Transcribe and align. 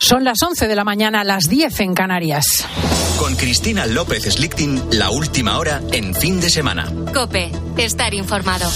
Son 0.00 0.22
las 0.22 0.38
11 0.42 0.68
de 0.68 0.76
la 0.76 0.84
mañana, 0.84 1.24
las 1.24 1.44
10 1.48 1.80
en 1.80 1.94
Canarias. 1.94 2.44
Con 3.18 3.34
Cristina 3.34 3.84
López 3.84 4.22
Slichting, 4.24 4.80
la 4.92 5.10
última 5.10 5.58
hora 5.58 5.82
en 5.92 6.14
fin 6.14 6.40
de 6.40 6.48
semana. 6.50 6.88
Cope, 7.12 7.50
estar 7.76 8.14
informado. 8.14 8.70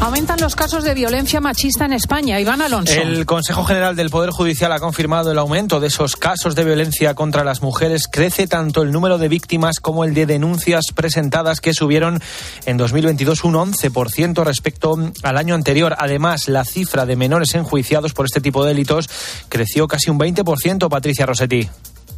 Aumentan 0.00 0.38
los 0.40 0.54
casos 0.54 0.84
de 0.84 0.94
violencia 0.94 1.40
machista 1.40 1.84
en 1.84 1.92
España. 1.92 2.38
Iván 2.38 2.62
Alonso. 2.62 2.94
El 2.94 3.26
Consejo 3.26 3.64
General 3.64 3.96
del 3.96 4.10
Poder 4.10 4.30
Judicial 4.30 4.70
ha 4.70 4.78
confirmado 4.78 5.32
el 5.32 5.38
aumento 5.38 5.80
de 5.80 5.88
esos 5.88 6.14
casos 6.14 6.54
de 6.54 6.62
violencia 6.62 7.14
contra 7.14 7.42
las 7.42 7.62
mujeres. 7.62 8.06
Crece 8.06 8.46
tanto 8.46 8.82
el 8.82 8.92
número 8.92 9.18
de 9.18 9.28
víctimas 9.28 9.80
como 9.80 10.04
el 10.04 10.14
de 10.14 10.26
denuncias 10.26 10.92
presentadas 10.94 11.60
que 11.60 11.74
subieron 11.74 12.22
en 12.64 12.76
2022 12.76 13.42
un 13.42 13.54
11% 13.54 14.44
respecto 14.44 14.96
al 15.24 15.36
año 15.36 15.56
anterior. 15.56 15.96
Además, 15.98 16.48
la 16.48 16.64
cifra 16.64 17.04
de 17.04 17.16
menores 17.16 17.56
enjuiciados 17.56 18.12
por 18.12 18.26
este 18.26 18.40
tipo 18.40 18.62
de 18.62 18.68
delitos 18.68 19.10
creció 19.48 19.88
casi 19.88 20.10
un 20.10 20.18
20%, 20.20 20.88
Patricia 20.88 21.26
Rossetti 21.26 21.68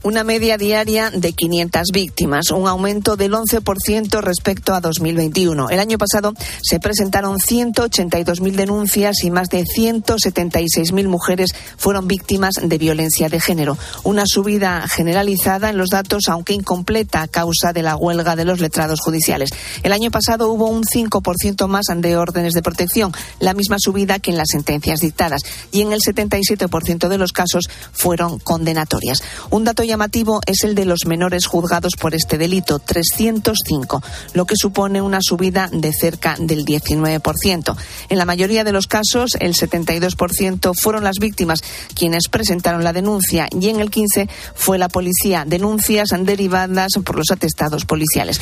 una 0.03 0.25
media 0.25 0.57
diaria 0.57 1.11
de 1.11 1.33
500 1.33 1.89
víctimas, 1.93 2.51
un 2.51 2.67
aumento 2.67 3.17
del 3.17 3.33
11% 3.33 4.21
respecto 4.23 4.75
a 4.75 4.81
2021. 4.81 5.69
El 5.69 5.79
año 5.79 5.99
pasado 5.99 6.33
se 6.63 6.81
presentaron 6.81 7.37
182.000 7.39 8.53
denuncias 8.53 9.23
y 9.23 9.31
más 9.31 9.49
de 9.49 9.65
176.000 9.65 11.07
mujeres 11.07 11.51
fueron 11.77 12.09
víctimas 12.09 12.55
de 12.63 12.79
violencia 12.79 13.29
de 13.29 13.41
género. 13.41 13.77
Una 14.03 14.25
subida 14.27 14.89
generalizada 14.89 15.69
en 15.69 15.77
los 15.77 15.91
datos, 15.91 16.25
aunque 16.29 16.55
incompleta 16.55 17.23
a 17.23 17.29
causa 17.29 17.73
de 17.73 17.83
la 17.83 17.97
huelga 17.97 18.37
de 18.37 18.47
los 18.47 18.61
letrados 18.61 19.01
judiciales. 19.01 19.51
El 19.83 19.93
año 19.93 20.11
pasado 20.11 20.51
hubo 20.51 20.69
un 20.69 20.85
5% 20.85 21.67
más 21.67 21.87
de 21.95 22.17
órdenes 22.17 22.55
de 22.55 22.63
protección, 22.63 23.13
la 23.39 23.53
misma 23.53 23.77
subida 23.79 24.19
que 24.19 24.31
en 24.31 24.39
las 24.39 24.49
sentencias 24.51 25.01
dictadas, 25.01 25.43
y 25.73 25.83
en 25.83 25.93
el 25.93 26.01
77% 26.01 27.09
de 27.09 27.19
los 27.19 27.33
casos 27.33 27.69
fueron 27.93 28.39
condenatorias. 28.39 29.23
Un 29.51 29.65
dato 29.65 29.83
llamativo 29.91 30.41
es 30.47 30.65
el 30.65 30.75
de 30.75 30.85
los 30.85 31.01
menores 31.07 31.47
juzgados 31.47 31.95
por 32.01 32.15
este 32.15 32.39
delito, 32.39 32.79
305, 32.79 34.03
lo 34.35 34.47
que 34.47 34.55
supone 34.57 35.03
una 35.03 35.19
subida 35.21 35.69
de 35.73 35.93
cerca 35.93 36.37
del 36.39 36.65
19%. 36.65 37.77
En 38.09 38.19
la 38.19 38.25
mayoría 38.25 38.65
de 38.65 38.73
los 38.73 38.87
casos, 38.87 39.37
el 39.41 39.55
72% 39.55 40.73
fueron 40.81 41.05
las 41.05 41.17
víctimas 41.21 41.63
quienes 41.95 42.29
presentaron 42.29 42.85
la 42.85 42.93
denuncia 42.93 43.49
y 43.51 43.69
en 43.69 43.81
el 43.81 43.91
15 43.91 44.29
fue 44.55 44.79
la 44.79 44.89
policía. 44.89 45.45
Denuncias 45.45 46.11
derivadas 46.21 46.93
por 47.05 47.17
los 47.17 47.31
atestados 47.31 47.85
policiales. 47.85 48.41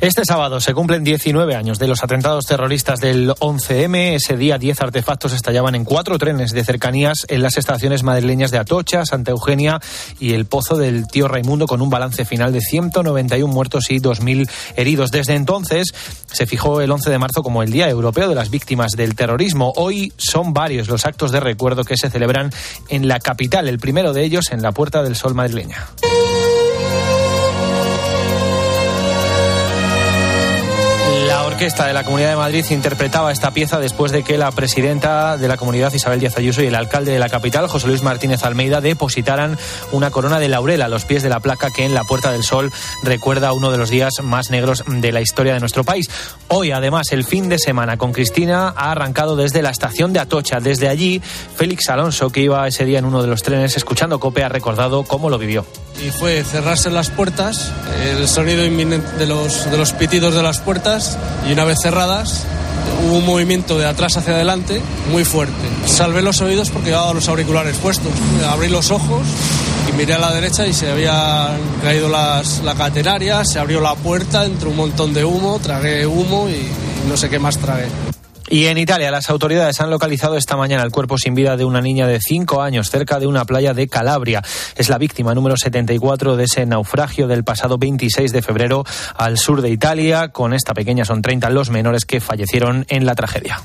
Este 0.00 0.22
sábado 0.24 0.60
se 0.60 0.74
cumplen 0.74 1.02
19 1.02 1.56
años 1.56 1.80
de 1.80 1.88
los 1.88 2.04
atentados 2.04 2.46
terroristas 2.46 3.00
del 3.00 3.30
11M. 3.30 4.14
Ese 4.14 4.36
día 4.36 4.56
10 4.56 4.80
artefactos 4.80 5.32
estallaban 5.32 5.74
en 5.74 5.84
cuatro 5.84 6.18
trenes 6.18 6.52
de 6.52 6.64
cercanías 6.64 7.26
en 7.28 7.42
las 7.42 7.56
estaciones 7.56 8.04
madrileñas 8.04 8.52
de 8.52 8.58
Atocha, 8.58 9.04
Santa 9.04 9.32
Eugenia 9.32 9.80
y 10.20 10.34
el 10.34 10.46
Pozo 10.46 10.76
del 10.76 11.08
Tío 11.08 11.26
Raimundo 11.26 11.66
con 11.66 11.82
un 11.82 11.90
balance 11.90 12.24
final 12.24 12.52
de 12.52 12.60
191 12.60 13.52
muertos 13.52 13.90
y 13.90 13.98
2.000 13.98 14.48
heridos. 14.76 15.10
Desde 15.10 15.34
entonces 15.34 15.92
se 16.32 16.46
fijó 16.46 16.80
el 16.80 16.92
11 16.92 17.10
de 17.10 17.18
marzo 17.18 17.42
como 17.42 17.64
el 17.64 17.72
Día 17.72 17.90
Europeo 17.90 18.28
de 18.28 18.36
las 18.36 18.50
Víctimas 18.50 18.92
del 18.92 19.16
Terrorismo. 19.16 19.72
Hoy 19.74 20.12
son 20.16 20.52
varios 20.52 20.88
los 20.88 21.06
actos 21.06 21.32
de 21.32 21.40
recuerdo 21.40 21.82
que 21.82 21.96
se 21.96 22.08
celebran 22.08 22.52
en 22.88 23.08
la 23.08 23.18
capital, 23.18 23.66
el 23.66 23.80
primero 23.80 24.12
de 24.12 24.22
ellos 24.22 24.52
en 24.52 24.62
la 24.62 24.70
Puerta 24.70 25.02
del 25.02 25.16
Sol 25.16 25.34
madrileña. 25.34 25.88
Orquesta 31.58 31.88
de 31.88 31.92
la 31.92 32.04
Comunidad 32.04 32.30
de 32.30 32.36
Madrid 32.36 32.64
interpretaba 32.70 33.32
esta 33.32 33.50
pieza 33.50 33.80
después 33.80 34.12
de 34.12 34.22
que 34.22 34.38
la 34.38 34.52
presidenta 34.52 35.36
de 35.36 35.48
la 35.48 35.56
comunidad, 35.56 35.92
Isabel 35.92 36.20
Díaz 36.20 36.38
Ayuso, 36.38 36.62
y 36.62 36.66
el 36.66 36.76
alcalde 36.76 37.10
de 37.10 37.18
la 37.18 37.28
capital, 37.28 37.66
José 37.66 37.88
Luis 37.88 38.04
Martínez 38.04 38.44
Almeida, 38.44 38.80
depositaran 38.80 39.58
una 39.90 40.12
corona 40.12 40.38
de 40.38 40.48
laurel 40.48 40.82
a 40.82 40.88
los 40.88 41.04
pies 41.04 41.24
de 41.24 41.28
la 41.28 41.40
placa 41.40 41.72
que 41.72 41.84
en 41.84 41.94
la 41.94 42.04
Puerta 42.04 42.30
del 42.30 42.44
Sol 42.44 42.70
recuerda 43.02 43.52
uno 43.52 43.72
de 43.72 43.76
los 43.76 43.90
días 43.90 44.12
más 44.22 44.52
negros 44.52 44.84
de 44.86 45.10
la 45.10 45.20
historia 45.20 45.52
de 45.52 45.58
nuestro 45.58 45.82
país. 45.82 46.08
Hoy, 46.46 46.70
además, 46.70 47.10
el 47.10 47.24
fin 47.24 47.48
de 47.48 47.58
semana 47.58 47.96
con 47.96 48.12
Cristina 48.12 48.72
ha 48.76 48.92
arrancado 48.92 49.34
desde 49.34 49.60
la 49.60 49.70
estación 49.70 50.12
de 50.12 50.20
Atocha. 50.20 50.60
Desde 50.60 50.88
allí, 50.88 51.20
Félix 51.56 51.88
Alonso, 51.88 52.30
que 52.30 52.40
iba 52.40 52.68
ese 52.68 52.84
día 52.84 53.00
en 53.00 53.04
uno 53.04 53.20
de 53.20 53.26
los 53.26 53.42
trenes 53.42 53.76
escuchando 53.76 54.20
Cope, 54.20 54.44
ha 54.44 54.48
recordado 54.48 55.02
cómo 55.02 55.28
lo 55.28 55.38
vivió. 55.38 55.66
Y 56.00 56.10
fue 56.10 56.44
cerrarse 56.44 56.90
las 56.90 57.10
puertas, 57.10 57.72
el 58.04 58.28
sonido 58.28 58.64
inminente 58.64 59.10
de 59.18 59.26
los, 59.26 59.70
de 59.70 59.76
los 59.76 59.92
pitidos 59.92 60.34
de 60.34 60.42
las 60.42 60.60
puertas 60.60 61.18
y 61.48 61.52
una 61.52 61.64
vez 61.64 61.78
cerradas 61.82 62.44
hubo 63.04 63.16
un 63.16 63.26
movimiento 63.26 63.78
de 63.78 63.86
atrás 63.86 64.16
hacia 64.16 64.34
adelante 64.34 64.80
muy 65.10 65.24
fuerte. 65.24 65.54
Salvé 65.86 66.22
los 66.22 66.40
oídos 66.40 66.70
porque 66.70 66.90
llevaba 66.90 67.14
los 67.14 67.28
auriculares 67.28 67.76
puestos. 67.78 68.12
Abrí 68.48 68.68
los 68.68 68.90
ojos 68.90 69.22
y 69.88 69.96
miré 69.96 70.14
a 70.14 70.18
la 70.18 70.32
derecha 70.32 70.66
y 70.66 70.72
se 70.72 70.90
había 70.90 71.48
caído 71.82 72.08
las, 72.08 72.62
la 72.62 72.74
catenaria, 72.74 73.44
se 73.44 73.58
abrió 73.58 73.80
la 73.80 73.94
puerta, 73.94 74.44
entró 74.44 74.70
un 74.70 74.76
montón 74.76 75.14
de 75.14 75.24
humo, 75.24 75.58
tragué 75.60 76.06
humo 76.06 76.48
y 76.48 76.68
no 77.08 77.16
sé 77.16 77.28
qué 77.28 77.38
más 77.38 77.58
tragué. 77.58 77.88
Y 78.50 78.66
en 78.66 78.78
Italia, 78.78 79.10
las 79.10 79.28
autoridades 79.30 79.80
han 79.80 79.90
localizado 79.90 80.36
esta 80.36 80.56
mañana 80.56 80.82
el 80.82 80.90
cuerpo 80.90 81.18
sin 81.18 81.34
vida 81.34 81.56
de 81.56 81.64
una 81.64 81.80
niña 81.80 82.06
de 82.06 82.20
5 82.20 82.62
años 82.62 82.90
cerca 82.90 83.18
de 83.18 83.26
una 83.26 83.44
playa 83.44 83.74
de 83.74 83.88
Calabria. 83.88 84.42
Es 84.76 84.88
la 84.88 84.98
víctima 84.98 85.34
número 85.34 85.56
74 85.56 86.36
de 86.36 86.44
ese 86.44 86.66
naufragio 86.66 87.28
del 87.28 87.44
pasado 87.44 87.78
26 87.78 88.32
de 88.32 88.42
febrero 88.42 88.84
al 89.16 89.38
sur 89.38 89.60
de 89.62 89.70
Italia. 89.70 90.28
Con 90.28 90.54
esta 90.54 90.74
pequeña 90.74 91.04
son 91.04 91.22
30 91.22 91.50
los 91.50 91.70
menores 91.70 92.04
que 92.04 92.20
fallecieron 92.20 92.86
en 92.88 93.06
la 93.06 93.14
tragedia. 93.14 93.62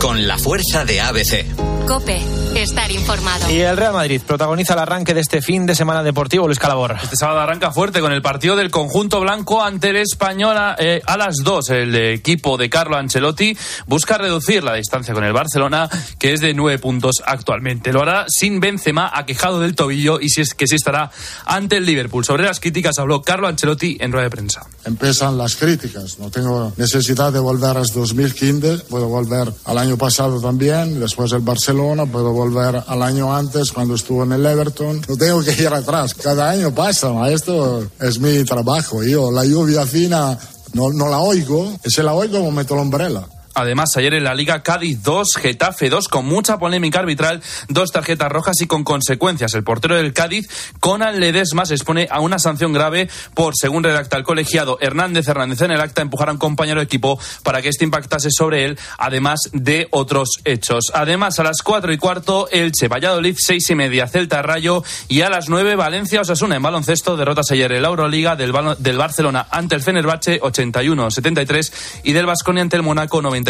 Con 0.00 0.26
la 0.26 0.38
fuerza 0.38 0.84
de 0.84 1.00
ABC. 1.00 1.46
Cope, 1.86 2.20
estar 2.56 2.90
informado. 2.90 3.48
Y 3.48 3.60
el 3.60 3.76
Real 3.76 3.92
Madrid 3.92 4.20
protagoniza 4.26 4.74
el 4.74 4.80
arranque 4.80 5.14
de 5.14 5.20
este 5.20 5.40
fin 5.40 5.66
de 5.66 5.74
semana 5.76 6.02
deportivo, 6.02 6.46
Luis 6.46 6.58
Calabor. 6.58 6.96
Este 7.00 7.16
sábado 7.16 7.38
arranca 7.38 7.70
fuerte 7.70 8.00
con 8.00 8.12
el 8.12 8.22
partido 8.22 8.56
del 8.56 8.72
conjunto 8.72 9.20
blanco 9.20 9.62
ante 9.62 9.90
el 9.90 9.96
Española 9.96 10.74
eh, 10.78 11.00
a 11.06 11.16
las 11.16 11.36
2. 11.44 11.70
El 11.70 11.94
equipo 11.94 12.56
de 12.56 12.68
Carlo 12.68 12.96
Ancelotti 12.96 13.56
busca 13.86 14.18
reducir 14.26 14.64
la 14.64 14.74
distancia 14.74 15.14
con 15.14 15.24
el 15.24 15.32
Barcelona, 15.32 15.88
que 16.18 16.32
es 16.32 16.40
de 16.40 16.52
nueve 16.52 16.78
puntos 16.78 17.22
actualmente. 17.24 17.92
Lo 17.92 18.02
hará 18.02 18.26
sin 18.28 18.58
Benzema, 18.58 19.10
aquejado 19.14 19.60
del 19.60 19.76
tobillo, 19.76 20.20
y 20.20 20.28
si 20.28 20.40
es 20.40 20.54
que 20.54 20.66
sí 20.66 20.74
estará 20.74 21.10
ante 21.44 21.76
el 21.76 21.86
Liverpool. 21.86 22.24
Sobre 22.24 22.44
las 22.44 22.58
críticas 22.58 22.98
habló 22.98 23.22
Carlo 23.22 23.46
Ancelotti 23.46 23.96
en 24.00 24.10
rueda 24.10 24.24
de 24.24 24.30
prensa. 24.30 24.66
Empiezan 24.84 25.38
las 25.38 25.54
críticas. 25.54 26.18
No 26.18 26.30
tengo 26.30 26.72
necesidad 26.76 27.32
de 27.32 27.38
volver 27.38 27.76
a 27.76 27.82
2015. 27.82 28.78
Puedo 28.90 29.08
volver 29.08 29.52
al 29.64 29.78
año 29.78 29.96
pasado 29.96 30.40
también, 30.40 30.98
después 30.98 31.30
el 31.32 31.40
Barcelona. 31.40 32.04
Puedo 32.06 32.32
volver 32.32 32.82
al 32.84 33.02
año 33.02 33.34
antes 33.34 33.70
cuando 33.70 33.94
estuve 33.94 34.24
en 34.24 34.32
el 34.32 34.44
Everton. 34.44 35.02
No 35.08 35.16
tengo 35.16 35.42
que 35.42 35.52
ir 35.52 35.68
atrás. 35.68 36.14
Cada 36.14 36.50
año 36.50 36.74
pasa. 36.74 37.12
Esto 37.30 37.86
es 38.00 38.18
mi 38.18 38.42
trabajo. 38.44 39.04
Yo 39.04 39.30
la 39.30 39.44
lluvia 39.44 39.86
fina 39.86 40.36
no, 40.72 40.90
no 40.90 41.08
la 41.08 41.20
oigo. 41.20 41.72
Y 41.84 41.90
si 41.90 42.02
la 42.02 42.12
oigo, 42.12 42.50
meto 42.50 42.74
la 42.76 42.82
umbrella. 42.82 43.26
Además, 43.56 43.96
ayer 43.96 44.12
en 44.12 44.24
la 44.24 44.34
Liga 44.34 44.62
Cádiz 44.62 45.02
2, 45.02 45.36
Getafe 45.36 45.88
2, 45.88 46.08
con 46.08 46.26
mucha 46.26 46.58
polémica 46.58 46.98
arbitral, 46.98 47.42
dos 47.68 47.90
tarjetas 47.90 48.30
rojas 48.30 48.60
y 48.60 48.66
con 48.66 48.84
consecuencias. 48.84 49.54
El 49.54 49.64
portero 49.64 49.96
del 49.96 50.12
Cádiz, 50.12 50.46
Conan 50.78 51.20
Ledesma, 51.20 51.64
se 51.64 51.72
expone 51.72 52.06
a 52.10 52.20
una 52.20 52.38
sanción 52.38 52.74
grave 52.74 53.08
por, 53.32 53.54
según 53.56 53.82
redacta 53.82 54.18
el 54.18 54.24
colegiado 54.24 54.76
Hernández 54.82 55.26
Hernández 55.26 55.62
en 55.62 55.70
el 55.70 55.80
acta, 55.80 56.02
empujar 56.02 56.28
a 56.28 56.32
un 56.32 56.38
compañero 56.38 56.80
de 56.80 56.84
equipo 56.84 57.18
para 57.42 57.62
que 57.62 57.70
este 57.70 57.86
impactase 57.86 58.28
sobre 58.30 58.66
él, 58.66 58.78
además 58.98 59.40
de 59.54 59.88
otros 59.90 60.40
hechos. 60.44 60.92
Además, 60.92 61.38
a 61.38 61.42
las 61.42 61.62
cuatro 61.62 61.94
y 61.94 61.96
cuarto, 61.96 62.50
Elche, 62.50 62.88
Valladolid, 62.88 63.36
seis 63.38 63.70
y 63.70 63.74
media, 63.74 64.06
Celta 64.06 64.42
Rayo 64.42 64.84
y 65.08 65.22
a 65.22 65.30
las 65.30 65.48
nueve, 65.48 65.76
Valencia 65.76 66.20
Osasuna 66.20 66.56
en 66.56 66.62
baloncesto, 66.62 67.16
derrotas 67.16 67.50
ayer 67.52 67.72
en 67.72 67.80
la 67.80 67.88
Euroliga 67.88 68.36
del, 68.36 68.52
del 68.80 68.98
Barcelona 68.98 69.46
ante 69.50 69.76
el 69.76 69.80
Fenerbahce 69.80 70.42
81-73 70.42 72.02
y 72.04 72.12
del 72.12 72.26
Vasconia 72.26 72.60
ante 72.60 72.76
el 72.76 72.82
Mónaco 72.82 73.22
90 73.22 73.45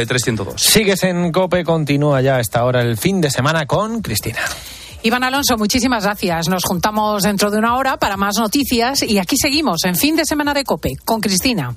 Sigues 0.57 1.03
en 1.05 1.33
COPE, 1.33 1.65
continúa 1.65 2.21
ya 2.21 2.41
esta 2.41 2.65
hora 2.65 2.83
el 2.83 2.99
fin 2.99 3.21
de 3.21 3.31
semana 3.31 3.67
con 3.67 4.03
Cristina. 4.03 4.41
Iván 5.03 5.25
Alonso, 5.25 5.57
muchísimas 5.57 6.05
gracias. 6.05 6.49
Nos 6.49 6.65
juntamos 6.65 7.23
dentro 7.23 7.51
de 7.51 7.59
una 7.59 7.77
hora 7.77 7.97
para 7.97 8.17
más 8.17 8.37
noticias 8.39 9.03
y 9.03 9.19
aquí 9.19 9.37
seguimos 9.37 9.85
en 9.85 9.95
fin 9.95 10.17
de 10.17 10.25
semana 10.25 10.53
de 10.53 10.65
COPE 10.65 10.97
con 11.05 11.21
Cristina. 11.21 11.77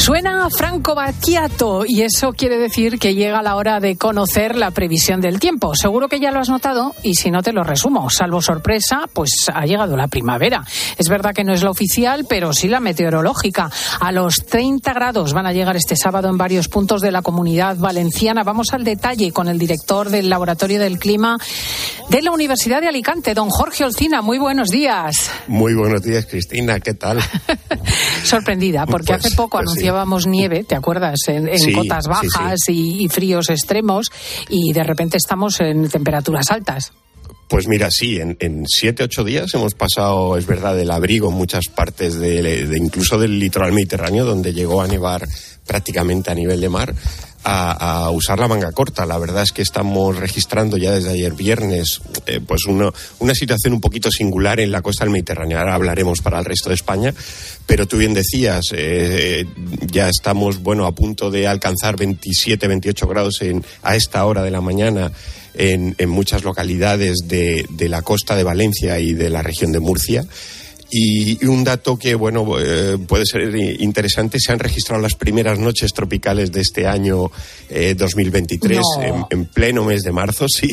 Suena 0.00 0.48
Franco 0.48 0.94
Battiato 0.94 1.84
y 1.86 2.00
eso 2.00 2.32
quiere 2.32 2.56
decir 2.56 2.98
que 2.98 3.14
llega 3.14 3.42
la 3.42 3.54
hora 3.56 3.80
de 3.80 3.96
conocer 3.96 4.56
la 4.56 4.70
previsión 4.70 5.20
del 5.20 5.38
tiempo. 5.38 5.74
Seguro 5.74 6.08
que 6.08 6.18
ya 6.18 6.30
lo 6.30 6.40
has 6.40 6.48
notado 6.48 6.94
y 7.02 7.16
si 7.16 7.30
no 7.30 7.42
te 7.42 7.52
lo 7.52 7.64
resumo. 7.64 8.08
Salvo 8.08 8.40
sorpresa, 8.40 9.02
pues 9.12 9.30
ha 9.52 9.66
llegado 9.66 9.98
la 9.98 10.08
primavera. 10.08 10.64
Es 10.96 11.10
verdad 11.10 11.34
que 11.34 11.44
no 11.44 11.52
es 11.52 11.62
la 11.62 11.70
oficial, 11.70 12.24
pero 12.26 12.54
sí 12.54 12.66
la 12.66 12.80
meteorológica. 12.80 13.70
A 14.00 14.10
los 14.10 14.36
30 14.36 14.90
grados 14.94 15.34
van 15.34 15.46
a 15.46 15.52
llegar 15.52 15.76
este 15.76 15.96
sábado 15.96 16.30
en 16.30 16.38
varios 16.38 16.68
puntos 16.68 17.02
de 17.02 17.12
la 17.12 17.20
comunidad 17.20 17.76
valenciana. 17.76 18.42
Vamos 18.42 18.72
al 18.72 18.84
detalle 18.84 19.32
con 19.32 19.48
el 19.48 19.58
director 19.58 20.08
del 20.08 20.30
Laboratorio 20.30 20.80
del 20.80 20.98
Clima 20.98 21.36
de 22.08 22.22
la 22.22 22.30
Universidad 22.32 22.80
de 22.80 22.88
Alicante, 22.88 23.34
don 23.34 23.50
Jorge 23.50 23.84
Olcina. 23.84 24.22
Muy 24.22 24.38
buenos 24.38 24.70
días. 24.70 25.30
Muy 25.46 25.74
buenos 25.74 26.02
días, 26.02 26.24
Cristina. 26.24 26.80
¿Qué 26.80 26.94
tal? 26.94 27.20
Sorprendida, 28.24 28.86
porque 28.86 29.12
Pues- 29.12 29.26
hace 29.26 29.36
poco 29.36 29.58
pues 29.58 29.72
sí. 29.72 29.89
Anunciábamos 29.90 30.26
nieve, 30.26 30.64
¿te 30.64 30.74
acuerdas? 30.76 31.18
En, 31.28 31.48
en 31.48 31.58
Sí, 31.58 31.72
cotas 31.72 32.04
sí, 32.04 32.10
sí. 32.12 32.38
bajas 32.38 32.60
Y, 32.68 33.04
y 33.04 33.08
fríos 33.08 33.50
extremos 33.50 34.06
y 34.48 34.72
de 34.72 34.82
repente 34.84 35.16
estamos 35.16 35.60
en 35.60 35.88
temperaturas 35.88 36.50
altas. 36.50 36.92
Pues 37.48 37.66
mira, 37.66 37.90
sí, 37.90 38.18
en, 38.20 38.36
en 38.38 38.64
siete, 38.68 39.02
ocho 39.02 39.24
días 39.24 39.52
hemos 39.54 39.74
pasado, 39.74 40.36
es 40.36 40.46
verdad, 40.46 40.76
del 40.76 40.90
abrigo 40.92 41.30
en 41.30 41.34
muchas 41.34 41.66
partes, 41.66 42.14
de, 42.14 42.42
de- 42.66 42.78
incluso 42.78 43.18
del 43.18 43.40
litoral 43.40 43.72
mediterráneo, 43.72 44.24
donde 44.24 44.52
llegó 44.52 44.80
a 44.82 44.86
nevar 44.86 45.26
prácticamente 45.66 46.30
a 46.30 46.34
nivel 46.36 46.60
de 46.60 46.68
mar, 46.68 46.94
a, 47.44 48.10
usar 48.10 48.38
la 48.38 48.48
manga 48.48 48.72
corta. 48.72 49.06
La 49.06 49.18
verdad 49.18 49.42
es 49.42 49.52
que 49.52 49.62
estamos 49.62 50.16
registrando 50.16 50.76
ya 50.76 50.92
desde 50.92 51.10
ayer 51.10 51.32
viernes 51.32 52.00
eh, 52.26 52.40
pues 52.46 52.66
una, 52.66 52.90
una 53.18 53.34
situación 53.34 53.74
un 53.74 53.80
poquito 53.80 54.10
singular 54.10 54.60
en 54.60 54.70
la 54.70 54.82
costa 54.82 55.04
del 55.04 55.12
Mediterráneo. 55.12 55.58
Ahora 55.58 55.74
hablaremos 55.74 56.20
para 56.20 56.38
el 56.38 56.44
resto 56.44 56.68
de 56.68 56.74
España, 56.74 57.14
pero 57.66 57.86
tú 57.86 57.98
bien 57.98 58.14
decías, 58.14 58.64
eh, 58.72 59.46
ya 59.90 60.08
estamos 60.08 60.62
bueno 60.62 60.86
a 60.86 60.94
punto 60.94 61.30
de 61.30 61.46
alcanzar 61.46 61.96
27, 61.96 62.66
28 62.66 63.06
grados 63.06 63.42
en, 63.42 63.64
a 63.82 63.96
esta 63.96 64.24
hora 64.24 64.42
de 64.42 64.50
la 64.50 64.60
mañana 64.60 65.12
en, 65.54 65.94
en 65.98 66.08
muchas 66.08 66.44
localidades 66.44 67.18
de, 67.24 67.66
de 67.70 67.88
la 67.88 68.02
costa 68.02 68.36
de 68.36 68.44
Valencia 68.44 68.98
y 69.00 69.14
de 69.14 69.30
la 69.30 69.42
región 69.42 69.72
de 69.72 69.80
Murcia. 69.80 70.24
Y, 70.90 71.44
un 71.46 71.64
dato 71.64 71.96
que, 71.96 72.14
bueno, 72.14 72.46
eh, 72.58 72.98
puede 73.06 73.24
ser 73.24 73.54
interesante, 73.80 74.38
se 74.40 74.52
han 74.52 74.58
registrado 74.58 75.00
las 75.00 75.14
primeras 75.14 75.58
noches 75.58 75.92
tropicales 75.92 76.52
de 76.52 76.60
este 76.60 76.86
año 76.86 77.30
eh, 77.68 77.94
2023 77.96 78.78
No. 78.78 79.02
en, 79.02 79.24
en 79.30 79.46
pleno 79.46 79.84
mes 79.84 80.02
de 80.02 80.12
marzo. 80.12 80.46
Sí, 80.60 80.68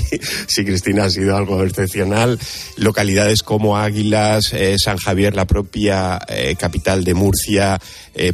sí, 0.48 0.66
Cristina, 0.66 1.06
ha 1.06 1.10
sido 1.10 1.38
algo 1.38 1.64
excepcional. 1.64 2.38
Localidades 2.76 3.42
como 3.42 3.78
Águilas, 3.78 4.52
eh, 4.52 4.76
San 4.84 4.98
Javier, 4.98 5.34
la 5.34 5.46
propia 5.46 6.20
eh, 6.28 6.56
capital 6.60 7.04
de 7.06 7.14
Murcia, 7.14 7.80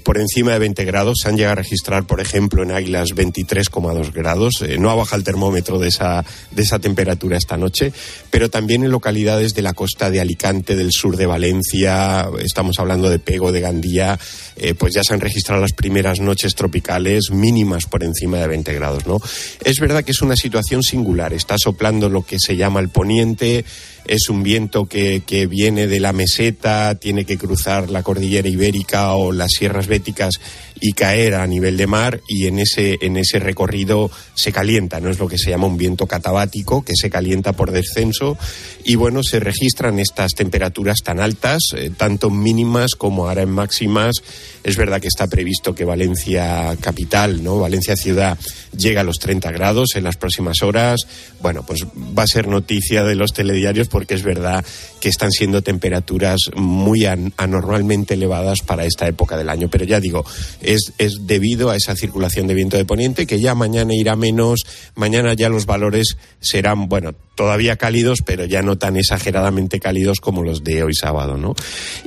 por 0.03 0.17
encima 0.17 0.53
de 0.53 0.59
20 0.59 0.85
grados. 0.85 1.17
Se 1.21 1.27
han 1.29 1.35
llegado 1.35 1.51
a 1.51 1.55
registrar, 1.55 2.07
por 2.07 2.21
ejemplo, 2.21 2.63
en 2.63 2.71
Águilas 2.71 3.09
23,2 3.09 4.13
grados. 4.13 4.63
No 4.79 4.89
ha 4.89 4.95
bajado 4.95 5.17
el 5.17 5.25
termómetro 5.25 5.77
de 5.77 5.89
esa, 5.89 6.23
de 6.51 6.61
esa 6.63 6.79
temperatura 6.79 7.37
esta 7.37 7.57
noche, 7.57 7.91
pero 8.31 8.49
también 8.49 8.85
en 8.85 8.91
localidades 8.91 9.53
de 9.53 9.61
la 9.61 9.73
costa 9.73 10.09
de 10.09 10.21
Alicante, 10.21 10.77
del 10.77 10.91
sur 10.93 11.17
de 11.17 11.25
Valencia, 11.25 11.72
estamos 11.73 12.77
hablando 12.79 13.09
de 13.09 13.19
Pego, 13.19 13.51
de 13.51 13.61
Gandía, 13.61 14.19
eh, 14.55 14.73
pues 14.75 14.93
ya 14.93 15.01
se 15.03 15.13
han 15.13 15.19
registrado 15.19 15.61
las 15.61 15.73
primeras 15.73 16.19
noches 16.19 16.53
tropicales 16.55 17.31
mínimas 17.31 17.85
por 17.85 18.03
encima 18.03 18.37
de 18.37 18.47
20 18.47 18.73
grados, 18.73 19.05
¿no? 19.07 19.19
Es 19.63 19.79
verdad 19.79 20.03
que 20.03 20.11
es 20.11 20.21
una 20.21 20.35
situación 20.35 20.83
singular. 20.83 21.33
Está 21.33 21.55
soplando 21.57 22.09
lo 22.09 22.23
que 22.23 22.37
se 22.39 22.55
llama 22.55 22.79
el 22.79 22.89
poniente, 22.89 23.65
es 24.05 24.29
un 24.29 24.43
viento 24.43 24.85
que, 24.85 25.23
que 25.25 25.47
viene 25.47 25.87
de 25.87 25.99
la 25.99 26.13
meseta, 26.13 26.95
tiene 26.95 27.25
que 27.25 27.37
cruzar 27.37 27.89
la 27.89 28.03
cordillera 28.03 28.47
ibérica 28.47 29.13
o 29.15 29.31
las 29.31 29.51
sierras 29.51 29.87
béticas 29.87 30.39
y 30.85 30.91
caer 30.91 31.35
a 31.35 31.47
nivel 31.47 31.77
de 31.77 31.87
mar 31.87 32.19
y 32.27 32.47
en 32.47 32.59
ese, 32.59 32.97
en 33.01 33.15
ese 33.15 33.39
recorrido 33.39 34.11
se 34.33 34.51
calienta, 34.51 34.99
no 34.99 35.09
es 35.09 35.17
lo 35.17 35.29
que 35.29 35.37
se 35.37 35.49
llama 35.49 35.67
un 35.67 35.77
viento 35.77 36.07
catabático, 36.07 36.83
que 36.83 36.91
se 36.93 37.09
calienta 37.09 37.53
por 37.53 37.71
descenso 37.71 38.37
y 38.83 38.95
bueno, 38.95 39.23
se 39.23 39.39
registran 39.39 39.99
estas 39.99 40.33
temperaturas 40.33 40.97
tan 41.01 41.21
altas, 41.21 41.61
eh, 41.77 41.89
tanto 41.95 42.29
mínimas 42.29 42.95
como 42.95 43.29
ahora 43.29 43.43
en 43.43 43.51
máximas. 43.51 44.15
Es 44.63 44.75
verdad 44.75 44.99
que 44.99 45.07
está 45.07 45.27
previsto 45.27 45.73
que 45.73 45.85
Valencia 45.85 46.75
capital, 46.81 47.43
¿no? 47.43 47.59
Valencia 47.59 47.95
ciudad 47.95 48.37
llega 48.75 49.01
a 49.01 49.03
los 49.05 49.19
30 49.19 49.51
grados 49.51 49.95
en 49.95 50.03
las 50.03 50.17
próximas 50.17 50.61
horas. 50.63 51.01
Bueno, 51.41 51.65
pues 51.65 51.85
va 51.85 52.23
a 52.23 52.27
ser 52.27 52.47
noticia 52.47 53.03
de 53.03 53.15
los 53.15 53.31
telediarios 53.31 53.87
porque 53.93 54.15
es 54.15 54.23
verdad 54.23 54.65
que 54.99 55.07
están 55.07 55.31
siendo 55.31 55.61
temperaturas 55.61 56.39
muy 56.55 57.05
an- 57.05 57.31
anormalmente 57.37 58.15
elevadas 58.15 58.59
para 58.65 58.85
esta 58.85 59.07
época 59.07 59.37
del 59.37 59.49
año. 59.49 59.69
Pero 59.69 59.85
ya 59.85 59.99
digo, 59.99 60.25
es, 60.61 60.91
es 60.97 61.19
debido 61.27 61.69
a 61.69 61.75
esa 61.77 61.95
circulación 61.95 62.47
de 62.47 62.55
viento 62.55 62.75
de 62.75 62.85
poniente 62.85 63.27
que 63.27 63.39
ya 63.39 63.53
mañana 63.53 63.93
irá 63.95 64.15
menos. 64.15 64.61
Mañana 64.95 65.35
ya 65.35 65.47
los 65.49 65.67
valores 65.67 66.17
serán, 66.41 66.89
bueno, 66.89 67.13
todavía 67.35 67.75
cálidos, 67.77 68.19
pero 68.25 68.45
ya 68.45 68.61
no 68.61 68.77
tan 68.77 68.95
exageradamente 68.97 69.79
cálidos 69.79 70.19
como 70.19 70.43
los 70.43 70.63
de 70.63 70.83
hoy 70.83 70.93
sábado, 70.93 71.37
¿no? 71.37 71.55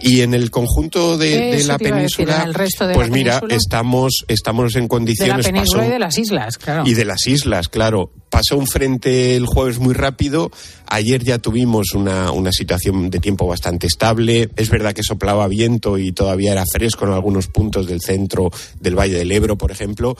Y 0.00 0.20
en 0.20 0.34
el 0.34 0.50
conjunto 0.50 1.18
de, 1.18 1.62
la 1.66 1.76
decir, 1.76 1.90
península, 1.92 2.36
en 2.42 2.48
el 2.48 2.54
resto 2.54 2.86
de 2.86 2.94
pues 2.94 3.08
la 3.08 3.14
mira, 3.14 3.32
península. 3.40 3.54
estamos, 3.56 4.24
estamos 4.28 4.74
en 4.74 4.82
De 4.82 4.84
la 4.84 4.88
condiciones. 4.88 5.46
península 5.46 5.82
pasó- 5.82 5.88
y 5.88 5.92
de 5.92 5.98
las 5.98 6.18
islas, 6.18 6.58
claro. 6.58 6.82
y 6.86 6.94
de 6.94 7.04
las 7.04 7.26
islas, 7.26 7.68
claro. 7.68 8.10
Pasó 8.30 8.58
un 8.58 8.66
frente 8.66 9.36
el 9.36 9.46
jueves 9.46 9.78
muy 9.78 9.94
rápido. 9.94 10.50
Ayer 10.88 11.22
ya 11.24 11.38
tuvimos 11.38 11.92
una, 11.94 12.32
una 12.32 12.52
situación 12.52 13.08
de 13.08 13.18
tiempo 13.20 13.46
bastante 13.46 13.86
estable. 13.86 14.50
Es 14.56 14.68
verdad 14.68 14.92
que 14.92 15.02
soplaba 15.02 15.48
viento 15.48 15.96
y 15.96 16.12
todavía 16.12 16.52
era 16.52 16.64
fresco 16.70 17.06
en 17.06 17.12
algunos 17.12 17.46
puntos 17.46 17.86
del 17.86 18.00
centro 18.02 18.50
del 18.80 18.98
Valle 18.98 19.14
del 19.16 19.32
Ebro, 19.32 19.56
por 19.56 19.70
ejemplo. 19.70 20.16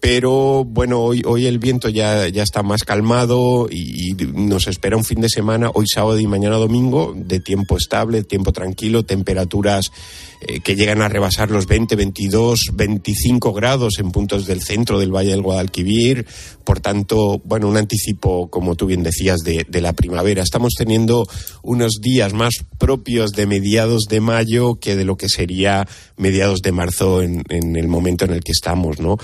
Pero 0.00 0.64
bueno, 0.64 1.00
hoy, 1.00 1.22
hoy 1.26 1.46
el 1.46 1.58
viento 1.58 1.88
ya, 1.88 2.28
ya 2.28 2.42
está 2.42 2.62
más 2.62 2.84
calmado 2.84 3.68
y, 3.70 4.12
y 4.12 4.14
nos 4.32 4.68
espera 4.68 4.96
un 4.96 5.04
fin 5.04 5.20
de 5.20 5.28
semana, 5.28 5.70
hoy 5.74 5.86
sábado 5.92 6.18
y 6.20 6.26
mañana 6.26 6.56
domingo, 6.56 7.14
de 7.16 7.40
tiempo 7.40 7.76
estable, 7.76 8.22
tiempo 8.22 8.52
tranquilo, 8.52 9.04
temperaturas 9.04 9.90
eh, 10.40 10.60
que 10.60 10.76
llegan 10.76 11.02
a 11.02 11.08
rebasar 11.08 11.50
los 11.50 11.66
20, 11.66 11.96
22, 11.96 12.70
25 12.74 13.52
grados 13.52 13.98
en 13.98 14.10
puntos 14.10 14.46
del 14.46 14.62
centro 14.62 14.98
del 14.98 15.14
Valle 15.14 15.30
del 15.30 15.42
Guadalquivir. 15.42 16.26
Por 16.64 16.80
tanto, 16.80 17.40
bueno, 17.44 17.68
un 17.68 17.76
anticipo, 17.76 18.48
como 18.48 18.74
tú 18.74 18.86
bien 18.86 19.02
decías, 19.02 19.38
de, 19.40 19.66
de 19.68 19.80
la 19.80 19.94
primavera. 19.94 20.42
Estamos 20.42 20.74
teniendo 20.76 21.26
unos 21.62 22.00
días 22.00 22.34
más 22.34 22.54
propios 22.78 23.32
de 23.32 23.46
mediados 23.46 24.04
de 24.08 24.20
mayo 24.20 24.76
que 24.76 24.94
de 24.94 25.04
lo 25.04 25.16
que 25.16 25.28
sería 25.28 25.88
mediados 26.16 26.60
de 26.60 26.72
marzo 26.72 27.22
en, 27.22 27.42
en 27.48 27.76
el 27.76 27.88
momento 27.88 28.24
en 28.24 28.32
el 28.32 28.44
que 28.44 28.52
estamos, 28.52 29.00
¿no? 29.00 29.16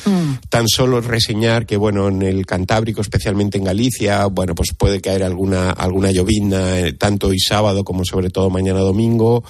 Tan 0.49 0.69
solo 0.69 1.01
reseñar 1.01 1.67
que, 1.67 1.77
bueno, 1.77 2.09
en 2.09 2.23
el 2.23 2.47
Cantábrico, 2.47 3.01
especialmente 3.01 3.59
en 3.59 3.65
Galicia, 3.65 4.27
bueno, 4.27 4.55
pues 4.55 4.71
puede 4.77 5.01
caer 5.01 5.23
alguna, 5.23 5.71
alguna 5.71 6.11
llovizna, 6.11 6.81
eh, 6.81 6.93
tanto 6.93 7.29
hoy 7.29 7.39
sábado 7.39 7.85
como 7.85 8.05
sobre 8.05 8.31
todo 8.31 8.51
mañana 8.51 8.81
domingo. 8.81 9.45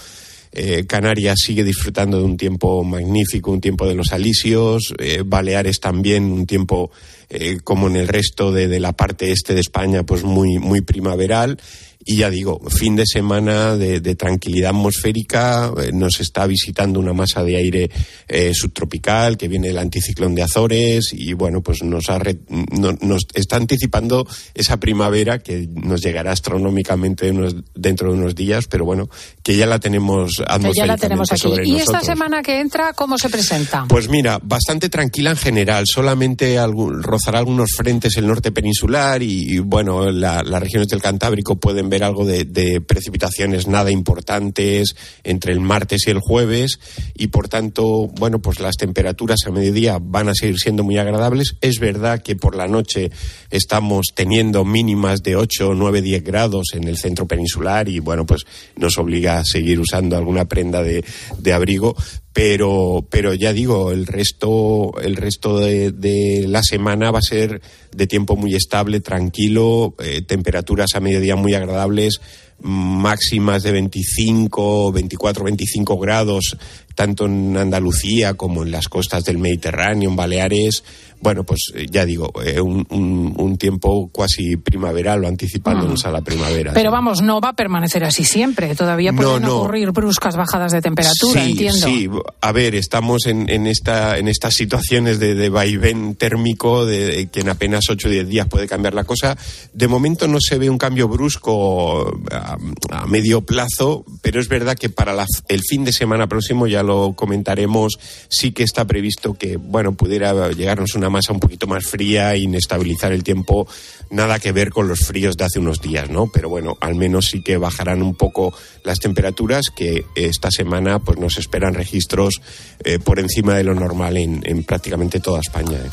Eh, 0.56 0.87
Canarias 0.87 1.40
sigue 1.44 1.64
disfrutando 1.64 2.18
de 2.18 2.25
un 2.25 2.37
tiempo 2.37 2.84
magnífico, 2.84 3.50
un 3.50 3.61
tiempo 3.61 3.88
de 3.88 3.96
los 3.96 4.12
alisios. 4.12 4.94
Eh, 4.99 5.25
Baleares 5.26 5.80
también, 5.80 6.30
un 6.30 6.46
tiempo 6.46 6.92
eh, 7.28 7.58
como 7.64 7.88
en 7.88 7.96
el 7.96 8.06
resto 8.06 8.52
de, 8.52 8.68
de 8.68 8.78
la 8.78 8.92
parte 8.92 9.32
este 9.32 9.54
de 9.54 9.61
España, 9.61 10.04
pues 10.04 10.23
muy, 10.23 10.58
muy 10.58 10.80
primaveral. 10.80 11.58
Y 12.04 12.16
ya 12.16 12.30
digo, 12.30 12.61
fin 12.68 12.96
de 12.96 13.04
semana 13.06 13.76
de, 13.76 14.00
de 14.00 14.14
tranquilidad 14.14 14.70
atmosférica, 14.70 15.73
eh, 15.82 15.90
nos 15.92 16.20
está 16.20 16.46
visitando 16.46 17.00
una 17.00 17.12
masa 17.12 17.42
de 17.42 17.56
aire 17.56 17.90
eh, 18.28 18.52
subtropical 18.54 19.37
que 19.37 19.49
viene 19.49 19.68
del 19.68 19.78
anticiclón 19.78 20.34
de 20.34 20.42
Azores 20.42 21.12
y 21.12 21.32
bueno, 21.32 21.62
pues 21.62 21.82
nos, 21.82 22.11
ha 22.11 22.18
re- 22.18 22.38
no- 22.49 22.92
nos 23.00 23.23
está 23.34 23.56
anticipando 23.56 24.26
esa 24.54 24.78
primavera 24.78 25.38
que 25.38 25.66
nos 25.73 26.00
llegará 26.02 26.32
astronómicamente 26.32 27.30
unos- 27.30 27.56
dentro 27.75 28.12
de 28.12 28.18
unos 28.18 28.34
días, 28.34 28.66
pero 28.66 28.84
bueno, 28.84 29.08
que 29.42 29.56
ya 29.56 29.66
la 29.66 29.78
tenemos 29.78 30.32
Que 30.37 30.42
ya 30.42 30.46
la 30.46 30.54
atmosféricamente 30.54 31.00
tenemos 31.06 31.32
aquí. 31.32 31.40
sobre 31.40 31.66
¿Y 31.68 31.76
esta 31.76 32.00
semana 32.00 32.42
que 32.42 32.61
entra, 32.61 32.92
cómo 32.92 33.16
se 33.18 33.28
presenta? 33.30 33.87
Pues 33.88 34.08
mira, 34.08 34.38
bastante 34.42 34.88
tranquila 34.88 35.30
en 35.30 35.37
general, 35.37 35.84
solamente 35.87 36.58
algún- 36.58 37.02
rozará 37.02 37.38
algunos 37.38 37.70
frentes 37.76 38.16
el 38.16 38.26
norte 38.26 38.52
peninsular 38.52 39.23
y, 39.23 39.54
y, 39.54 39.58
bueno, 39.58 40.11
la- 40.11 40.42
las 40.42 40.61
regiones 40.62 40.88
del 40.88 41.00
Cantábrico 41.02 41.56
pueden 41.56 41.88
ver 41.88 41.93
algo 42.02 42.24
de, 42.24 42.80
precipitaciones 42.80 43.68
nada 43.68 43.90
importantes 43.90 44.96
entre 45.22 45.52
el 45.52 45.60
martes 45.60 46.06
y 46.06 46.10
el 46.10 46.18
jueves 46.18 46.78
y 47.14 47.28
por 47.28 47.48
tanto, 47.48 48.08
bueno, 48.08 48.40
pues 48.40 48.60
las 48.60 48.76
temperaturas 48.76 49.40
a 49.46 49.50
mediodía 49.50 49.98
van 50.00 50.28
a 50.28 50.34
seguir 50.34 50.58
siendo 50.58 50.82
muy 50.82 50.98
agradables. 50.98 51.56
Es 51.60 51.78
verdad 51.78 52.22
que 52.22 52.36
por 52.36 52.56
la 52.56 52.66
noche 52.66 53.10
estamos 53.50 54.06
teniendo 54.14 54.64
mínimas 54.64 55.22
de 55.22 55.36
8, 55.36 55.74
9, 55.74 56.02
10 56.02 56.24
grados 56.24 56.68
en 56.72 56.88
el 56.88 56.96
centro 56.96 57.26
peninsular 57.26 57.88
y 57.88 58.00
bueno, 58.00 58.26
pues 58.26 58.42
nos 58.76 58.98
obliga 58.98 59.38
a 59.38 59.44
seguir 59.44 59.78
usando 59.78 60.16
alguna 60.16 60.46
prenda 60.46 60.82
de 60.82 61.52
abrigo, 61.52 61.94
pero 62.35 63.07
pero 63.09 63.33
ya 63.33 63.55
digo 63.55 63.93
el 63.93 64.07
resto 64.07 64.93
el 65.00 65.17
resto 65.17 65.61
de, 65.61 65.93
de 65.93 66.45
la 66.49 66.62
semana 66.62 67.11
va 67.12 67.21
a 67.21 67.23
ser 67.23 67.62
de 67.97 68.07
tiempo 68.07 68.37
muy 68.37 68.55
estable 68.55 69.00
tranquilo 69.00 69.95
eh, 70.00 70.21
temperaturas 70.21 70.91
a 70.95 71.00
mediodía 71.00 71.37
muy 71.37 71.55
agradables 71.55 72.21
máximas 72.59 73.62
de 73.62 73.73
25, 73.73 74.93
24, 74.93 75.45
25 75.45 75.99
grados, 75.99 76.57
tanto 76.95 77.26
en 77.26 77.57
Andalucía 77.57 78.35
como 78.35 78.62
en 78.62 78.71
las 78.71 78.88
costas 78.88 79.25
del 79.25 79.38
Mediterráneo, 79.38 80.09
en 80.09 80.17
Baleares, 80.17 80.85
bueno, 81.25 81.43
pues 81.43 81.73
eh, 81.75 81.87
ya 81.90 82.04
digo, 82.04 82.31
eh, 82.45 82.61
un, 82.61 82.87
un, 82.90 83.57
tiempo 83.57 84.11
cuasi 84.12 84.59
primaveral 84.59 85.25
o 85.25 85.26
anticipándonos 85.28 86.04
a 86.04 86.11
la 86.11 86.21
primavera. 86.21 86.75
Pero 86.75 86.90
vamos, 86.90 87.23
no 87.23 87.40
va 87.40 87.49
a 87.49 87.52
permanecer 87.54 88.04
así 88.04 88.25
siempre. 88.25 88.75
Todavía 88.75 89.11
pueden 89.11 89.43
ocurrir 89.47 89.90
bruscas 89.93 90.37
bajadas 90.37 90.73
de 90.73 90.83
temperatura, 90.83 91.43
sí, 91.43 91.50
entiendo. 91.52 91.87
Sí, 91.87 92.11
a 92.43 92.52
ver, 92.52 92.75
estamos 92.75 93.25
en, 93.25 93.49
en, 93.49 93.66
esta, 93.66 94.19
en 94.19 94.28
estas 94.28 94.54
situaciones 94.54 95.19
de, 95.19 95.35
de 95.35 95.49
vaivén 95.49 96.14
térmico, 96.14 96.85
de, 96.85 97.31
que 97.33 97.40
en 97.40 97.49
apenas 97.49 97.85
8 97.88 98.07
o 98.07 98.11
10 98.11 98.28
días 98.28 98.47
puede 98.47 98.69
cambiar 98.69 98.93
la 98.93 99.04
cosa. 99.04 99.35
De 99.73 99.88
momento 99.88 100.28
no 100.28 100.40
se 100.43 100.59
ve 100.59 100.69
un 100.69 100.76
cambio 100.76 101.09
brusco 101.09 102.21
a, 102.31 102.59
a 102.90 103.07
medio 103.07 103.40
plazo, 103.40 104.04
pero 104.21 104.40
es 104.40 104.49
verdad 104.49 104.76
que 104.76 104.90
para 104.90 105.14
la, 105.14 105.25
el 105.49 105.62
fin 105.62 105.87
de 105.87 105.93
semana 105.95 106.26
próximo, 106.26 106.66
ya 106.66 106.83
lo 106.83 107.14
comentaremos, 107.14 107.95
sí 108.28 108.52
que 108.52 108.62
está 108.62 108.85
previsto 108.85 109.33
que, 109.33 109.57
bueno, 109.57 109.95
pudiera 109.95 110.50
llegarnos 110.50 110.95
una 110.97 111.13
masa 111.14 111.33
un 111.33 111.40
poquito 111.40 111.66
más 111.66 111.87
fría, 111.87 112.37
inestabilizar 112.37 113.12
el 113.12 113.23
tiempo, 113.23 113.66
nada 114.11 114.38
que 114.38 114.52
ver 114.52 114.71
con 114.71 114.88
los 114.88 115.00
fríos 115.06 115.37
de 115.37 115.44
hace 115.44 115.59
unos 115.61 115.80
días, 115.80 116.11
¿no? 116.11 116.26
Pero 116.26 116.49
bueno, 116.49 116.76
al 116.80 116.94
menos 116.94 117.26
sí 117.26 117.42
que 117.42 117.56
bajarán 117.56 118.02
un 118.02 118.14
poco 118.14 118.52
las 118.85 118.99
temperaturas, 118.99 119.66
que 119.75 120.04
esta 120.14 120.50
semana 120.50 120.99
pues 120.99 121.18
nos 121.18 121.38
esperan 121.38 121.75
registros 121.75 122.40
eh, 122.85 122.99
por 122.99 123.18
encima 123.21 123.54
de 123.54 123.64
lo 123.64 123.75
normal 123.75 124.16
en, 124.16 124.42
en 124.44 124.64
prácticamente 124.64 125.21
toda 125.21 125.40
España. 125.40 125.78
¿eh? 125.78 125.90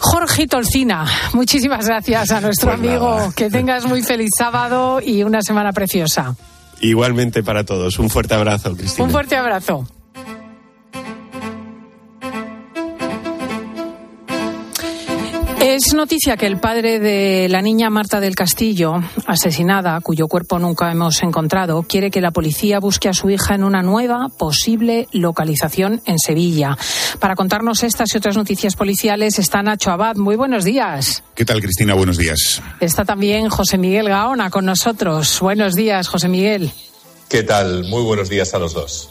Jorge 0.00 0.46
Tolcina, 0.46 1.04
muchísimas 1.32 1.86
gracias 1.86 2.30
a 2.30 2.40
nuestro 2.40 2.70
Pues 2.76 2.78
amigo. 2.80 3.16
nada. 3.16 3.32
Que 3.34 3.50
tengas 3.50 3.84
muy 3.86 4.02
feliz 4.02 4.30
sábado 4.38 5.00
y 5.04 5.22
una 5.24 5.42
semana 5.42 5.72
preciosa. 5.72 6.36
Igualmente 6.80 7.42
para 7.42 7.64
todos. 7.64 7.98
Un 7.98 8.08
fuerte 8.08 8.34
abrazo, 8.34 8.76
Cristina. 8.76 9.04
Un 9.04 9.10
fuerte 9.10 9.34
abrazo. 9.36 9.88
Es 15.80 15.94
noticia 15.94 16.36
que 16.36 16.46
el 16.46 16.58
padre 16.58 16.98
de 16.98 17.48
la 17.48 17.62
niña 17.62 17.88
Marta 17.88 18.18
del 18.18 18.34
Castillo, 18.34 18.94
asesinada, 19.26 20.00
cuyo 20.00 20.26
cuerpo 20.26 20.58
nunca 20.58 20.90
hemos 20.90 21.22
encontrado, 21.22 21.84
quiere 21.84 22.10
que 22.10 22.20
la 22.20 22.32
policía 22.32 22.80
busque 22.80 23.08
a 23.08 23.12
su 23.12 23.30
hija 23.30 23.54
en 23.54 23.62
una 23.62 23.80
nueva 23.80 24.26
posible 24.28 25.06
localización 25.12 26.02
en 26.04 26.18
Sevilla. 26.18 26.76
Para 27.20 27.36
contarnos 27.36 27.84
estas 27.84 28.12
y 28.12 28.18
otras 28.18 28.36
noticias 28.36 28.74
policiales 28.74 29.38
está 29.38 29.62
Nacho 29.62 29.92
Abad. 29.92 30.16
Muy 30.16 30.34
buenos 30.34 30.64
días. 30.64 31.22
¿Qué 31.36 31.44
tal, 31.44 31.60
Cristina? 31.60 31.94
Buenos 31.94 32.18
días. 32.18 32.60
Está 32.80 33.04
también 33.04 33.48
José 33.48 33.78
Miguel 33.78 34.08
Gaona 34.08 34.50
con 34.50 34.64
nosotros. 34.64 35.38
Buenos 35.40 35.76
días, 35.76 36.08
José 36.08 36.28
Miguel. 36.28 36.72
¿Qué 37.28 37.44
tal? 37.44 37.84
Muy 37.84 38.02
buenos 38.02 38.28
días 38.28 38.52
a 38.52 38.58
los 38.58 38.74
dos. 38.74 39.10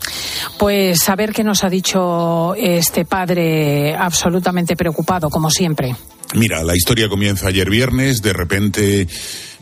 Pues 0.60 1.08
a 1.08 1.16
ver 1.16 1.32
qué 1.32 1.46
nos 1.46 1.64
ha 1.64 1.70
dicho 1.70 2.56
este 2.56 3.06
padre 3.06 3.96
absolutamente 3.96 4.76
preocupado, 4.76 5.30
como 5.30 5.50
siempre. 5.50 5.96
Mira, 6.36 6.62
la 6.64 6.76
historia 6.76 7.08
comienza 7.08 7.48
ayer 7.48 7.70
viernes, 7.70 8.22
de 8.22 8.34
repente, 8.34 9.08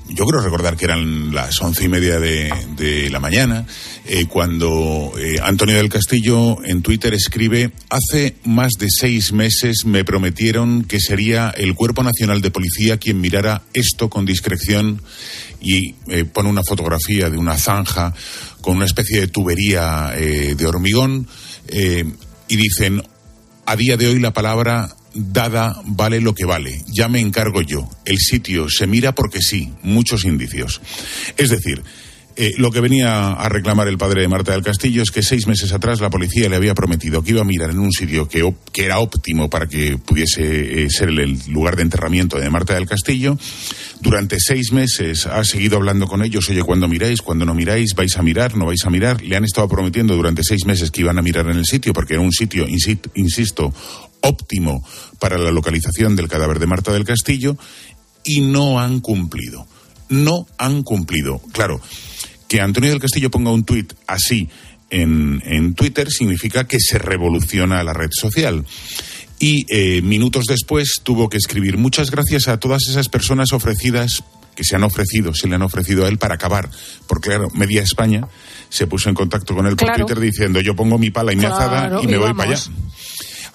yo 0.10 0.26
creo 0.26 0.42
recordar 0.42 0.76
que 0.76 0.86
eran 0.86 1.34
las 1.34 1.62
once 1.62 1.84
y 1.86 1.88
media 1.88 2.20
de, 2.20 3.08
la 3.12 3.20
mañana, 3.20 3.68
eh, 4.06 4.26
cuando 4.26 5.14
eh, 5.18 5.36
Antonio 5.44 5.78
del 5.78 5.90
Castillo 5.90 6.58
en 6.66 6.82
Twitter 6.82 7.14
escribe, 7.14 7.72
hace 7.90 8.38
más 8.46 8.72
de 8.80 8.88
seis 8.90 9.32
meses 9.32 9.86
me 9.86 10.04
prometieron 10.04 10.84
que 10.84 11.00
sería 11.00 11.52
el 11.56 11.76
Cuerpo 11.76 12.02
Nacional 12.02 12.42
de 12.42 12.52
Policía 12.52 12.98
quien 12.98 13.22
mirara 13.22 13.62
esto 13.74 14.10
con 14.10 14.26
discreción 14.26 15.04
y 15.62 15.94
eh, 16.08 16.26
pone 16.26 16.50
una 16.50 16.64
fotografía 16.64 17.30
de 17.30 17.38
una 17.38 17.58
zanja 17.58 18.14
con 18.62 18.78
una 18.78 18.86
especie 18.86 19.22
de 19.22 19.28
tubería 19.28 20.14
de 20.16 20.66
hormigón 20.66 21.28
y 22.48 22.56
dicen, 22.56 23.04
a 23.68 23.76
día 23.76 23.98
de 23.98 24.08
hoy 24.08 24.20
la 24.20 24.34
palabra 24.34 24.96
dada 25.16 25.82
vale 25.86 26.22
lo 26.22 26.36
que 26.36 26.46
vale. 26.46 26.84
Ya 26.88 27.08
me 27.08 27.20
encargo 27.20 27.62
yo. 27.62 27.90
El 28.06 28.20
sitio 28.20 28.70
se 28.70 28.86
mira 28.86 29.16
porque 29.16 29.42
sí, 29.42 29.72
muchos 29.82 30.26
indicios. 30.26 30.82
Es 31.38 31.50
decir, 31.50 31.82
eh, 32.38 32.54
lo 32.58 32.70
que 32.70 32.82
venía 32.82 33.32
a 33.32 33.48
reclamar 33.48 33.88
el 33.88 33.98
padre 33.98 34.22
de 34.22 34.28
Marta 34.28 34.52
del 34.52 34.62
Castillo 34.62 35.02
es 35.02 35.12
que 35.12 35.24
seis 35.24 35.48
meses 35.48 35.72
atrás 35.72 36.02
la 36.02 36.10
policía 36.10 36.50
le 36.50 36.58
había 36.58 36.76
prometido 36.76 37.24
que 37.24 37.32
iba 37.32 37.42
a 37.42 37.46
mirar 37.46 37.70
en 37.70 37.80
un 37.80 37.94
sitio 37.94 38.28
que, 38.28 38.44
era 38.84 39.00
óptimo 39.00 39.50
para 39.50 39.68
que 39.68 39.98
pudiese 39.98 40.84
eh, 40.84 40.90
ser 40.90 41.10
el, 41.10 41.40
lugar 41.48 41.78
de 41.78 41.84
enterramiento 41.84 42.38
de 42.38 42.50
Marta 42.50 42.74
del 42.74 42.88
Castillo. 42.88 43.38
Durante 44.02 44.38
seis 44.42 44.74
meses 44.74 45.28
ha 45.28 45.46
seguido 45.46 45.78
hablando 45.78 46.08
con 46.08 46.24
ellos, 46.24 46.50
oye, 46.50 46.62
cuando 46.62 46.90
miráis, 46.90 47.22
cuando 47.22 47.46
no 47.46 47.54
miráis, 47.54 47.94
vais 47.96 48.18
a 48.18 48.22
mirar, 48.22 48.58
no 48.58 48.66
vais 48.66 48.84
a 48.86 48.90
mirar. 48.90 49.22
Le 49.22 49.38
han 49.38 49.46
estado 49.46 49.70
prometiendo 49.70 50.14
durante 50.14 50.44
seis 50.44 50.66
meses 50.66 50.92
que 50.92 51.02
iban 51.02 51.18
a 51.18 51.22
mirar 51.22 51.50
en 51.50 51.58
el 51.58 51.66
sitio, 51.66 51.94
porque 51.94 52.16
era 52.16 52.22
un 52.22 52.34
sitio, 52.34 52.68
insi- 52.68 53.00
insisto, 53.14 53.74
óptimo 54.26 54.84
para 55.20 55.38
la 55.38 55.52
localización 55.52 56.16
del 56.16 56.28
cadáver 56.28 56.60
de 56.60 56.68
Marta 56.68 56.92
del 56.92 57.06
Castillo, 57.06 57.58
y 58.24 58.42
no 58.42 58.80
han 58.80 59.00
cumplido. 59.02 59.68
No 60.10 60.46
han 60.58 60.84
cumplido. 60.84 61.40
Claro, 61.52 61.80
que 62.48 62.62
Antonio 62.62 62.90
del 62.90 63.00
Castillo 63.00 63.32
ponga 63.32 63.52
un 63.52 63.64
tuit 63.64 63.94
así 64.08 64.50
en, 64.90 65.42
en 65.46 65.74
Twitter 65.74 66.10
significa 66.12 66.66
que 66.66 66.80
se 66.80 66.98
revoluciona 67.00 67.84
la 67.84 67.94
red 67.94 68.10
social. 68.12 68.66
Y 69.40 69.66
eh, 69.70 70.02
minutos 70.02 70.46
después 70.48 71.02
tuvo 71.04 71.28
que 71.30 71.38
escribir 71.38 71.78
muchas 71.78 72.10
gracias 72.12 72.48
a 72.48 72.58
todas 72.60 72.88
esas 72.88 73.10
personas 73.10 73.52
ofrecidas 73.52 74.24
que 74.56 74.64
se 74.64 74.76
han 74.78 74.84
ofrecido, 74.84 75.34
se 75.34 75.48
le 75.50 75.56
han 75.56 75.64
ofrecido 75.64 76.06
a 76.06 76.08
él 76.08 76.18
para 76.18 76.36
acabar. 76.36 76.70
Porque 77.08 77.30
claro, 77.30 77.50
media 77.54 77.82
España 77.82 78.28
se 78.70 78.88
puso 78.88 79.10
en 79.10 79.16
contacto 79.16 79.54
con 79.54 79.66
él 79.68 79.76
por 79.76 79.88
Claro. 79.90 80.06
Twitter 80.06 80.22
diciendo 80.24 80.62
yo 80.62 80.76
pongo 80.76 80.98
mi 80.98 81.10
pala 81.12 81.34
y 81.34 81.36
mi 81.36 81.42
Claro, 81.42 81.56
azada 81.58 82.02
y 82.02 82.06
me 82.08 82.14
y 82.14 82.16
voy 82.16 82.28
vamos. 82.30 82.38
para 82.38 82.52
allá. 82.52 82.64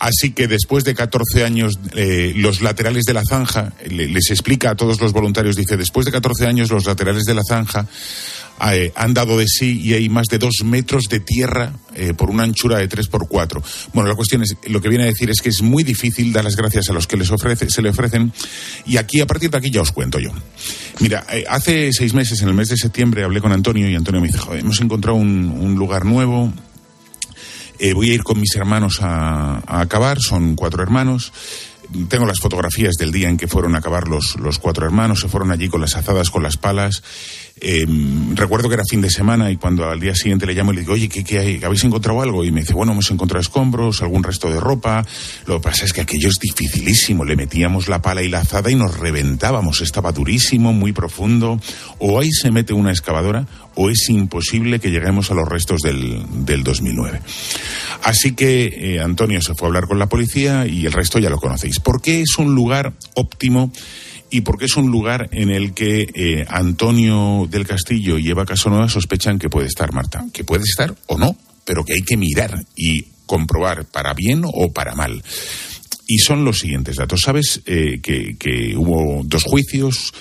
Así 0.01 0.31
que 0.33 0.49
después 0.49 0.83
de 0.85 0.95
14 0.95 1.45
años, 1.45 1.79
eh, 1.95 2.33
los 2.35 2.63
laterales 2.63 3.05
de 3.05 3.13
la 3.13 3.23
zanja, 3.23 3.75
le- 3.89 4.09
les 4.09 4.31
explica 4.31 4.71
a 4.71 4.75
todos 4.75 4.99
los 5.01 5.13
voluntarios, 5.13 5.57
dice, 5.57 5.77
después 5.77 6.07
de 6.07 6.13
14 6.13 6.47
años 6.47 6.71
los 6.71 6.87
laterales 6.87 7.25
de 7.25 7.35
la 7.35 7.43
zanja 7.47 7.87
eh, 8.73 8.93
han 8.97 9.15
dado 9.15 9.39
de 9.39 9.47
sí 9.47 9.81
y 9.81 9.95
hay 9.95 10.09
más 10.09 10.27
de 10.29 10.39
dos 10.39 10.57
metros 10.65 11.05
de 11.11 11.21
tierra 11.21 11.73
eh, 11.95 12.13
por 12.15 12.29
una 12.31 12.43
anchura 12.45 12.79
de 12.79 12.89
3 12.89 13.09
por 13.09 13.27
4 13.29 13.63
Bueno, 13.95 14.09
la 14.09 14.15
cuestión 14.17 14.43
es, 14.43 14.55
lo 14.69 14.81
que 14.83 14.89
viene 14.89 15.05
a 15.05 15.07
decir 15.07 15.31
es 15.31 15.41
que 15.43 15.49
es 15.51 15.63
muy 15.63 15.83
difícil 15.85 16.33
dar 16.33 16.45
las 16.45 16.57
gracias 16.57 16.89
a 16.91 16.93
los 16.95 17.07
que 17.07 17.17
les 17.19 17.31
ofrece, 17.31 17.69
se 17.71 17.81
le 17.83 17.91
ofrecen 17.91 18.33
y 18.87 18.97
aquí, 18.99 19.21
a 19.21 19.27
partir 19.27 19.51
de 19.51 19.59
aquí 19.59 19.71
ya 19.71 19.81
os 19.83 19.93
cuento 19.93 20.19
yo. 20.19 20.31
Mira, 21.01 21.27
hace 21.49 21.91
seis 21.93 22.13
meses, 22.15 22.41
en 22.43 22.49
el 22.49 22.55
mes 22.55 22.69
de 22.69 22.77
septiembre, 22.77 23.25
hablé 23.25 23.41
con 23.41 23.53
Antonio 23.53 23.89
y 23.89 23.95
Antonio 23.95 24.21
me 24.21 24.31
"Joder, 24.33 24.61
hemos 24.61 24.81
encontrado 24.81 25.17
un 25.19 25.75
lugar 25.77 26.05
nuevo, 26.05 26.53
eh, 27.81 27.95
voy 27.95 28.11
a 28.11 28.15
ir 28.15 28.23
con 28.23 28.39
mis 28.39 28.55
hermanos 28.57 28.99
a, 29.01 29.63
a 29.67 29.81
acabar, 29.81 30.19
son 30.21 30.55
cuatro 30.55 30.83
hermanos. 30.83 31.33
Tengo 32.09 32.25
las 32.25 32.39
fotografías 32.39 32.95
del 32.95 33.11
día 33.11 33.29
en 33.29 33.37
que 33.37 33.49
fueron 33.49 33.75
a 33.75 33.79
acabar 33.79 34.07
los, 34.07 34.37
los 34.37 34.59
cuatro 34.59 34.87
hermanos, 34.87 35.21
se 35.21 35.29
fueron 35.29 35.51
allí 35.51 35.69
con 35.69 35.81
las 35.81 35.97
azadas, 35.97 36.31
con 36.31 36.43
las 36.43 36.57
palas. 36.57 37.03
Eh, 37.63 37.87
recuerdo 38.35 38.69
que 38.69 38.75
era 38.75 38.85
fin 38.89 39.03
de 39.03 39.11
semana 39.11 39.51
y 39.51 39.57
cuando 39.57 39.89
al 39.89 40.01
día 40.01 40.15
siguiente 40.15 40.47
le 40.47 40.55
llamo 40.55 40.73
y 40.73 40.77
le 40.77 40.81
digo, 40.81 40.95
oye, 40.95 41.09
¿qué, 41.09 41.39
hay? 41.39 41.63
¿Habéis 41.63 41.85
encontrado 41.85 42.23
algo? 42.23 42.45
Y 42.45 42.53
me 42.53 42.61
dice, 42.61 42.73
bueno, 42.73 42.93
hemos 42.93 43.11
encontrado 43.11 43.41
escombros, 43.41 44.03
algún 44.03 44.23
resto 44.23 44.51
de 44.51 44.59
ropa. 44.59 45.05
Lo 45.47 45.61
que 45.61 45.69
pasa 45.69 45.85
es 45.85 45.93
que 45.93 46.01
aquello 46.01 46.29
es 46.29 46.39
dificilísimo. 46.39 47.25
Le 47.25 47.37
metíamos 47.37 47.89
la 47.89 48.01
pala 48.01 48.23
y 48.23 48.29
la 48.29 48.41
azada 48.41 48.71
y 48.71 48.75
nos 48.75 48.99
reventábamos. 48.99 49.83
Estaba 49.83 50.13
durísimo, 50.13 50.73
muy 50.73 50.93
profundo. 50.93 51.61
O 51.99 52.19
ahí 52.19 52.31
se 52.33 52.51
mete 52.51 52.73
una 52.73 52.91
excavadora 52.91 53.47
o 53.75 53.91
es 53.91 54.09
imposible 54.09 54.81
que 54.81 54.91
lleguemos 54.91 55.31
a 55.31 55.35
los 55.35 55.49
restos 55.49 55.81
del, 55.83 56.25
del 56.45 56.65
2009. 56.65 57.21
Así 58.03 58.33
que 58.33 58.95
eh, 58.97 59.01
Antonio 59.01 59.41
se 59.43 59.55
fue 59.55 59.67
a 59.67 59.69
hablar 59.69 59.87
con 59.87 59.99
la 59.99 60.09
policía 60.09 60.67
y 60.67 60.87
el 60.87 60.93
resto 60.93 61.19
ya 61.19 61.31
lo 61.31 61.39
conocéis. 61.39 61.81
¿Por 61.81 62.01
qué 62.01 62.23
es 62.23 62.39
un 62.39 62.55
lugar 62.55 62.95
óptimo? 63.15 63.71
Y 64.31 64.43
porque 64.43 64.67
es 64.67 64.77
un 64.77 64.91
lugar 64.91 65.29
en 65.33 65.51
el 65.51 65.75
que 65.75 66.09
eh, 66.15 66.47
Antonio 66.49 67.49
del 67.51 67.67
Castillo 67.67 68.19
y 68.19 68.31
Eva 68.31 68.47
Casanova 68.47 68.89
sospechan 68.89 69.39
que 69.39 69.51
puede 69.51 69.67
estar 69.67 69.93
Marta, 69.93 70.25
que 70.33 70.45
puede 70.45 70.63
estar 70.63 70.95
o 71.07 71.19
no, 71.19 71.37
pero 71.65 71.85
que 71.85 71.95
hay 71.95 72.03
que 72.03 72.17
mirar 72.17 72.65
y 72.77 73.07
comprobar 73.27 73.85
para 73.85 74.15
bien 74.15 74.43
o 74.45 74.73
para 74.73 74.95
mal. 74.95 75.23
Y 76.07 76.19
son 76.19 76.45
los 76.45 76.59
siguientes 76.59 76.97
datos. 76.97 77.21
Sabes 77.25 77.63
eh, 77.67 78.01
que, 78.01 78.75
hubo 78.77 79.23
dos 79.25 79.45
juicios, 79.45 80.13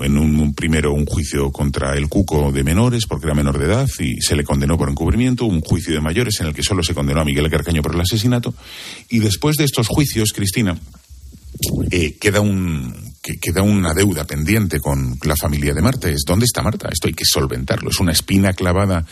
en 0.00 0.18
un, 0.18 0.38
un 0.40 0.54
primero 0.54 0.92
un 0.92 1.06
juicio 1.06 1.52
contra 1.52 1.96
el 1.96 2.08
cuco 2.08 2.50
de 2.50 2.64
menores 2.64 3.06
porque 3.06 3.26
era 3.26 3.34
menor 3.34 3.58
de 3.58 3.66
edad 3.66 3.88
y 4.00 4.20
se 4.20 4.34
le 4.34 4.44
condenó 4.44 4.76
por 4.76 4.90
encubrimiento, 4.90 5.44
un 5.44 5.60
juicio 5.60 5.94
de 5.94 6.00
mayores 6.00 6.40
en 6.40 6.48
el 6.48 6.54
que 6.54 6.64
solo 6.64 6.82
se 6.82 6.94
condenó 6.94 7.20
a 7.20 7.24
Miguel 7.24 7.48
Carcaño 7.48 7.82
por 7.82 7.94
el 7.94 8.00
asesinato. 8.00 8.54
Y 9.08 9.20
después 9.20 9.56
de 9.56 9.64
estos 9.64 9.86
juicios, 9.86 10.32
Cristina, 10.32 10.76
eh, 11.90 12.16
queda 12.18 12.40
un 12.40 13.15
que 13.26 13.38
queda 13.38 13.62
una 13.62 13.92
deuda 13.92 14.24
pendiente 14.24 14.78
con 14.78 15.18
la 15.24 15.34
familia 15.34 15.74
de 15.74 15.82
Marta. 15.82 16.08
Es 16.08 16.22
¿dónde 16.24 16.44
está 16.44 16.62
Marta? 16.62 16.88
Esto 16.92 17.08
hay 17.08 17.14
que 17.14 17.24
solventarlo. 17.24 17.90
Es 17.90 17.98
una 17.98 18.12
espina 18.12 18.52
clavada 18.52 19.04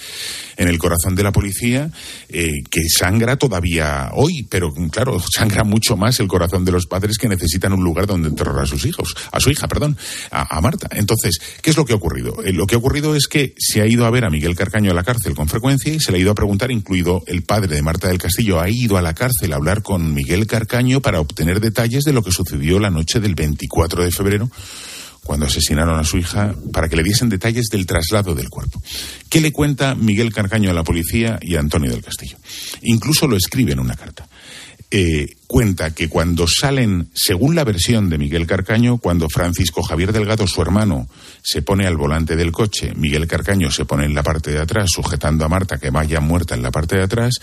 en 0.57 0.69
el 0.69 0.79
corazón 0.79 1.17
de 1.17 1.25
la 1.25 1.33
policía 1.33 1.91
eh, 2.29 2.63
que 2.71 2.83
sangra 2.89 3.35
todavía 3.37 4.11
hoy, 4.13 4.47
pero 4.49 4.73
claro, 4.93 5.19
sangra 5.19 5.65
mucho 5.65 5.97
más 5.97 6.21
el 6.21 6.29
corazón 6.29 6.65
de 6.65 6.71
los 6.71 6.87
padres 6.87 7.19
que 7.19 7.29
necesitan 7.29 7.73
un 7.73 7.83
lugar 7.83 8.07
donde 8.07 8.29
enterrar 8.29 8.61
a 8.61 8.67
sus 8.67 8.87
hijos, 8.87 9.17
a 9.33 9.41
su 9.41 9.51
hija, 9.51 9.67
perdón, 9.67 9.97
a, 10.31 10.61
Marta. 10.61 10.89
Entonces, 10.93 11.41
¿qué 11.61 11.71
es 11.71 11.77
lo 11.77 11.85
que 11.85 11.93
ha 11.93 11.97
ocurrido? 11.97 12.41
Eh, 12.45 12.53
lo 12.53 12.67
que 12.67 12.77
ha 12.77 12.79
ocurrido 12.79 13.17
es 13.17 13.27
que 13.27 13.53
se 13.59 13.83
ha 13.83 13.87
ido 13.87 14.07
a 14.07 14.11
ver 14.11 14.25
a 14.25 14.31
Miguel 14.31 14.55
Carcaño 14.55 14.93
a 14.93 14.95
la 14.95 15.03
cárcel 15.03 15.35
con 15.35 15.49
frecuencia 15.49 15.93
y 15.93 15.99
se 15.99 16.13
le 16.13 16.19
ha 16.19 16.21
ido 16.21 16.31
a 16.31 16.37
preguntar, 16.37 16.71
incluido 16.71 17.25
el 17.27 17.43
padre 17.43 17.75
de 17.75 17.83
Marta 17.83 18.07
del 18.07 18.19
Castillo, 18.19 18.61
ha 18.61 18.71
ido 18.71 18.97
a 18.97 19.03
la 19.03 19.15
cárcel 19.15 19.53
a 19.53 19.57
hablar 19.57 19.83
con 19.83 20.15
Miguel 20.15 20.47
Carcaño 20.47 21.01
para 21.01 21.19
obtener 21.19 21.59
detalles 21.59 22.05
de 22.05 22.13
lo 22.13 22.23
que 22.23 22.31
sucedió 22.31 22.79
la 22.79 22.91
noche 22.91 23.19
del 23.19 23.35
24 23.35 24.04
de 24.04 24.04
febrero 24.13 24.51
cuando 25.25 25.47
asesinaron 25.47 25.99
a 25.99 26.05
su 26.05 26.19
hija 26.19 26.55
para 26.73 26.89
que 26.89 26.97
le 26.97 27.03
diesen 27.03 27.29
detalles 27.29 27.67
del 27.71 27.87
traslado 27.87 28.35
del 28.35 28.51
cuerpo. 28.51 28.83
¿Qué 29.29 29.41
le 29.41 29.53
cuenta 29.53 29.95
Miguel 29.95 30.33
Carcaño 30.33 30.71
a 30.71 30.75
la 30.75 30.85
policía 30.85 31.39
y 31.41 31.57
a 31.57 31.61
Antonio 31.61 31.91
del 31.91 32.05
Castillo? 32.05 32.37
Incluso 32.83 33.27
lo 33.27 33.37
escribe 33.37 33.73
en 33.73 33.81
una 33.81 33.97
carta. 33.97 34.29
Eh, 34.97 35.39
cuenta 35.49 35.93
que 35.93 36.09
cuando 36.09 36.47
salen, 36.47 37.09
según 37.13 37.57
la 37.57 37.65
versión 37.65 38.09
de 38.09 38.17
Miguel 38.17 38.47
Carcaño, 38.47 38.99
cuando 38.99 39.29
Francisco 39.29 39.83
Javier 39.83 40.13
Delgado, 40.13 40.47
su 40.47 40.63
hermano, 40.63 41.09
se 41.43 41.63
pone 41.63 41.85
al 41.85 41.97
volante 41.97 42.37
del 42.37 42.53
coche, 42.53 42.93
Miguel 42.95 43.27
Carcaño 43.27 43.73
se 43.73 43.87
pone 43.87 44.05
en 44.05 44.15
la 44.15 44.23
parte 44.23 44.53
de 44.53 44.61
atrás, 44.61 44.91
sujetando 44.95 45.45
a 45.45 45.49
Marta, 45.49 45.79
que 45.79 45.91
vaya 45.91 46.21
muerta 46.21 46.55
en 46.55 46.63
la 46.63 46.71
parte 46.71 46.95
de 46.95 47.03
atrás, 47.03 47.41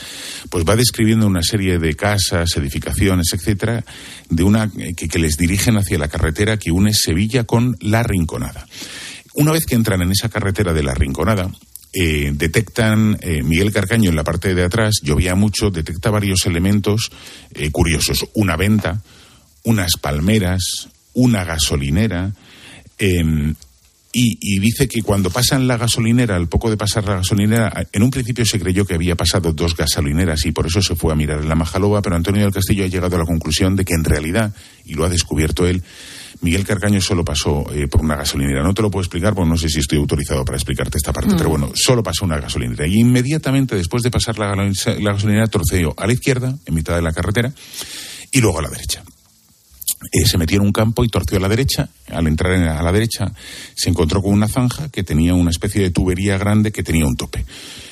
pues 0.49 0.63
va 0.63 0.77
describiendo 0.77 1.27
una 1.27 1.43
serie 1.43 1.77
de 1.77 1.93
casas, 1.93 2.55
edificaciones, 2.55 3.33
etcétera, 3.33 3.83
de 4.29 4.43
una 4.43 4.71
que, 4.71 5.09
que 5.09 5.19
les 5.19 5.35
dirigen 5.35 5.75
hacia 5.75 5.97
la 5.97 6.07
carretera 6.07 6.55
que 6.55 6.71
une 6.71 6.93
Sevilla 6.93 7.43
con 7.43 7.75
La 7.81 8.01
Rinconada. 8.01 8.65
Una 9.33 9.51
vez 9.51 9.65
que 9.65 9.75
entran 9.75 10.01
en 10.01 10.11
esa 10.11 10.29
carretera 10.29 10.71
de 10.71 10.83
La 10.83 10.93
Rinconada, 10.93 11.51
eh, 11.93 12.31
detectan, 12.33 13.17
eh, 13.21 13.43
Miguel 13.43 13.73
Carcaño 13.73 14.09
en 14.09 14.15
la 14.15 14.23
parte 14.23 14.55
de 14.55 14.63
atrás, 14.63 14.95
llovía 15.03 15.35
mucho, 15.35 15.71
detecta 15.71 16.09
varios 16.09 16.45
elementos 16.45 17.11
eh, 17.53 17.69
curiosos. 17.71 18.27
Una 18.33 18.55
venta, 18.55 19.01
unas 19.63 19.93
palmeras, 19.99 20.89
una 21.13 21.43
gasolinera. 21.43 22.31
Y, 24.13 24.37
y, 24.41 24.59
dice 24.59 24.89
que 24.89 25.01
cuando 25.01 25.29
pasan 25.29 25.67
la 25.67 25.77
gasolinera, 25.77 26.35
al 26.35 26.49
poco 26.49 26.69
de 26.69 26.75
pasar 26.75 27.05
la 27.05 27.15
gasolinera, 27.15 27.87
en 27.93 28.03
un 28.03 28.11
principio 28.11 28.45
se 28.45 28.59
creyó 28.59 28.85
que 28.85 28.95
había 28.95 29.15
pasado 29.15 29.53
dos 29.53 29.75
gasolineras 29.75 30.45
y 30.45 30.51
por 30.51 30.67
eso 30.67 30.81
se 30.81 30.95
fue 30.95 31.13
a 31.13 31.15
mirar 31.15 31.39
en 31.39 31.47
la 31.47 31.55
Majaloba, 31.55 32.01
pero 32.01 32.17
Antonio 32.17 32.43
del 32.43 32.53
Castillo 32.53 32.83
ha 32.83 32.87
llegado 32.87 33.15
a 33.15 33.19
la 33.19 33.25
conclusión 33.25 33.77
de 33.77 33.85
que 33.85 33.93
en 33.93 34.03
realidad, 34.03 34.53
y 34.83 34.95
lo 34.95 35.05
ha 35.05 35.09
descubierto 35.09 35.65
él, 35.65 35.81
Miguel 36.41 36.65
Carcaño 36.65 36.99
solo 36.99 37.23
pasó 37.23 37.65
eh, 37.71 37.87
por 37.87 38.01
una 38.01 38.15
gasolinera. 38.15 38.63
No 38.63 38.73
te 38.73 38.81
lo 38.81 38.89
puedo 38.89 39.03
explicar 39.03 39.35
porque 39.35 39.49
no 39.49 39.57
sé 39.57 39.69
si 39.69 39.79
estoy 39.79 39.99
autorizado 39.99 40.43
para 40.43 40.57
explicarte 40.57 40.97
esta 40.97 41.13
parte, 41.13 41.35
pero 41.37 41.49
mm. 41.49 41.51
bueno, 41.51 41.71
solo 41.75 42.01
pasó 42.01 42.25
una 42.25 42.39
gasolinera. 42.39 42.87
Y 42.87 42.99
inmediatamente 42.99 43.75
después 43.75 44.01
de 44.01 44.09
pasar 44.09 44.39
la, 44.39 44.55
gasolinera, 44.55 45.47
torceó 45.47 45.93
a 45.95 46.07
la 46.07 46.13
izquierda, 46.13 46.57
en 46.65 46.73
mitad 46.73 46.95
de 46.95 47.03
la 47.03 47.13
carretera, 47.13 47.53
y 48.31 48.41
luego 48.41 48.59
a 48.59 48.63
la 48.63 48.69
derecha. 48.69 49.03
Eh, 50.11 50.25
se 50.25 50.37
metió 50.37 50.57
en 50.57 50.63
un 50.63 50.71
campo 50.71 51.03
y 51.03 51.09
torció 51.09 51.37
a 51.37 51.41
la 51.41 51.49
derecha. 51.49 51.89
Al 52.09 52.27
entrar 52.27 52.53
a 52.53 52.81
la 52.81 52.91
derecha 52.91 53.31
se 53.75 53.89
encontró 53.89 54.21
con 54.21 54.33
una 54.33 54.47
zanja 54.47 54.89
que 54.89 55.03
tenía 55.03 55.33
una 55.33 55.51
especie 55.51 55.81
de 55.81 55.91
tubería 55.91 56.37
grande 56.37 56.71
que 56.71 56.83
tenía 56.83 57.05
un 57.05 57.15
tope. 57.15 57.45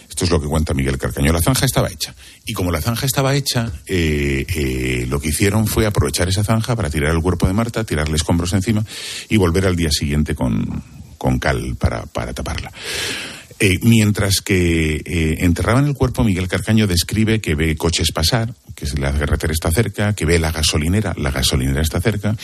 Esto 0.09 0.25
es 0.25 0.31
lo 0.31 0.41
que 0.41 0.47
cuenta 0.47 0.73
Miguel 0.73 0.97
Carcaño. 0.97 1.31
La 1.31 1.41
zanja 1.41 1.65
estaba 1.65 1.87
hecha. 1.87 2.13
Y 2.45 2.53
como 2.53 2.71
la 2.71 2.81
zanja 2.81 3.05
estaba 3.05 3.35
hecha, 3.35 3.71
eh, 3.85 4.45
eh, 4.49 5.05
lo 5.07 5.21
que 5.21 5.29
hicieron 5.29 5.67
fue 5.67 5.85
aprovechar 5.85 6.27
esa 6.27 6.43
zanja 6.43 6.75
para 6.75 6.89
tirar 6.89 7.13
el 7.13 7.21
cuerpo 7.21 7.47
de 7.47 7.53
Marta, 7.53 7.83
tirarle 7.83 8.15
escombros 8.15 8.51
encima 8.53 8.83
y 9.29 9.37
volver 9.37 9.67
al 9.67 9.75
día 9.75 9.91
siguiente 9.91 10.35
con, 10.35 10.83
cal 11.39 11.75
para, 11.77 12.33
taparla. 12.33 12.71
Eh, 13.59 13.77
mientras 13.81 14.41
que 14.41 15.01
enterraban 15.39 15.85
el 15.87 15.93
cuerpo, 15.93 16.23
Miguel 16.23 16.47
Carcaño 16.47 16.87
describe 16.87 17.41
que 17.41 17.55
ve 17.55 17.75
coches 17.75 18.11
pasar, 18.13 18.53
que 18.75 18.85
la 18.97 19.11
carretera 19.11 19.51
está 19.51 19.69
cerca, 19.69 20.13
que 20.13 20.25
ve 20.25 20.39
la 20.39 20.51
gasolinera, 20.51 21.13
la 21.17 21.31
gasolinera 21.31 21.81
está 21.81 21.99
cerca, 21.99 22.35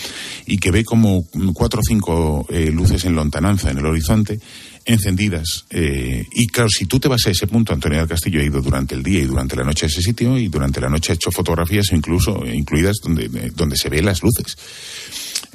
y 0.46 0.58
que 0.58 0.72
ve 0.72 0.84
como 0.84 1.26
cuatro 1.54 1.80
o 1.80 1.84
cinco 1.88 2.46
luces 2.74 3.06
en 3.06 3.16
lontananza 3.16 3.72
en 3.72 3.78
el 3.78 3.86
horizonte, 3.86 4.40
encendidas. 4.86 5.66
Eh, 5.72 6.26
y 6.32 6.48
claro, 6.48 6.70
si 6.70 6.86
tú 6.86 7.00
te 7.00 7.08
vas 7.08 7.26
a 7.26 7.32
ese 7.32 7.48
punto, 7.48 7.74
Antonio 7.74 8.00
del 8.00 8.08
Castillo 8.08 8.40
ha 8.40 8.44
ido 8.44 8.62
durante 8.62 8.96
el 8.96 9.04
día 9.04 9.20
y 9.20 9.26
durante 9.26 9.56
la 9.56 9.64
noche 9.64 9.88
a 9.88 9.90
ese 9.90 10.02
sitio 10.02 10.38
y 10.38 10.48
durante 10.48 10.80
la 10.80 10.90
noche 10.90 11.12
ha 11.12 11.16
hecho 11.16 11.32
fotografías 11.32 11.92
incluso 11.92 12.46
incluidas 12.46 12.98
donde, 13.04 13.28
donde 13.56 13.76
se 13.76 13.90
ve 13.90 14.02
las 14.02 14.22
luces. 14.22 14.56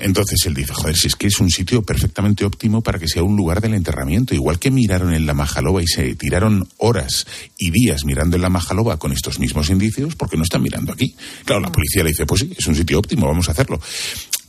Entonces 0.00 0.44
él 0.46 0.54
dice, 0.54 0.72
joder, 0.72 0.96
si 0.96 1.08
es 1.08 1.16
que 1.16 1.26
es 1.26 1.38
un 1.40 1.50
sitio 1.50 1.82
perfectamente 1.82 2.44
óptimo 2.44 2.80
para 2.82 2.98
que 2.98 3.08
sea 3.08 3.22
un 3.22 3.36
lugar 3.36 3.60
del 3.60 3.74
enterramiento, 3.74 4.34
igual 4.34 4.58
que 4.58 4.70
miraron 4.70 5.14
en 5.14 5.26
la 5.26 5.34
Majaloba 5.34 5.82
y 5.82 5.86
se 5.86 6.14
tiraron 6.14 6.68
horas 6.78 7.26
y 7.58 7.70
días 7.70 8.04
mirando 8.04 8.36
en 8.36 8.42
la 8.42 8.48
Majaloba 8.48 8.98
con 8.98 9.12
estos 9.12 9.38
mismos 9.38 9.70
indicios, 9.70 10.16
porque 10.16 10.36
no 10.36 10.42
están 10.42 10.62
mirando 10.62 10.92
aquí? 10.92 11.14
Claro, 11.44 11.60
la 11.60 11.72
policía 11.72 12.02
le 12.02 12.10
dice, 12.10 12.26
pues 12.26 12.42
sí, 12.42 12.52
es 12.56 12.66
un 12.66 12.74
sitio 12.74 12.98
óptimo, 12.98 13.26
vamos 13.26 13.48
a 13.48 13.52
hacerlo. 13.52 13.80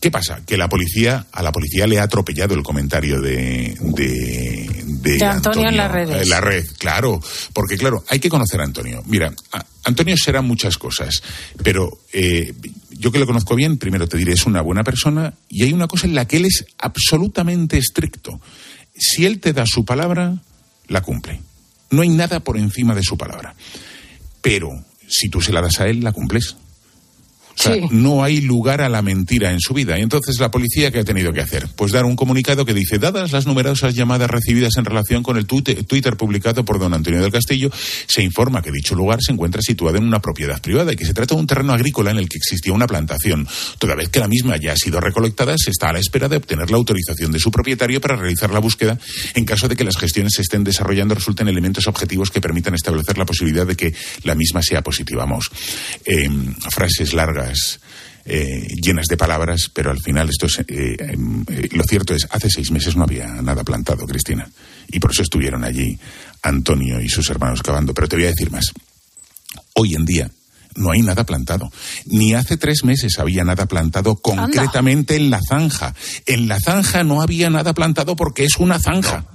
¿Qué 0.01 0.09
pasa? 0.09 0.41
Que 0.43 0.57
la 0.57 0.67
policía, 0.67 1.27
a 1.31 1.43
la 1.43 1.51
policía 1.51 1.85
le 1.85 1.99
ha 1.99 2.03
atropellado 2.03 2.55
el 2.55 2.63
comentario 2.63 3.21
de, 3.21 3.77
de, 3.79 5.23
Antonio, 5.23 5.69
en 5.69 5.77
la 5.77 5.87
red. 5.87 6.09
En 6.09 6.27
la 6.27 6.41
red, 6.41 6.65
claro. 6.79 7.21
Porque, 7.53 7.77
claro, 7.77 8.03
hay 8.09 8.19
que 8.19 8.27
conocer 8.27 8.59
a 8.61 8.63
Antonio. 8.63 9.03
Mira, 9.05 9.31
Antonio 9.83 10.17
será 10.17 10.41
muchas 10.41 10.79
cosas, 10.79 11.21
pero 11.63 11.99
eh, 12.13 12.51
yo 12.89 13.11
que 13.11 13.19
lo 13.19 13.27
conozco 13.27 13.55
bien, 13.55 13.77
primero 13.77 14.07
te 14.07 14.17
diré, 14.17 14.33
es 14.33 14.47
una 14.47 14.61
buena 14.61 14.83
persona 14.83 15.35
y 15.49 15.65
hay 15.65 15.73
una 15.73 15.87
cosa 15.87 16.07
en 16.07 16.15
la 16.15 16.25
que 16.25 16.37
él 16.37 16.45
es 16.45 16.65
absolutamente 16.79 17.77
estricto. 17.77 18.41
Si 18.97 19.27
él 19.27 19.39
te 19.39 19.53
da 19.53 19.67
su 19.67 19.85
palabra, 19.85 20.35
la 20.87 21.01
cumple. 21.01 21.41
No 21.91 22.01
hay 22.01 22.09
nada 22.09 22.39
por 22.39 22.57
encima 22.57 22.95
de 22.95 23.03
su 23.03 23.19
palabra. 23.19 23.53
Pero 24.41 24.83
si 25.07 25.29
tú 25.29 25.41
se 25.41 25.53
la 25.53 25.61
das 25.61 25.79
a 25.79 25.87
él, 25.87 26.03
la 26.03 26.11
cumples 26.11 26.55
no 27.91 28.23
hay 28.23 28.41
lugar 28.41 28.81
a 28.81 28.89
la 28.89 29.01
mentira 29.01 29.51
en 29.51 29.59
su 29.59 29.73
vida. 29.73 29.97
Y 29.97 30.01
entonces 30.01 30.39
la 30.39 30.51
policía, 30.51 30.91
¿qué 30.91 30.99
ha 30.99 31.03
tenido 31.03 31.31
que 31.33 31.41
hacer? 31.41 31.67
Pues 31.75 31.91
dar 31.91 32.05
un 32.05 32.15
comunicado 32.15 32.65
que 32.65 32.73
dice, 32.73 32.97
dadas 32.97 33.31
las 33.31 33.45
numerosas 33.45 33.95
llamadas 33.95 34.29
recibidas 34.29 34.77
en 34.77 34.85
relación 34.85 35.23
con 35.23 35.37
el 35.37 35.45
Twitter 35.45 36.17
publicado 36.17 36.65
por 36.65 36.79
don 36.79 36.93
Antonio 36.93 37.21
del 37.21 37.31
Castillo, 37.31 37.71
se 38.07 38.23
informa 38.23 38.61
que 38.61 38.71
dicho 38.71 38.95
lugar 38.95 39.19
se 39.21 39.31
encuentra 39.31 39.61
situado 39.61 39.97
en 39.97 40.03
una 40.03 40.19
propiedad 40.19 40.61
privada 40.61 40.93
y 40.93 40.95
que 40.95 41.05
se 41.05 41.13
trata 41.13 41.35
de 41.35 41.41
un 41.41 41.47
terreno 41.47 41.73
agrícola 41.73 42.11
en 42.11 42.17
el 42.17 42.29
que 42.29 42.37
existía 42.37 42.73
una 42.73 42.87
plantación. 42.87 43.47
Toda 43.79 43.95
vez 43.95 44.09
que 44.09 44.19
la 44.19 44.27
misma 44.27 44.57
ya 44.57 44.73
ha 44.73 44.77
sido 44.77 44.99
recolectada, 44.99 45.55
se 45.57 45.71
está 45.71 45.89
a 45.89 45.93
la 45.93 45.99
espera 45.99 46.27
de 46.27 46.37
obtener 46.37 46.69
la 46.69 46.77
autorización 46.77 47.31
de 47.31 47.39
su 47.39 47.51
propietario 47.51 48.01
para 48.01 48.15
realizar 48.15 48.51
la 48.51 48.59
búsqueda 48.59 48.97
en 49.35 49.45
caso 49.45 49.67
de 49.67 49.75
que 49.75 49.83
las 49.83 49.97
gestiones 49.97 50.33
se 50.35 50.41
estén 50.41 50.63
desarrollando 50.63 51.15
resulten 51.15 51.47
elementos 51.47 51.87
objetivos 51.87 52.31
que 52.31 52.41
permitan 52.41 52.75
establecer 52.75 53.17
la 53.17 53.25
posibilidad 53.25 53.65
de 53.65 53.75
que 53.75 53.93
la 54.23 54.35
misma 54.35 54.61
sea 54.61 54.81
positiva. 54.81 55.21
Vamos, 55.25 55.49
em, 56.05 56.53
frases 56.69 57.13
largas 57.13 57.50
eh, 58.25 58.67
llenas 58.81 59.07
de 59.07 59.17
palabras, 59.17 59.71
pero 59.73 59.89
al 59.89 59.99
final 59.99 60.29
esto 60.29 60.45
es, 60.45 60.59
eh, 60.59 60.95
em, 60.99 61.43
eh, 61.49 61.69
lo 61.71 61.83
cierto 61.83 62.13
es, 62.13 62.27
hace 62.29 62.49
seis 62.49 62.69
meses 62.71 62.95
no 62.95 63.03
había 63.03 63.27
nada 63.27 63.63
plantado, 63.63 64.05
Cristina, 64.05 64.47
y 64.87 64.99
por 64.99 65.11
eso 65.11 65.23
estuvieron 65.23 65.63
allí 65.63 65.97
Antonio 66.43 67.01
y 67.01 67.09
sus 67.09 67.29
hermanos 67.29 67.63
cavando. 67.63 67.93
Pero 67.93 68.07
te 68.07 68.17
voy 68.17 68.25
a 68.25 68.29
decir 68.29 68.51
más. 68.51 68.65
Hoy 69.73 69.95
en 69.95 70.05
día 70.05 70.29
no 70.75 70.91
hay 70.91 71.01
nada 71.01 71.25
plantado. 71.25 71.71
Ni 72.05 72.33
hace 72.33 72.57
tres 72.57 72.83
meses 72.83 73.19
había 73.19 73.43
nada 73.43 73.65
plantado 73.65 74.15
concretamente 74.15 75.15
en 75.15 75.29
la 75.29 75.41
zanja. 75.41 75.95
En 76.25 76.47
la 76.47 76.59
zanja 76.59 77.03
no 77.03 77.21
había 77.21 77.49
nada 77.49 77.73
plantado 77.73 78.15
porque 78.15 78.45
es 78.45 78.57
una 78.57 78.79
zanja. 78.79 79.25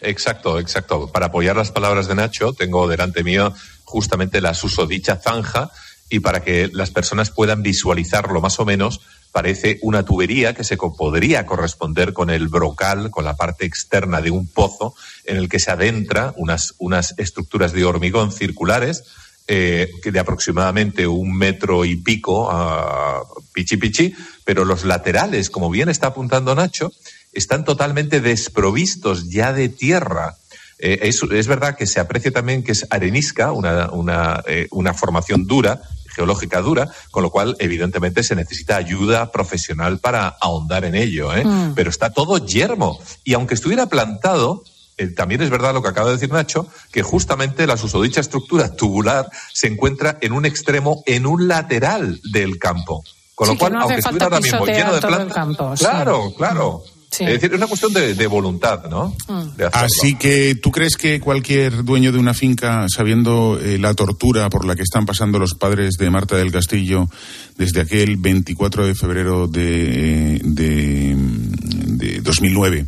Exacto, 0.00 0.58
exacto. 0.58 1.10
Para 1.12 1.26
apoyar 1.26 1.56
las 1.56 1.70
palabras 1.70 2.08
de 2.08 2.14
Nacho, 2.14 2.52
tengo 2.52 2.88
delante 2.88 3.22
mío 3.24 3.54
justamente 3.84 4.40
la 4.40 4.54
susodicha 4.54 5.16
zanja 5.16 5.70
y 6.08 6.20
para 6.20 6.42
que 6.42 6.68
las 6.72 6.90
personas 6.90 7.30
puedan 7.30 7.62
visualizarlo 7.62 8.40
más 8.40 8.60
o 8.60 8.64
menos, 8.64 9.00
parece 9.32 9.78
una 9.82 10.04
tubería 10.04 10.54
que 10.54 10.64
se 10.64 10.76
podría 10.76 11.44
corresponder 11.44 12.12
con 12.12 12.30
el 12.30 12.48
brocal, 12.48 13.10
con 13.10 13.24
la 13.24 13.36
parte 13.36 13.66
externa 13.66 14.20
de 14.20 14.30
un 14.30 14.46
pozo 14.46 14.94
en 15.24 15.36
el 15.36 15.48
que 15.48 15.58
se 15.58 15.70
adentra 15.70 16.32
unas, 16.36 16.74
unas 16.78 17.14
estructuras 17.18 17.72
de 17.72 17.84
hormigón 17.84 18.32
circulares 18.32 19.04
eh, 19.48 19.90
de 20.02 20.18
aproximadamente 20.18 21.06
un 21.06 21.36
metro 21.36 21.84
y 21.84 21.94
pico 21.94 22.50
a 22.50 23.22
pichi 23.52 23.76
pichi, 23.76 24.14
pero 24.44 24.64
los 24.64 24.84
laterales, 24.84 25.50
como 25.50 25.70
bien 25.70 25.88
está 25.88 26.08
apuntando 26.08 26.54
Nacho, 26.54 26.90
están 27.32 27.64
totalmente 27.64 28.20
desprovistos 28.20 29.28
ya 29.28 29.52
de 29.52 29.68
tierra. 29.68 30.36
Eh, 30.78 30.98
es, 31.02 31.46
verdad 31.46 31.76
que 31.76 31.86
se 31.86 32.00
aprecia 32.00 32.30
también 32.30 32.62
que 32.62 32.72
es 32.72 32.86
arenisca, 32.90 33.52
una, 33.52 33.90
una, 33.90 34.42
eh, 34.46 34.68
una 34.70 34.92
formación 34.92 35.46
dura, 35.46 35.80
geológica 36.14 36.60
dura, 36.60 36.90
con 37.10 37.22
lo 37.22 37.30
cual 37.30 37.56
evidentemente 37.58 38.22
se 38.22 38.34
necesita 38.34 38.76
ayuda 38.76 39.30
profesional 39.32 39.98
para 39.98 40.28
ahondar 40.28 40.84
en 40.84 40.94
ello, 40.94 41.34
¿eh? 41.34 41.44
Mm. 41.44 41.74
pero 41.74 41.90
está 41.90 42.10
todo 42.10 42.38
yermo. 42.38 42.98
Y 43.24 43.34
aunque 43.34 43.54
estuviera 43.54 43.86
plantado, 43.86 44.64
eh, 44.96 45.08
también 45.08 45.42
es 45.42 45.50
verdad 45.50 45.74
lo 45.74 45.82
que 45.82 45.88
acaba 45.88 46.08
de 46.08 46.14
decir 46.14 46.32
Nacho, 46.32 46.68
que 46.90 47.02
justamente 47.02 47.66
la 47.66 47.76
susodicha 47.76 48.20
estructura 48.20 48.74
tubular 48.74 49.28
se 49.52 49.66
encuentra 49.66 50.16
en 50.22 50.32
un 50.32 50.46
extremo, 50.46 51.02
en 51.06 51.26
un 51.26 51.48
lateral 51.48 52.20
del 52.32 52.58
campo. 52.58 53.02
Con 53.34 53.48
lo 53.48 53.52
Sí, 53.52 53.58
cual, 53.58 53.72
no 53.74 53.80
aunque 53.82 53.98
estuviera 53.98 54.24
ahora 54.26 54.40
mismo 54.40 54.66
lleno 54.66 54.94
de 54.94 55.00
plantas, 55.02 55.34
campo, 55.34 55.76
sí. 55.76 55.84
claro, 55.84 56.32
claro. 56.34 56.82
Sí. 57.10 57.24
Es 57.24 57.34
decir, 57.34 57.52
es 57.52 57.56
una 57.56 57.66
cuestión 57.66 57.92
de, 57.92 58.14
de 58.14 58.26
voluntad, 58.26 58.84
¿no? 58.90 59.14
Mm. 59.28 59.56
De. 59.56 59.70
Así 59.72 60.16
que, 60.16 60.54
¿tú 60.54 60.70
crees 60.70 60.96
que 60.96 61.20
cualquier 61.20 61.84
dueño 61.84 62.12
de 62.12 62.18
una 62.18 62.34
finca, 62.34 62.86
sabiendo 62.88 63.58
eh, 63.62 63.78
la 63.78 63.94
tortura 63.94 64.50
por 64.50 64.64
la 64.64 64.74
que 64.74 64.82
están 64.82 65.06
pasando 65.06 65.38
los 65.38 65.54
padres 65.54 65.94
de 65.98 66.10
Marta 66.10 66.36
del 66.36 66.52
Castillo 66.52 67.08
desde 67.56 67.80
aquel 67.80 68.16
24 68.16 68.86
de 68.86 68.94
febrero 68.94 69.46
de, 69.46 70.40
de, 70.42 71.14
de 71.16 72.20
2009, 72.20 72.86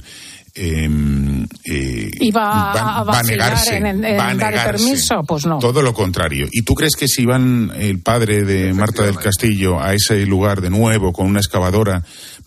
eh, 0.58 1.46
eh, 1.64 2.10
¿Iba 2.20 2.72
a 2.72 3.04
vacilar 3.04 3.56
en- 3.70 3.86
en- 3.86 4.04
en 4.04 4.18
va 4.18 4.28
a 4.28 4.34
negarse? 4.34 4.84
permiso? 4.84 5.22
Pues 5.26 5.46
no. 5.46 5.58
Todo 5.58 5.82
lo 5.82 5.94
contrario. 5.94 6.46
¿Y 6.50 6.62
tú 6.62 6.74
crees 6.74 6.96
que 6.96 7.06
si 7.08 7.24
van 7.24 7.70
el 7.76 8.00
padre 8.00 8.44
de 8.44 8.74
Marta 8.74 9.04
del 9.04 9.16
Castillo 9.18 9.80
a 9.80 9.94
ese 9.94 10.26
lugar 10.26 10.60
de 10.60 10.70
nuevo 10.70 11.12
con 11.12 11.26
una 11.26 11.40
excavadora, 11.40 12.02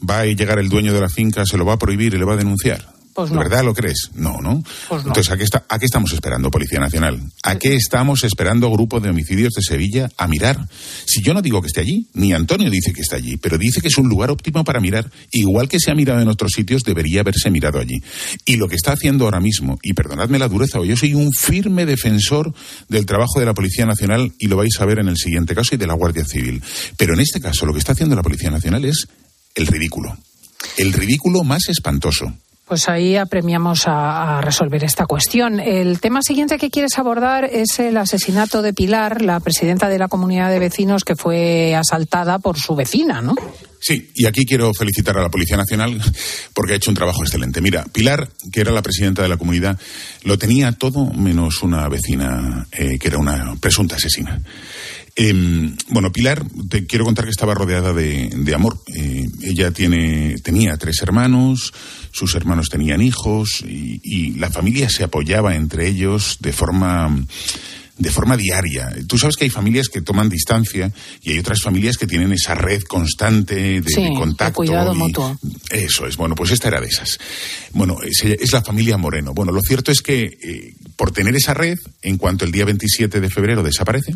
va 0.08 0.20
a 0.20 0.26
llegar 0.26 0.60
el 0.60 0.70
dueño 0.70 0.94
de 0.94 1.02
la 1.02 1.10
finca, 1.10 1.44
se 1.46 1.58
lo 1.58 1.66
va 1.66 1.74
a 1.74 1.78
prohibir 1.80 2.14
y 2.14 2.18
le 2.18 2.26
va 2.26 2.34
a 2.34 2.38
denunciar? 2.38 2.86
Pues 3.14 3.30
¿De 3.30 3.36
no. 3.36 3.42
verdad 3.42 3.64
lo 3.64 3.74
crees? 3.74 4.10
No, 4.16 4.38
¿no? 4.42 4.64
Pues 4.88 5.04
no. 5.04 5.10
Entonces, 5.10 5.32
¿a 5.32 5.38
qué, 5.38 5.44
está, 5.44 5.66
¿a 5.68 5.78
qué 5.80 5.86
estamos 5.86 6.14
esperando, 6.14 6.50
Policía 6.50 6.80
Nacional? 6.80 7.20
¿A 7.44 7.58
qué 7.58 7.76
estamos 7.76 8.24
esperando, 8.24 8.72
Grupo 8.72 9.00
de 9.00 9.10
Homicidios 9.10 9.54
de 9.54 9.62
Sevilla, 9.62 10.10
a 10.18 10.28
mirar? 10.28 10.58
Si 11.06 11.22
yo 11.22 11.34
no 11.34 11.42
digo 11.42 11.62
que 11.62 11.68
esté 11.68 11.82
allí, 11.82 12.08
ni 12.14 12.34
Antonio 12.34 12.70
dice 12.70 12.94
que 12.94 13.02
está 13.02 13.18
allí, 13.18 13.38
pero 13.38 13.58
dice 13.58 13.82
que 13.82 13.90
es 13.90 13.98
un 13.98 14.08
lugar 14.08 14.32
óptimo 14.32 14.64
para 14.64 14.80
mirar. 14.80 15.12
Igual 15.32 15.68
que 15.68 15.80
se 15.80 15.92
ha 15.92 15.96
mirado 15.96 16.22
en 16.22 16.28
otros 16.30 16.52
sitios, 16.56 16.84
debería 16.84 17.22
haberse 17.22 17.50
mirado 17.52 17.80
allí. 17.80 18.02
Y 18.46 18.56
lo 18.56 18.68
que 18.68 18.76
está 18.76 18.94
haciendo 18.94 19.26
ahora 19.26 19.40
mismo, 19.40 19.78
y 19.84 19.94
perdonadme 19.94 20.40
la 20.40 20.48
dureza, 20.48 20.80
yo 20.84 20.96
soy 20.96 21.14
un 21.14 21.32
firme 21.34 21.86
defensor 21.86 22.54
del 22.88 23.06
trabajo 23.06 23.40
de 23.40 23.46
la 23.46 23.54
Policía 23.54 23.86
Nacional 23.86 24.32
y 24.40 24.48
lo 24.48 24.58
vais 24.58 24.80
a 24.80 24.86
ver 24.86 25.00
en 25.00 25.10
el 25.10 25.18
siguiente 25.18 25.54
caso 25.56 25.76
y 25.76 25.78
de 25.78 25.88
la 25.88 25.94
Guardia 25.94 26.24
Civil. 26.26 26.62
Pero 26.98 27.14
en 27.14 27.20
este 27.20 27.42
caso, 27.42 27.66
lo 27.66 27.74
que 27.74 27.80
está 27.80 27.92
haciendo 27.92 28.16
la 28.16 28.24
Policía 28.24 28.52
Nacional 28.52 28.86
es 28.86 29.08
el 29.56 29.68
ridículo. 29.68 30.18
El 30.78 30.94
ridículo 30.94 31.44
más 31.44 31.68
espantoso. 31.70 32.34
Pues 32.72 32.88
ahí 32.88 33.18
apremiamos 33.18 33.84
a, 33.86 34.40
resolver 34.40 34.86
esta 34.86 35.06
cuestión. 35.06 35.60
El 35.60 36.00
tema 36.00 36.22
siguiente 36.22 36.58
que 36.58 36.70
quieres 36.70 36.98
abordar 36.98 37.44
es 37.44 37.80
el 37.80 37.98
asesinato 37.98 38.62
de 38.62 38.72
Pilar, 38.72 39.22
la 39.22 39.42
presidenta 39.42 39.90
de 39.90 40.00
la 40.00 40.08
comunidad 40.08 40.50
de 40.50 40.60
vecinos 40.60 41.04
que 41.04 41.18
fue 41.18 41.76
asaltada 41.76 42.40
por 42.40 42.58
su 42.58 42.74
vecina, 42.74 43.22
¿no? 43.22 43.36
Sí, 43.82 44.12
y 44.16 44.26
aquí 44.26 44.46
quiero 44.46 44.72
felicitar 44.74 45.18
a 45.18 45.22
la 45.22 45.30
Policía 45.30 45.58
Nacional 45.58 46.00
porque 46.54 46.72
ha 46.72 46.76
hecho 46.78 46.92
un 46.92 46.96
trabajo 46.96 47.22
excelente. 47.24 47.60
Mira, 47.60 47.84
Pilar, 47.92 48.30
que 48.54 48.62
era 48.62 48.72
la 48.72 48.82
presidenta 48.82 49.22
de 49.22 49.28
la 49.28 49.36
comunidad, 49.36 49.78
lo 50.24 50.38
tenía 50.38 50.72
todo 50.72 51.08
menos 51.08 51.64
una 51.64 51.90
vecina 51.90 52.68
eh, 52.72 52.98
que 52.98 53.08
era 53.10 53.18
una 53.18 53.58
presunta 53.60 53.98
asesina. 53.98 54.40
Eh, 55.16 55.74
bueno, 55.90 56.12
Pilar, 56.12 56.44
te 56.70 56.86
quiero 56.86 57.06
contar 57.06 57.26
que 57.26 57.32
estaba 57.32 57.54
rodeada 57.54 57.94
de, 57.94 58.30
de 58.34 58.54
amor. 58.56 58.80
Eh, 58.96 59.28
ella 59.42 59.72
tiene, 59.72 60.36
tenía 60.44 60.78
tres 60.78 61.02
hermanos, 61.02 61.74
sus 62.12 62.34
hermanos 62.36 62.70
tenían 62.70 63.02
hijos 63.02 63.62
y, 63.68 64.00
y 64.04 64.34
la 64.36 64.50
familia 64.50 64.90
se 64.90 65.04
apoyaba 65.04 65.56
entre 65.56 65.88
ellos 65.88 66.38
de 66.40 66.54
forma 66.54 67.26
de 67.98 68.10
forma 68.10 68.36
diaria. 68.36 68.90
Tú 69.06 69.20
sabes 69.20 69.36
que 69.36 69.44
hay 69.44 69.52
familias 69.52 69.88
que 69.88 70.02
toman 70.02 70.28
distancia 70.28 70.92
y 71.22 71.32
hay 71.34 71.38
otras 71.40 71.62
familias 71.62 71.98
que 71.98 72.08
tienen 72.08 72.32
esa 72.32 72.56
red 72.56 72.82
constante 72.82 73.80
de, 73.80 73.84
Sí, 73.88 74.02
de 74.02 74.10
de 74.10 74.16
contacto. 74.16 74.56
cuidado 74.56 74.96
y- 74.96 74.98
mutuo. 74.98 75.38
Eso 75.70 76.08
es, 76.08 76.18
bueno, 76.18 76.34
pues 76.34 76.50
esta 76.50 76.70
era 76.70 76.82
de 76.82 76.88
esas. 76.88 77.20
Bueno, 77.74 77.98
es, 78.04 78.24
es 78.24 78.52
la 78.54 78.64
familia 78.64 78.98
Moreno. 78.98 79.36
Bueno, 79.36 79.52
lo 79.52 79.62
cierto 79.62 79.92
es 79.92 80.02
que 80.02 80.24
eh, 80.24 80.74
por 80.96 81.12
tener 81.12 81.36
esa 81.36 81.54
red, 81.54 81.78
en 82.02 82.18
cuanto 82.18 82.44
el 82.44 82.52
día 82.52 82.66
27 82.66 83.22
de 83.22 83.30
febrero 83.30 83.62
desaparece, 83.62 84.16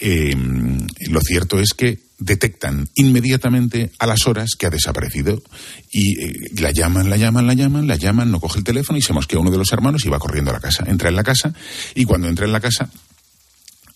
eh, 0.00 0.34
lo 1.08 1.20
cierto 1.20 1.60
es 1.60 1.74
que 1.74 1.98
detectan 2.18 2.88
inmediatamente 2.94 3.90
a 3.98 4.06
las 4.06 4.26
horas 4.26 4.50
que 4.58 4.66
ha 4.66 4.70
desaparecido 4.70 5.42
y 5.90 6.20
eh, 6.22 6.34
la 6.58 6.70
llaman, 6.70 7.08
la 7.08 7.16
llaman, 7.16 7.46
la 7.46 7.54
llaman, 7.54 7.86
la 7.86 7.96
llaman, 7.96 8.30
no 8.30 8.40
coge 8.40 8.58
el 8.58 8.64
teléfono 8.64 8.98
y 8.98 9.02
se 9.02 9.12
mosquea 9.12 9.40
uno 9.40 9.50
de 9.50 9.58
los 9.58 9.72
hermanos 9.72 10.04
y 10.04 10.08
va 10.08 10.18
corriendo 10.18 10.50
a 10.50 10.54
la 10.54 10.60
casa. 10.60 10.84
Entra 10.86 11.08
en 11.08 11.16
la 11.16 11.24
casa 11.24 11.52
y 11.94 12.04
cuando 12.04 12.28
entra 12.28 12.44
en 12.44 12.52
la 12.52 12.60
casa 12.60 12.90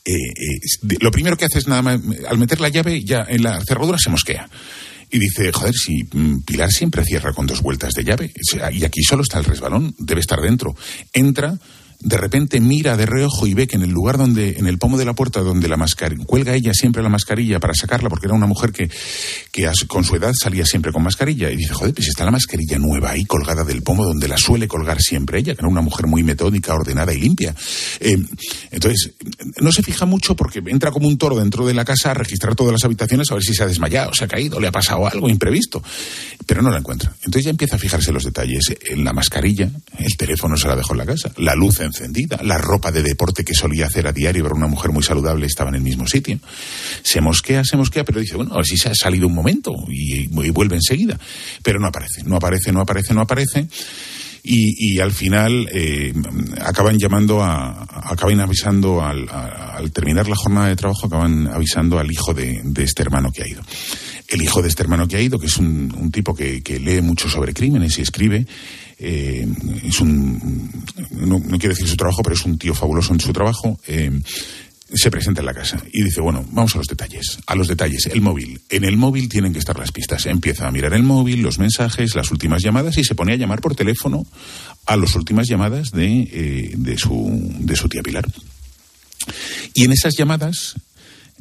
eh, 0.06 0.12
eh, 0.12 0.96
lo 1.00 1.10
primero 1.10 1.36
que 1.36 1.46
hace 1.46 1.58
es 1.58 1.66
nada 1.66 1.80
más, 1.80 2.00
al 2.28 2.38
meter 2.38 2.60
la 2.60 2.68
llave 2.68 3.02
ya 3.02 3.24
en 3.28 3.42
la 3.42 3.62
cerradura 3.64 3.98
se 3.98 4.10
mosquea. 4.10 4.48
Y 5.10 5.18
dice, 5.18 5.52
joder, 5.52 5.74
si 5.74 6.02
mm, 6.12 6.42
Pilar 6.42 6.70
siempre 6.70 7.04
cierra 7.04 7.32
con 7.32 7.46
dos 7.46 7.62
vueltas 7.62 7.92
de 7.94 8.04
llave, 8.04 8.32
y 8.72 8.84
aquí 8.84 9.02
solo 9.02 9.22
está 9.22 9.38
el 9.38 9.44
resbalón, 9.44 9.94
debe 9.98 10.20
estar 10.20 10.40
dentro. 10.40 10.74
Entra, 11.12 11.56
de 12.04 12.18
repente 12.18 12.60
mira 12.60 12.96
de 12.96 13.06
reojo 13.06 13.46
y 13.46 13.54
ve 13.54 13.66
que 13.66 13.76
en 13.76 13.82
el 13.82 13.90
lugar 13.90 14.18
donde, 14.18 14.56
en 14.58 14.66
el 14.66 14.76
pomo 14.76 14.98
de 14.98 15.06
la 15.06 15.14
puerta 15.14 15.40
donde 15.40 15.68
la 15.68 15.78
mascarilla, 15.78 16.24
cuelga 16.26 16.54
ella 16.54 16.74
siempre 16.74 17.02
la 17.02 17.08
mascarilla 17.08 17.58
para 17.58 17.72
sacarla, 17.74 18.10
porque 18.10 18.26
era 18.26 18.34
una 18.34 18.46
mujer 18.46 18.72
que, 18.72 18.90
que 19.50 19.68
con 19.86 20.04
su 20.04 20.14
edad 20.14 20.32
salía 20.38 20.66
siempre 20.66 20.92
con 20.92 21.02
mascarilla. 21.02 21.50
Y 21.50 21.56
dice, 21.56 21.72
joder, 21.72 21.94
pues 21.94 22.08
está 22.08 22.24
la 22.24 22.30
mascarilla 22.30 22.78
nueva 22.78 23.10
ahí 23.10 23.24
colgada 23.24 23.64
del 23.64 23.82
pomo 23.82 24.04
donde 24.04 24.28
la 24.28 24.36
suele 24.36 24.68
colgar 24.68 25.00
siempre 25.00 25.38
ella, 25.38 25.54
que 25.54 25.62
era 25.62 25.68
una 25.68 25.80
mujer 25.80 26.06
muy 26.06 26.22
metódica, 26.22 26.74
ordenada 26.74 27.14
y 27.14 27.20
limpia. 27.20 27.54
Eh, 28.00 28.22
entonces, 28.70 29.12
no 29.60 29.72
se 29.72 29.82
fija 29.82 30.04
mucho 30.04 30.36
porque 30.36 30.62
entra 30.66 30.90
como 30.90 31.08
un 31.08 31.16
toro 31.16 31.38
dentro 31.38 31.66
de 31.66 31.72
la 31.72 31.86
casa 31.86 32.10
a 32.10 32.14
registrar 32.14 32.54
todas 32.54 32.72
las 32.72 32.84
habitaciones 32.84 33.30
a 33.30 33.34
ver 33.34 33.42
si 33.42 33.54
se 33.54 33.62
ha 33.62 33.66
desmayado, 33.66 34.12
se 34.12 34.24
ha 34.24 34.28
caído, 34.28 34.60
le 34.60 34.68
ha 34.68 34.72
pasado 34.72 35.06
algo 35.06 35.30
imprevisto. 35.30 35.82
Pero 36.46 36.60
no 36.60 36.70
la 36.70 36.78
encuentra. 36.78 37.14
Entonces 37.20 37.44
ya 37.44 37.50
empieza 37.50 37.76
a 37.76 37.78
fijarse 37.78 38.10
en 38.10 38.14
los 38.14 38.24
detalles. 38.24 38.74
En 38.90 39.04
la 39.04 39.14
mascarilla, 39.14 39.70
el 39.98 40.16
teléfono 40.18 40.58
se 40.58 40.68
la 40.68 40.76
dejó 40.76 40.92
en 40.92 40.98
la 40.98 41.06
casa, 41.06 41.32
la 41.38 41.54
luz 41.54 41.80
encendida, 41.94 42.40
la 42.42 42.58
ropa 42.58 42.90
de 42.90 43.02
deporte 43.02 43.44
que 43.44 43.54
solía 43.54 43.86
hacer 43.86 44.06
a 44.06 44.12
diario 44.12 44.42
para 44.42 44.54
una 44.54 44.66
mujer 44.66 44.90
muy 44.90 45.02
saludable 45.02 45.46
estaba 45.46 45.70
en 45.70 45.76
el 45.76 45.82
mismo 45.82 46.06
sitio. 46.06 46.38
Se 47.02 47.20
mosquea, 47.20 47.62
se 47.64 47.76
mosquea, 47.76 48.04
pero 48.04 48.20
dice, 48.20 48.36
bueno, 48.36 48.58
a 48.58 48.64
si 48.64 48.76
se 48.76 48.88
ha 48.88 48.94
salido 48.94 49.26
un 49.26 49.34
momento 49.34 49.72
y, 49.88 50.26
vuelve 50.28 50.76
enseguida. 50.76 51.18
Pero 51.62 51.78
no 51.78 51.86
aparece, 51.86 52.22
no 52.24 52.36
aparece, 52.36 52.72
no 52.72 52.80
aparece, 52.80 53.14
no 53.14 53.20
aparece 53.20 53.68
y, 54.46 55.00
al 55.00 55.12
final 55.12 55.68
eh, 55.72 56.12
acaban 56.60 56.98
llamando 56.98 57.42
a, 57.42 57.86
acaban 58.10 58.40
avisando 58.40 59.02
al, 59.02 59.26
al 59.30 59.90
terminar 59.90 60.28
la 60.28 60.36
jornada 60.36 60.68
de 60.68 60.76
trabajo 60.76 61.06
acaban 61.06 61.48
avisando 61.48 61.98
al 61.98 62.12
hijo 62.12 62.34
de 62.34 62.62
este 62.76 63.02
hermano 63.02 63.32
que 63.32 63.42
ha 63.42 63.48
ido 63.48 63.62
el 64.28 64.42
hijo 64.42 64.62
de 64.62 64.68
este 64.68 64.82
hermano 64.82 65.06
que 65.06 65.16
ha 65.16 65.20
ido 65.20 65.38
que 65.38 65.46
es 65.46 65.56
un, 65.58 66.10
tipo 66.12 66.34
que, 66.34 66.62
que 66.62 66.78
lee 66.78 67.00
mucho 67.00 67.28
sobre 67.28 67.52
crímenes 67.52 67.98
y 67.98 68.02
escribe 68.02 68.46
eh, 68.98 69.46
es 69.84 70.00
un 70.00 70.70
no, 71.10 71.38
no 71.38 71.58
quiero 71.58 71.74
decir 71.74 71.88
su 71.88 71.96
trabajo 71.96 72.22
pero 72.22 72.34
es 72.34 72.44
un 72.44 72.58
tío 72.58 72.74
fabuloso 72.74 73.12
en 73.12 73.20
su 73.20 73.32
trabajo 73.32 73.78
eh, 73.86 74.10
se 74.92 75.10
presenta 75.10 75.40
en 75.40 75.46
la 75.46 75.54
casa 75.54 75.82
y 75.92 76.02
dice, 76.02 76.20
bueno, 76.20 76.44
vamos 76.50 76.74
a 76.74 76.78
los 76.78 76.86
detalles, 76.86 77.38
a 77.46 77.54
los 77.54 77.68
detalles, 77.68 78.06
el 78.06 78.20
móvil. 78.20 78.60
En 78.68 78.84
el 78.84 78.96
móvil 78.96 79.28
tienen 79.28 79.52
que 79.52 79.58
estar 79.58 79.78
las 79.78 79.92
pistas. 79.92 80.26
Empieza 80.26 80.68
a 80.68 80.70
mirar 80.70 80.94
el 80.94 81.02
móvil, 81.02 81.42
los 81.42 81.58
mensajes, 81.58 82.14
las 82.14 82.30
últimas 82.30 82.62
llamadas 82.62 82.98
y 82.98 83.04
se 83.04 83.14
pone 83.14 83.32
a 83.32 83.36
llamar 83.36 83.60
por 83.60 83.74
teléfono 83.74 84.26
a 84.86 84.96
las 84.96 85.14
últimas 85.14 85.48
llamadas 85.48 85.90
de, 85.90 86.28
eh, 86.30 86.72
de, 86.76 86.98
su, 86.98 87.54
de 87.60 87.76
su 87.76 87.88
tía 87.88 88.02
Pilar. 88.02 88.26
Y 89.72 89.84
en 89.84 89.92
esas 89.92 90.16
llamadas, 90.16 90.74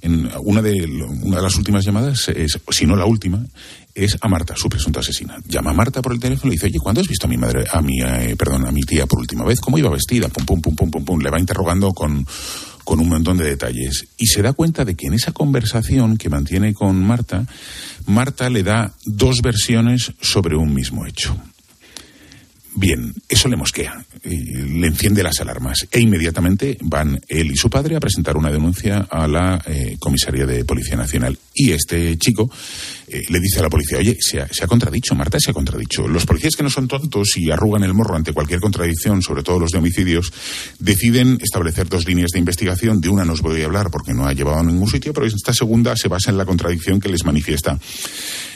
en 0.04 0.30
una 0.44 0.62
de, 0.62 0.86
una 1.22 1.38
de 1.38 1.42
las 1.42 1.56
últimas 1.56 1.86
llamadas, 1.86 2.28
es, 2.28 2.60
si 2.70 2.86
no 2.86 2.96
la 2.98 3.06
última, 3.06 3.44
es 3.96 4.18
a 4.20 4.28
Marta, 4.28 4.54
su 4.56 4.68
presunta 4.68 5.00
asesina. 5.00 5.38
Llama 5.48 5.72
a 5.72 5.74
Marta 5.74 6.02
por 6.02 6.12
el 6.12 6.20
teléfono 6.20 6.52
y 6.52 6.56
dice, 6.58 6.68
oye, 6.68 6.80
¿cuándo 6.80 7.00
has 7.00 7.08
visto 7.08 7.26
a 7.26 7.30
mi 7.30 7.38
madre, 7.38 7.66
a 7.72 7.82
mi, 7.82 8.02
eh, 8.02 8.36
perdón, 8.38 8.68
a 8.68 8.72
mi 8.72 8.82
tía 8.82 9.06
por 9.08 9.20
última 9.20 9.46
vez? 9.46 9.62
¿Cómo 9.62 9.78
iba 9.78 9.90
vestida? 9.90 10.28
Pum, 10.28 10.46
pum, 10.46 10.62
pum, 10.62 10.76
pum, 10.76 10.92
pum, 10.92 11.06
pum. 11.06 11.20
Le 11.22 11.30
va 11.30 11.40
interrogando 11.40 11.94
con, 11.94 12.28
con 12.84 13.00
un 13.00 13.08
montón 13.08 13.38
de 13.38 13.46
detalles. 13.46 14.08
Y 14.18 14.28
se 14.28 14.42
da 14.42 14.52
cuenta 14.52 14.84
de 14.84 14.96
que 14.96 15.08
en 15.08 15.14
esa 15.14 15.32
conversación 15.32 16.18
que 16.18 16.30
mantiene 16.30 16.74
con 16.74 17.02
Marta, 17.02 17.46
Marta 18.06 18.50
le 18.50 18.64
da 18.64 18.94
dos 19.06 19.42
versiones 19.42 20.12
sobre 20.20 20.58
un 20.58 20.74
mismo 20.74 21.06
hecho. 21.06 21.38
Bien, 22.76 23.14
eso 23.30 23.48
le 23.48 23.56
mosquea, 23.56 24.04
le 24.24 24.88
enciende 24.88 25.22
las 25.22 25.40
alarmas 25.40 25.88
e 25.92 26.00
inmediatamente 26.00 26.78
van 26.82 27.20
él 27.28 27.52
y 27.52 27.56
su 27.56 27.70
padre 27.70 27.96
a 27.96 28.00
presentar 28.00 28.36
una 28.36 28.52
denuncia 28.52 29.08
a 29.10 29.28
la 29.28 29.62
eh, 29.68 29.98
comisaría 30.00 30.48
de 30.48 30.66
Policía 30.66 30.96
Nacional. 30.96 31.38
Y 31.54 31.72
este 31.72 32.18
chico 32.18 32.50
eh, 33.14 33.22
le 33.30 33.40
dice 33.40 33.60
a 33.60 33.64
la 33.64 33.70
policía, 33.70 34.00
oye, 34.00 34.18
se 34.20 34.40
ha, 34.42 34.68
contradicho, 34.68 35.16
Marta 35.16 35.38
se 35.40 35.52
ha 35.52 35.54
contradicho. 35.54 36.08
Los 36.08 36.26
policías 36.26 36.56
que 36.56 36.64
no 36.64 36.70
son 36.70 36.88
tontos 36.88 37.38
y 37.38 37.52
arrugan 37.52 37.84
el 37.84 37.94
morro 37.94 38.16
ante 38.16 38.34
cualquier 38.34 38.60
contradicción, 38.60 39.22
sobre 39.22 39.44
todo 39.44 39.60
los 39.60 39.72
de 39.72 39.78
homicidios, 39.78 40.34
deciden 40.80 41.38
establecer 41.42 41.88
dos 41.88 42.06
líneas 42.08 42.32
de 42.32 42.40
investigación. 42.40 43.00
De 43.02 43.10
una 43.10 43.24
no 43.26 43.34
os 43.34 43.42
voy 43.42 43.62
a 43.62 43.66
hablar 43.66 43.90
porque 43.92 44.14
no 44.14 44.26
ha 44.28 44.34
llevado 44.34 44.60
a 44.60 44.64
ningún 44.64 44.90
sitio, 44.90 45.14
pero 45.14 45.26
esta 45.28 45.54
segunda 45.54 45.96
se 45.96 46.08
basa 46.08 46.32
en 46.32 46.38
la 46.38 46.46
contradicción 46.46 47.00
que 47.00 47.10
les 47.10 47.24
manifiesta 47.26 47.80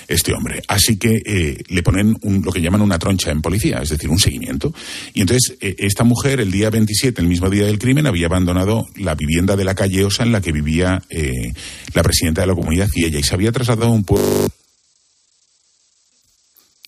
este 0.08 0.34
hombre. 0.34 0.62
Así 0.70 0.96
que 0.98 1.22
eh, 1.26 1.58
le 1.68 1.84
ponen 1.84 2.16
un- 2.22 2.42
lo 2.42 2.52
que 2.54 2.62
llaman 2.62 2.82
una 2.82 2.98
troncha 2.98 3.30
en 3.30 3.42
policía, 3.42 3.80
es 3.82 3.90
decir, 3.90 4.10
un 4.10 4.20
seguimiento. 4.20 4.74
Y 5.14 5.20
entonces 5.22 5.58
eh, 5.60 5.76
esta 5.80 6.06
mujer, 6.06 6.40
el 6.40 6.50
día 6.50 6.70
27, 6.70 7.22
el 7.22 7.28
mismo 7.28 7.50
día 7.50 7.66
del 7.66 7.78
crimen, 7.78 8.08
había 8.08 8.28
abandonado 8.28 8.86
la 8.96 9.16
vivienda 9.16 9.58
de 9.58 9.66
la 9.66 9.76
calle 9.76 10.06
Osa 10.06 10.24
en 10.24 10.32
la 10.32 10.40
que 10.40 10.54
vivía 10.54 11.02
eh, 11.10 11.52
la 11.94 12.04
presidenta 12.04 12.40
de 12.42 12.48
la 12.48 12.56
comunidad 12.56 12.88
y 12.96 13.04
ella, 13.06 13.20
y 13.20 13.24
se 13.24 13.36
había 13.36 13.52
trasladado 13.52 13.88
a 13.88 13.92
un 13.94 14.06
pueblo. 14.06 14.47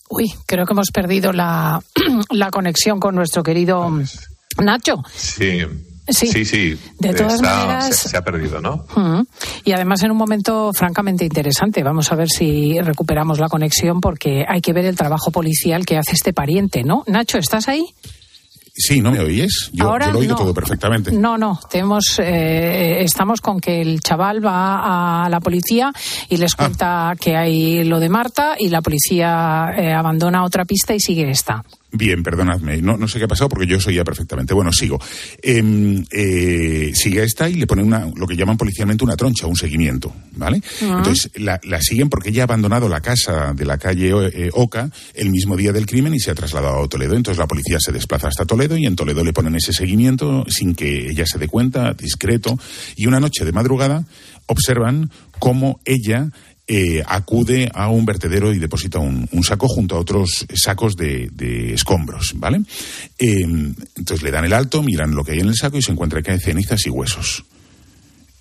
Uy, 0.10 0.34
creo 0.46 0.66
que 0.66 0.74
hemos 0.74 0.90
perdido 0.92 1.32
la, 1.32 1.80
la 2.32 2.50
conexión 2.52 3.00
con 3.00 3.16
nuestro 3.16 3.44
querido 3.44 3.90
Nacho. 4.62 5.04
Sí. 5.16 5.60
Sí. 6.12 6.26
Sí, 6.26 6.44
sí. 6.44 6.80
De 6.98 7.14
todas 7.14 7.36
Está- 7.36 7.56
maneras- 7.68 7.96
se, 7.96 8.10
se 8.10 8.18
ha 8.18 8.24
perdido, 8.24 8.60
¿no? 8.60 8.84
Y 9.64 9.74
además 9.74 10.02
en 10.02 10.10
un 10.10 10.18
momento 10.18 10.72
francamente 10.74 11.24
interesante. 11.24 11.84
Vamos 11.84 12.12
a 12.12 12.16
ver 12.16 12.30
si 12.30 12.80
recuperamos 12.82 13.38
la 13.40 13.48
conexión 13.48 14.02
porque 14.02 14.44
hay 14.48 14.60
que 14.62 14.74
ver 14.74 14.86
el 14.86 14.96
trabajo 14.98 15.30
policial 15.30 15.86
que 15.86 15.98
hace 16.00 16.14
este 16.14 16.34
pariente, 16.34 16.84
¿no? 16.84 17.04
Nacho, 17.06 17.38
¿estás 17.38 17.68
ahí? 17.68 17.86
Sí, 18.82 19.02
¿no 19.02 19.12
me 19.12 19.20
oyes? 19.20 19.70
Yo, 19.74 19.90
Ahora 19.90 20.06
yo 20.08 20.14
lo 20.14 20.20
oigo 20.20 20.32
no. 20.32 20.38
todo 20.40 20.54
perfectamente. 20.54 21.12
No, 21.12 21.38
no, 21.38 21.60
tenemos, 21.70 22.18
eh, 22.24 23.04
estamos 23.04 23.42
con 23.42 23.60
que 23.60 23.82
el 23.82 24.00
chaval 24.00 24.44
va 24.44 25.26
a 25.26 25.30
la 25.30 25.42
policía 25.42 25.92
y 26.30 26.38
les 26.38 26.54
Ah. 26.54 26.58
cuenta 26.58 27.14
que 27.20 27.36
hay 27.36 27.84
lo 27.84 28.00
de 28.00 28.08
Marta 28.08 28.56
y 28.58 28.70
la 28.70 28.82
policía 28.82 29.74
eh, 29.78 29.92
abandona 29.94 30.46
otra 30.46 30.64
pista 30.64 30.94
y 30.96 31.00
sigue 31.02 31.30
esta. 31.30 31.64
Bien, 31.92 32.22
perdonadme, 32.22 32.82
no, 32.84 32.98
no 32.98 33.08
sé 33.08 33.18
qué 33.18 33.26
ha 33.26 33.28
pasado 33.28 33.50
porque 33.50 33.66
yo 33.66 33.78
os 33.78 33.88
oía 33.88 34.04
perfectamente. 34.04 34.54
Bueno, 34.54 34.72
sigo. 34.72 35.00
Em, 35.42 36.06
eh, 36.12 36.92
sigue 36.94 37.24
esta 37.24 37.50
y 37.50 37.56
le 37.56 37.66
ponen 37.66 37.86
una, 37.88 38.06
lo 38.16 38.28
que 38.28 38.36
llaman 38.36 38.58
policialmente 38.58 39.04
una 39.04 39.16
troncha, 39.16 39.48
un 39.48 39.56
seguimiento, 39.56 40.14
¿vale? 40.34 40.62
Ah. 40.84 40.96
Entonces 40.98 41.32
la, 41.36 41.60
la 41.64 41.82
siguen 41.82 42.08
porque 42.08 42.30
ella 42.30 42.44
ha 42.44 42.46
abandonado 42.46 42.88
la 42.88 43.02
casa 43.02 43.54
de 43.56 43.66
la 43.66 43.80
calle 43.80 44.12
eh, 44.34 44.50
Oca 44.54 44.92
el 45.16 45.32
mismo 45.32 45.58
día 45.58 45.72
del 45.72 45.88
crimen 45.88 46.14
y 46.14 46.20
se 46.20 46.30
ha 46.30 46.36
trasladado 46.36 46.84
a 46.84 46.88
Toledo. 46.88 47.16
Entonces 47.16 47.40
la 47.40 47.48
policía 47.48 47.78
se 47.80 47.92
desplaza 47.92 48.28
hasta 48.28 48.46
Toledo 48.46 48.78
y 48.78 48.86
en 48.86 48.96
Toledo 48.96 49.24
le 49.24 49.34
ponen 49.34 49.56
ese 49.56 49.74
seguimiento 49.74 50.46
sin 50.48 50.76
que 50.76 51.10
ella 51.10 51.26
se 51.26 51.40
dé 51.40 51.48
cuenta, 51.48 51.94
discreto. 51.94 52.60
Y 52.96 53.08
una 53.08 53.20
noche 53.20 53.46
de 53.46 53.52
madrugada 53.52 54.06
observan 54.46 55.10
cómo 55.40 55.80
ella 55.86 56.30
eh, 56.72 57.02
acude 57.04 57.68
a 57.74 57.90
un 57.90 58.06
vertedero 58.06 58.54
y 58.54 58.60
deposita 58.60 59.00
un, 59.00 59.28
un 59.32 59.44
saco 59.44 59.68
junto 59.68 59.96
a 59.96 60.00
otros 60.00 60.46
sacos 60.54 60.96
de, 60.96 61.28
de 61.34 61.74
escombros, 61.74 62.34
¿vale? 62.36 62.62
Eh, 63.18 63.42
entonces 63.42 64.22
le 64.22 64.30
dan 64.30 64.46
el 64.46 64.54
alto, 64.54 64.84
miran 64.84 65.16
lo 65.16 65.24
que 65.24 65.32
hay 65.32 65.40
en 65.40 65.48
el 65.48 65.56
saco 65.56 65.78
y 65.78 65.82
se 65.82 65.92
encuentra 65.92 66.22
que 66.22 66.32
hay 66.32 66.40
cenizas 66.40 66.86
y 66.86 66.92
huesos. 66.92 67.44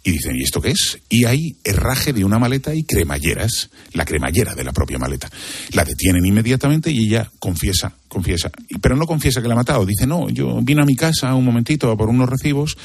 Y 0.09 0.13
dicen, 0.13 0.37
¿y 0.37 0.43
esto 0.43 0.63
qué 0.63 0.71
es? 0.71 0.99
Y 1.11 1.27
hay 1.27 1.57
herraje 1.65 2.15
de 2.15 2.25
una 2.25 2.39
maleta 2.39 2.75
y 2.75 2.83
cremalleras, 2.85 3.69
la 3.93 4.07
cremallera 4.07 4.55
de 4.55 4.65
la 4.65 4.73
propia 4.73 4.97
maleta. 4.99 5.29
La 5.75 5.85
detienen 5.85 6.25
inmediatamente 6.25 6.91
y 6.91 7.09
ella 7.09 7.31
confiesa, 7.39 7.95
confiesa. 8.09 8.51
Pero 8.81 8.97
no 8.97 9.05
confiesa 9.05 9.43
que 9.43 9.49
la 9.49 9.53
ha 9.55 9.57
matado. 9.59 9.85
Dice, 9.85 10.07
no, 10.07 10.31
yo 10.31 10.61
vine 10.63 10.81
a 10.81 10.87
mi 10.87 10.97
casa 10.97 11.35
un 11.35 11.45
momentito 11.45 11.91
a 11.91 11.97
por 11.99 12.09
unos 12.09 12.27
recibos 12.27 12.79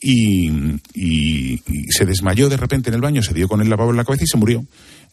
y, 0.00 0.48
y- 0.94 1.54
y 1.66 1.90
se 1.90 2.06
desmayó 2.06 2.48
de 2.48 2.56
repente 2.56 2.90
en 2.90 2.94
el 2.94 3.00
baño, 3.00 3.22
se 3.24 3.34
dio 3.34 3.48
con 3.48 3.60
el 3.60 3.68
lavabo 3.70 3.90
en 3.90 3.96
la 3.96 4.04
cabeza 4.04 4.22
y 4.22 4.28
se 4.28 4.36
murió. 4.36 4.64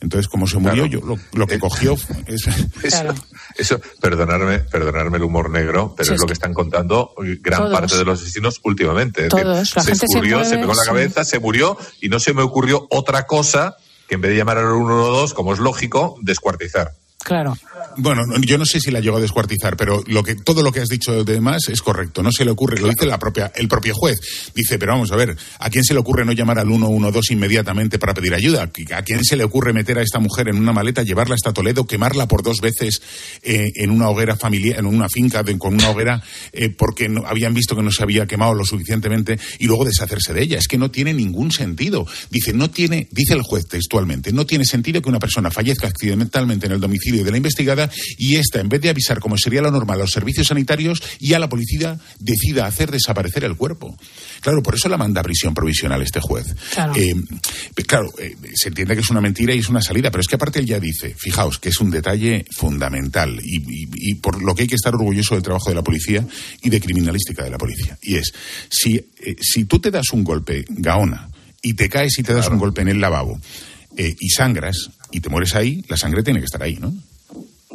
Entonces, 0.01 0.27
como 0.27 0.45
se 0.47 0.57
murió, 0.57 0.85
yo 0.85 0.99
lo, 1.01 1.17
lo 1.33 1.47
que 1.47 1.57
cogió 1.59 1.95
fue- 1.97 2.15
es- 2.27 2.47
Eso, 2.83 3.13
eso, 3.57 3.81
perdonarme, 4.01 4.59
perdonarme 4.59 5.17
el 5.17 5.23
humor 5.23 5.49
negro, 5.49 5.93
pero 5.95 6.07
Sí, 6.07 6.13
es 6.15 6.19
lo 6.21 6.27
que 6.27 6.33
están 6.33 6.53
contando 6.53 7.13
gran 7.41 7.61
Todos. 7.61 7.73
parte 7.79 7.97
de 7.97 8.05
los 8.05 8.21
asesinos 8.21 8.59
últimamente. 8.63 9.23
Es 9.23 9.29
Todos. 9.29 9.57
decir, 9.59 9.75
La 9.77 9.83
se 9.83 9.89
gente 9.91 9.99
se 9.99 10.05
escurrió, 10.05 10.43
se, 10.43 10.57
pegó 10.57 10.71
en 10.71 10.77
la 10.77 10.83
sí. 10.83 10.87
cabeza, 10.89 11.23
se 11.25 11.39
murió 11.39 11.77
y 12.01 12.09
no 12.09 12.19
se 12.19 12.33
me 12.33 12.41
ocurrió 12.41 12.85
otra 12.89 13.25
cosa 13.25 13.77
que 14.07 14.15
en 14.15 14.21
vez 14.21 14.31
de 14.31 14.37
llamar 14.37 14.57
al 14.59 14.65
112, 14.65 15.33
como 15.33 15.53
es 15.53 15.59
lógico, 15.59 16.17
descuartizar. 16.21 16.91
Claro. 17.25 17.57
Bueno, 17.97 18.21
no- 18.27 18.37
yo 18.39 18.59
no 18.59 18.65
sé 18.65 18.79
si 18.79 18.91
la 18.91 18.99
llegó 18.99 19.17
a 19.17 19.19
descuartizar, 19.19 19.75
pero 19.75 20.03
lo 20.05 20.21
que, 20.23 20.35
todo 20.35 20.61
lo 20.61 20.71
que 20.71 20.81
has 20.81 20.89
dicho 20.89 21.23
de 21.23 21.41
más 21.41 21.69
es 21.69 21.81
correcto. 21.81 22.21
No 22.21 22.31
se 22.31 22.45
le 22.45 22.51
ocurre, 22.51 22.79
lo 22.79 22.87
dice 22.87 23.07
la 23.07 23.17
propia, 23.17 23.51
el 23.55 23.67
propio 23.67 23.95
juez. 23.95 24.19
Dice, 24.53 24.77
pero 24.77 24.91
vamos 24.91 25.11
a 25.11 25.15
ver, 25.15 25.35
¿a 25.57 25.69
quién 25.71 25.83
se 25.83 25.95
le 25.95 25.99
ocurre 26.01 26.23
no 26.23 26.33
llamar 26.33 26.59
al 26.59 26.67
112 26.67 27.33
inmediatamente 27.33 27.97
para 27.97 28.13
pedir 28.13 28.35
ayuda? 28.35 28.69
¿A 28.93 29.01
quién 29.01 29.23
se 29.25 29.35
le 29.35 29.43
ocurre 29.43 29.73
meter 29.73 29.97
a 29.97 30.03
esta 30.03 30.19
mujer 30.19 30.49
en 30.49 30.57
una 30.57 30.71
maleta, 30.71 31.01
llevarla 31.01 31.33
hasta 31.33 31.51
Toledo, 31.51 31.87
quemarla 31.87 32.27
por 32.27 32.43
dos 32.43 32.61
veces 32.61 33.01
eh, 33.41 33.71
en 33.73 33.89
una 33.89 34.07
hoguera 34.09 34.35
familiar, 34.35 34.77
en 34.77 34.85
una 34.85 35.09
finca 35.09 35.43
con 35.57 35.73
una 35.73 35.89
hoguera, 35.89 36.21
eh, 36.53 36.69
porque 36.69 37.09
no, 37.09 37.25
habían 37.25 37.55
visto 37.55 37.75
que 37.75 37.81
no 37.81 37.89
se 37.91 38.03
había 38.03 38.27
quemado 38.27 38.53
lo 38.53 38.65
suficientemente 38.65 39.39
y 39.57 39.65
luego 39.65 39.83
deshacerse 39.83 40.31
de 40.31 40.43
ella? 40.43 40.59
Es 40.59 40.67
que 40.67 40.77
no 40.77 40.91
tiene 40.91 41.11
ningún 41.11 41.51
sentido. 41.51 42.05
Dice, 42.29 42.53
no 42.53 42.69
tiene, 42.69 43.07
dice 43.09 43.33
el 43.33 43.41
juez 43.41 43.65
textualmente, 43.67 44.31
no 44.31 44.45
tiene 44.45 44.63
sentido 44.65 45.01
que 45.01 45.09
una 45.09 45.17
persona 45.19 45.49
fallezca 45.49 45.87
accidentalmente 45.87 46.67
en 46.67 46.73
el 46.73 46.79
domicilio 46.79 47.14
de 47.23 47.31
la 47.31 47.37
investigada 47.37 47.89
y 48.17 48.35
esta, 48.35 48.59
en 48.59 48.69
vez 48.69 48.81
de 48.81 48.89
avisar 48.89 49.19
como 49.19 49.37
sería 49.37 49.61
lo 49.61 49.71
normal 49.71 49.99
a 49.99 50.01
los 50.03 50.11
servicios 50.11 50.47
sanitarios 50.47 51.01
y 51.19 51.33
a 51.33 51.39
la 51.39 51.49
policía, 51.49 51.99
decida 52.19 52.65
hacer 52.65 52.91
desaparecer 52.91 53.43
el 53.43 53.55
cuerpo. 53.55 53.97
Claro, 54.41 54.61
por 54.63 54.75
eso 54.75 54.89
la 54.89 54.97
manda 54.97 55.21
a 55.21 55.23
prisión 55.23 55.53
provisional 55.53 56.01
este 56.01 56.19
juez. 56.19 56.47
Claro. 56.73 56.93
Eh, 56.95 57.13
claro, 57.87 58.11
eh, 58.19 58.35
se 58.55 58.69
entiende 58.69 58.95
que 58.95 59.01
es 59.01 59.09
una 59.09 59.21
mentira 59.21 59.53
y 59.53 59.59
es 59.59 59.69
una 59.69 59.81
salida, 59.81 60.11
pero 60.11 60.21
es 60.21 60.27
que 60.27 60.35
aparte 60.35 60.59
él 60.59 60.65
ya 60.65 60.79
dice, 60.79 61.15
fijaos, 61.17 61.59
que 61.59 61.69
es 61.69 61.79
un 61.79 61.91
detalle 61.91 62.45
fundamental 62.55 63.39
y, 63.43 63.57
y- 63.57 64.11
y 64.11 64.15
por 64.15 64.41
lo 64.41 64.53
que 64.55 64.63
hay 64.63 64.67
que 64.67 64.75
estar 64.75 64.93
orgulloso 64.95 65.35
del 65.35 65.43
trabajo 65.43 65.69
de 65.69 65.75
la 65.75 65.83
policía 65.83 66.25
y 66.61 66.69
de 66.69 66.79
criminalística 66.81 67.43
de 67.43 67.49
la 67.49 67.57
policía. 67.57 67.97
Y 68.01 68.15
es, 68.15 68.33
si, 68.69 68.95
eh, 68.95 69.35
si 69.41 69.65
tú 69.65 69.79
te 69.79 69.91
das 69.91 70.11
un 70.13 70.23
golpe, 70.23 70.65
Gaona, 70.69 71.29
y 71.61 71.73
te 71.73 71.89
caes 71.89 72.17
y 72.19 72.23
te 72.23 72.33
das 72.33 72.47
un 72.49 72.57
golpe 72.59 72.81
en 72.81 72.89
el 72.89 72.99
lavabo 73.01 73.39
eh, 73.97 74.15
y 74.19 74.29
sangras 74.29 74.91
y 75.11 75.19
te 75.21 75.29
mueres 75.29 75.55
ahí, 75.55 75.83
la 75.87 75.97
sangre 75.97 76.23
tiene 76.23 76.39
que 76.39 76.45
estar 76.45 76.61
ahí, 76.63 76.77
¿no? 76.77 76.93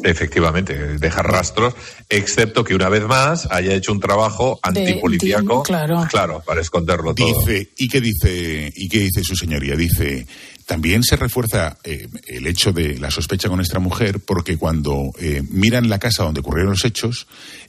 Efectivamente, 0.03 0.99
dejar 0.99 1.27
rastros, 1.31 1.75
excepto 2.09 2.64
que 2.64 2.75
una 2.75 2.88
vez 2.88 3.03
más 3.05 3.47
haya 3.51 3.75
hecho 3.75 3.93
un 3.93 4.01
trabajo 4.01 4.59
De- 4.73 4.81
antipolicíaco, 4.81 5.59
de- 5.59 6.09
claro. 6.09 6.43
para 6.47 6.61
esconderlo 6.62 7.14
todo. 7.14 7.27
Dice, 7.45 7.71
¿y 7.77 7.88
qué 7.88 8.01
dice, 8.01 8.73
y 8.75 8.88
qué 8.88 9.01
dice 9.01 9.23
su 9.23 9.37
señoría? 9.37 9.77
Dice, 9.77 10.27
también 10.64 11.03
se 11.03 11.16
refuerza 11.16 11.77
eh, 11.85 12.09
el 12.29 12.47
hecho 12.47 12.73
de 12.73 12.99
la 12.99 13.11
sospecha 13.11 13.51
con 13.51 13.61
esta 13.61 13.79
mujer 13.79 14.21
porque 14.21 14.57
cuando 14.57 15.12
eh, 15.19 15.43
miran 15.51 15.90
la 15.90 15.99
casa 15.99 16.23
donde 16.25 16.40
ocurrieron 16.40 16.71
los 16.73 16.85
hechos, 16.87 17.27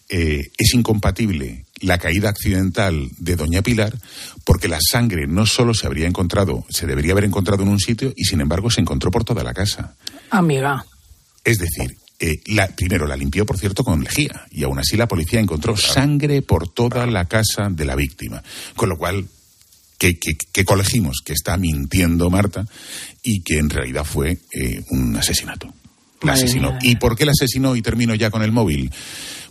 eh, 0.07 0.51
es 0.57 0.73
incompatible 0.73 1.65
la 1.81 1.97
caída 1.97 2.29
accidental 2.29 3.09
de 3.17 3.35
Doña 3.35 3.61
Pilar 3.61 3.93
porque 4.45 4.67
la 4.67 4.79
sangre 4.81 5.27
no 5.27 5.45
solo 5.45 5.73
se 5.73 5.87
habría 5.87 6.07
encontrado, 6.07 6.65
se 6.69 6.87
debería 6.87 7.11
haber 7.13 7.25
encontrado 7.25 7.63
en 7.63 7.69
un 7.69 7.79
sitio 7.79 8.13
y 8.15 8.23
sin 8.25 8.41
embargo 8.41 8.69
se 8.71 8.81
encontró 8.81 9.11
por 9.11 9.23
toda 9.23 9.43
la 9.43 9.53
casa. 9.53 9.95
Amiga. 10.29 10.85
Es 11.43 11.57
decir, 11.57 11.97
eh, 12.19 12.39
la, 12.47 12.67
primero 12.67 13.07
la 13.07 13.17
limpió, 13.17 13.45
por 13.45 13.57
cierto, 13.57 13.83
con 13.83 14.03
lejía 14.03 14.45
y 14.51 14.63
aún 14.63 14.77
así 14.79 14.95
la 14.95 15.07
policía 15.07 15.39
encontró 15.39 15.75
sangre 15.75 16.41
por 16.43 16.67
toda 16.69 17.05
la 17.07 17.25
casa 17.25 17.69
de 17.71 17.85
la 17.85 17.95
víctima. 17.95 18.43
Con 18.75 18.89
lo 18.89 18.97
cual, 18.97 19.27
que, 19.97 20.19
que- 20.19 20.37
que 20.51 20.65
colegimos 20.65 21.21
que 21.25 21.33
está 21.33 21.57
mintiendo 21.57 22.29
Marta 22.29 22.65
y 23.23 23.41
que 23.41 23.57
en 23.57 23.69
realidad 23.69 24.03
fue 24.05 24.37
eh, 24.53 24.83
un 24.89 25.15
asesinato. 25.15 25.73
La 26.23 26.33
asesinó. 26.33 26.77
¿Y 26.83 26.97
por 26.97 27.15
qué 27.17 27.25
la 27.25 27.31
asesinó? 27.31 27.75
Y 27.75 27.81
termino 27.81 28.13
ya 28.13 28.29
con 28.29 28.43
el 28.43 28.51
móvil. 28.51 28.91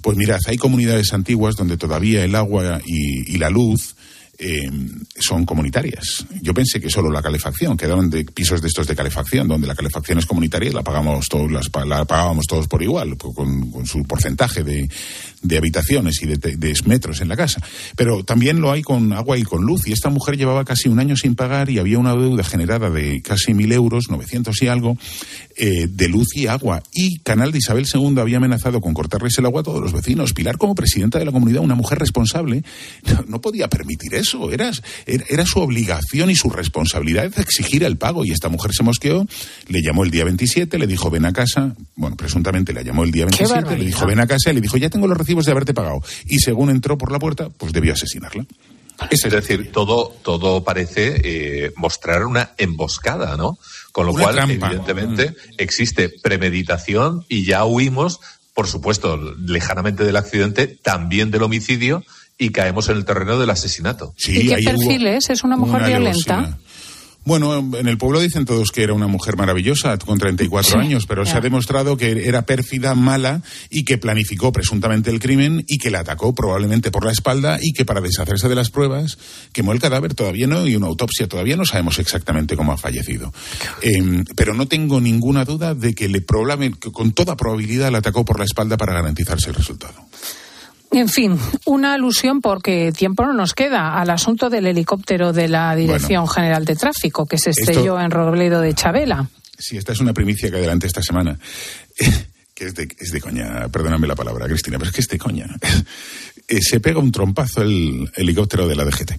Pues 0.03 0.17
mirad, 0.17 0.41
hay 0.47 0.57
comunidades 0.57 1.13
antiguas 1.13 1.57
donde 1.57 1.77
todavía 1.77 2.25
el 2.25 2.35
agua 2.35 2.81
y, 2.85 3.37
la 3.39 3.51
luz 3.51 3.95
eh, 4.39 4.71
son 5.19 5.47
comunitarias. 5.47 6.27
Yo 6.43 6.55
pensé 6.55 6.81
que 6.81 6.91
solo 6.91 7.11
la 7.11 7.23
calefacción, 7.23 7.77
quedaban 7.77 8.11
de 8.11 8.25
pisos 8.25 8.61
de 8.61 8.69
estos 8.69 8.87
de 8.87 8.97
calefacción, 8.97 9.49
donde 9.49 9.67
la 9.67 9.75
calefacción 9.75 10.19
es 10.19 10.27
comunitaria 10.27 10.71
y 10.71 10.73
la 10.73 10.83
pagamos 10.83 11.27
todos, 11.29 11.51
la 11.51 12.05
pagábamos 12.05 12.47
todos 12.47 12.69
por 12.69 12.83
igual, 12.83 13.17
con 13.17 13.87
su 13.87 14.03
porcentaje 14.05 14.63
de, 14.63 14.89
de 15.43 15.57
habitaciones 15.59 16.23
y 16.23 16.27
de, 16.27 16.37
de- 16.37 16.57
de 16.57 16.75
metros 16.87 17.21
en 17.21 17.29
la 17.29 17.37
casa. 17.37 17.61
Pero 17.97 18.25
también 18.25 18.61
lo 18.61 18.71
hay 18.71 18.83
con 18.83 19.13
agua 19.13 19.39
y 19.39 19.43
con 19.43 19.63
luz. 19.65 19.87
Y 19.87 19.93
esta 19.93 20.11
mujer 20.11 20.37
llevaba 20.37 20.65
casi 20.65 20.89
un 20.89 20.99
año 20.99 21.17
sin 21.17 21.35
pagar 21.35 21.71
y 21.71 21.79
había 21.79 21.99
una 21.99 22.15
deuda 22.15 22.45
generada 22.45 22.91
de 22.91 23.23
casi 23.23 23.55
mil 23.55 23.73
euros, 23.73 24.05
900 24.11 24.61
y 24.63 24.69
algo, 24.69 24.97
eh, 25.57 25.87
de 25.91 26.09
luz 26.09 26.29
y 26.37 26.47
agua. 26.47 26.83
Y 26.93 27.19
Canal 27.21 27.53
de 27.53 27.59
Isabel 27.59 27.87
II 27.93 28.17
había 28.19 28.37
amenazado 28.39 28.81
con 28.81 28.95
cortarles 28.95 29.37
el 29.39 29.47
agua 29.47 29.61
a 29.61 29.65
todos 29.65 29.81
los 29.81 29.93
vecinos. 29.93 30.33
Pilar, 30.33 30.59
como 30.59 30.75
presidenta 30.75 31.19
de 31.19 31.25
la 31.25 31.33
comunidad, 31.33 31.63
una 31.63 31.75
mujer 31.75 31.99
responsable, 31.99 32.63
no, 33.07 33.25
no 33.29 33.41
podía 33.41 33.69
permitir 33.69 34.15
eso. 34.15 34.51
Era, 34.53 34.71
era, 35.07 35.25
era 35.29 35.47
su 35.47 35.61
obligación 35.61 36.31
y 36.31 36.37
su 36.37 36.51
responsabilidad 36.51 37.33
exigir 37.39 37.85
el 37.85 37.97
pago. 37.97 38.25
Y 38.25 38.31
esta 38.33 38.49
mujer 38.49 38.73
se 38.75 38.83
mosqueó, 38.83 39.27
le 39.69 39.83
llamó 39.83 40.05
el 40.05 40.11
día 40.11 40.25
27, 40.25 40.79
le 40.79 40.87
dijo 40.87 41.11
ven 41.11 41.25
a 41.25 41.33
casa. 41.33 41.75
Bueno, 41.97 42.17
presuntamente 42.17 42.73
le 42.73 42.85
llamó 42.85 43.05
el 43.05 43.11
día 43.13 43.27
Qué 43.27 43.45
27, 43.45 43.79
le 43.79 43.85
dijo 43.87 44.07
ven 44.07 44.21
a 44.21 44.27
casa 44.27 44.51
y 44.51 44.55
le 44.55 44.61
dijo 44.61 44.77
ya 44.77 44.89
tengo 44.91 45.07
los 45.07 45.17
recibos 45.31 45.45
de 45.47 45.53
haberte 45.53 45.75
pagado. 45.75 46.03
Y 46.27 46.41
según 46.41 46.71
entró 46.71 46.99
por 46.99 47.13
la 47.13 47.19
puerta, 47.19 47.49
pues 47.51 47.73
debió 47.73 47.93
asesinarla. 47.93 48.47
Es 49.11 49.23
decir, 49.23 49.73
todo, 49.73 50.13
todo 50.23 50.63
parece 50.63 51.21
eh, 51.25 51.73
mostrar 51.77 52.27
una 52.27 52.51
emboscada, 52.59 53.37
¿no? 53.37 53.59
Con 53.93 54.07
lo 54.07 54.13
Una 54.13 54.25
cual, 54.25 54.35
trampa. 54.35 54.67
evidentemente, 54.67 55.35
existe 55.57 56.11
premeditación 56.23 57.25
y 57.29 57.47
ya 57.47 57.65
huimos, 57.65 58.21
por 58.53 58.67
supuesto, 58.67 59.17
lejanamente 59.39 60.05
del 60.05 60.17
accidente, 60.17 60.67
también 60.67 61.31
del 61.31 61.45
homicidio 61.45 62.05
y 62.37 62.51
caemos 62.51 62.89
en 62.89 62.97
el 62.97 63.05
terreno 63.05 63.39
del 63.39 63.51
asesinato. 63.51 64.15
¿Y 64.27 64.49
qué 64.49 64.63
perfil 64.65 65.07
es? 65.07 65.31
¿Es 65.31 65.45
una 65.45 65.57
mujer 65.57 65.85
violenta? 65.87 66.59
Bueno, 67.25 67.59
en 67.79 67.87
el 67.87 67.99
pueblo 67.99 68.19
dicen 68.19 68.47
todos 68.47 68.71
que 68.73 68.83
era 68.83 68.95
una 68.95 69.07
mujer 69.07 69.37
maravillosa 69.37 69.97
con 69.99 70.19
34 70.19 70.71
Sí, 70.73 70.77
años, 70.79 71.05
pero 71.07 71.27
se 71.27 71.37
ha 71.37 71.41
demostrado 71.41 71.97
que 71.99 72.27
era 72.27 72.43
pérfida, 72.47 72.95
mala 72.95 73.43
y 73.69 73.85
que 73.85 73.99
planificó 73.99 74.53
presuntamente 74.53 75.11
el 75.11 75.21
crimen 75.21 75.63
y 75.69 75.77
que 75.79 75.91
la 75.91 76.01
atacó 76.01 76.35
probablemente 76.35 76.91
por 76.91 77.05
la 77.05 77.13
espalda 77.13 77.59
y 77.61 77.73
que 77.75 77.85
para 77.85 78.01
deshacerse 78.01 78.49
de 78.49 78.55
las 78.55 78.71
pruebas 78.71 79.19
quemó 79.53 79.73
el 79.73 79.81
cadáver 79.81 80.15
todavía 80.15 80.47
no 80.47 80.67
y 80.67 80.77
una 80.77 80.87
autopsia 80.87 81.29
todavía 81.29 81.57
no 81.57 81.67
sabemos 81.67 81.99
exactamente 81.99 82.57
cómo 82.57 82.73
ha 82.73 82.79
fallecido. 82.79 83.33
Eh, 83.83 84.25
pero 84.35 84.55
no 84.55 84.67
tengo 84.67 85.01
ninguna 85.01 85.45
duda 85.45 85.75
de 85.75 85.95
que 85.95 86.09
le 86.09 86.23
probable- 86.27 86.75
con 86.93 87.13
toda 87.13 87.37
probabilidad 87.37 87.93
la 87.93 87.99
atacó 87.99 88.25
por 88.25 88.39
la 88.39 88.47
espalda 88.47 88.79
para 88.79 88.95
garantizarse 88.95 89.51
el 89.51 89.57
resultado. 89.57 89.95
En 90.93 91.09
fin, 91.09 91.39
una 91.67 91.95
alusión 91.95 92.41
porque 92.41 92.93
tiempo 92.93 93.25
no 93.25 93.33
nos 93.33 93.55
queda 93.55 94.01
al 94.01 94.11
asunto 94.11 94.51
del 94.51 94.67
helicóptero 94.67 95.33
de 95.33 95.49
la 95.49 95.75
Dirección 95.77 96.27
General 96.27 96.65
de 96.65 96.75
Tráfico 96.75 97.27
que 97.27 97.39
se 97.39 97.51
estrelló 97.51 98.01
en 98.01 98.11
Robledo 98.11 98.61
de 98.61 98.75
Chabela. 98.75 99.29
Sí, 99.57 99.77
esta 99.77 99.93
es 99.93 100.01
una 100.01 100.13
primicia 100.13 100.51
que 100.51 100.57
adelante 100.57 100.89
esta 100.89 101.03
semana. 101.03 101.39
que 102.55 102.67
es 102.67 102.75
de, 102.75 102.89
es 102.99 103.11
de 103.11 103.21
coña, 103.21 103.69
perdóname 103.69 104.07
la 104.07 104.17
palabra, 104.17 104.47
Cristina, 104.47 104.79
pero 104.79 104.91
es 104.91 104.95
que 104.95 105.01
es 105.01 105.09
de 105.09 105.19
coña. 105.19 105.47
Eh, 106.51 106.59
se 106.63 106.81
pega 106.81 106.99
un 106.99 107.13
trompazo 107.13 107.63
el 107.63 108.11
helicóptero 108.17 108.67
de 108.67 108.75
la 108.75 108.85
DGT. 108.85 109.13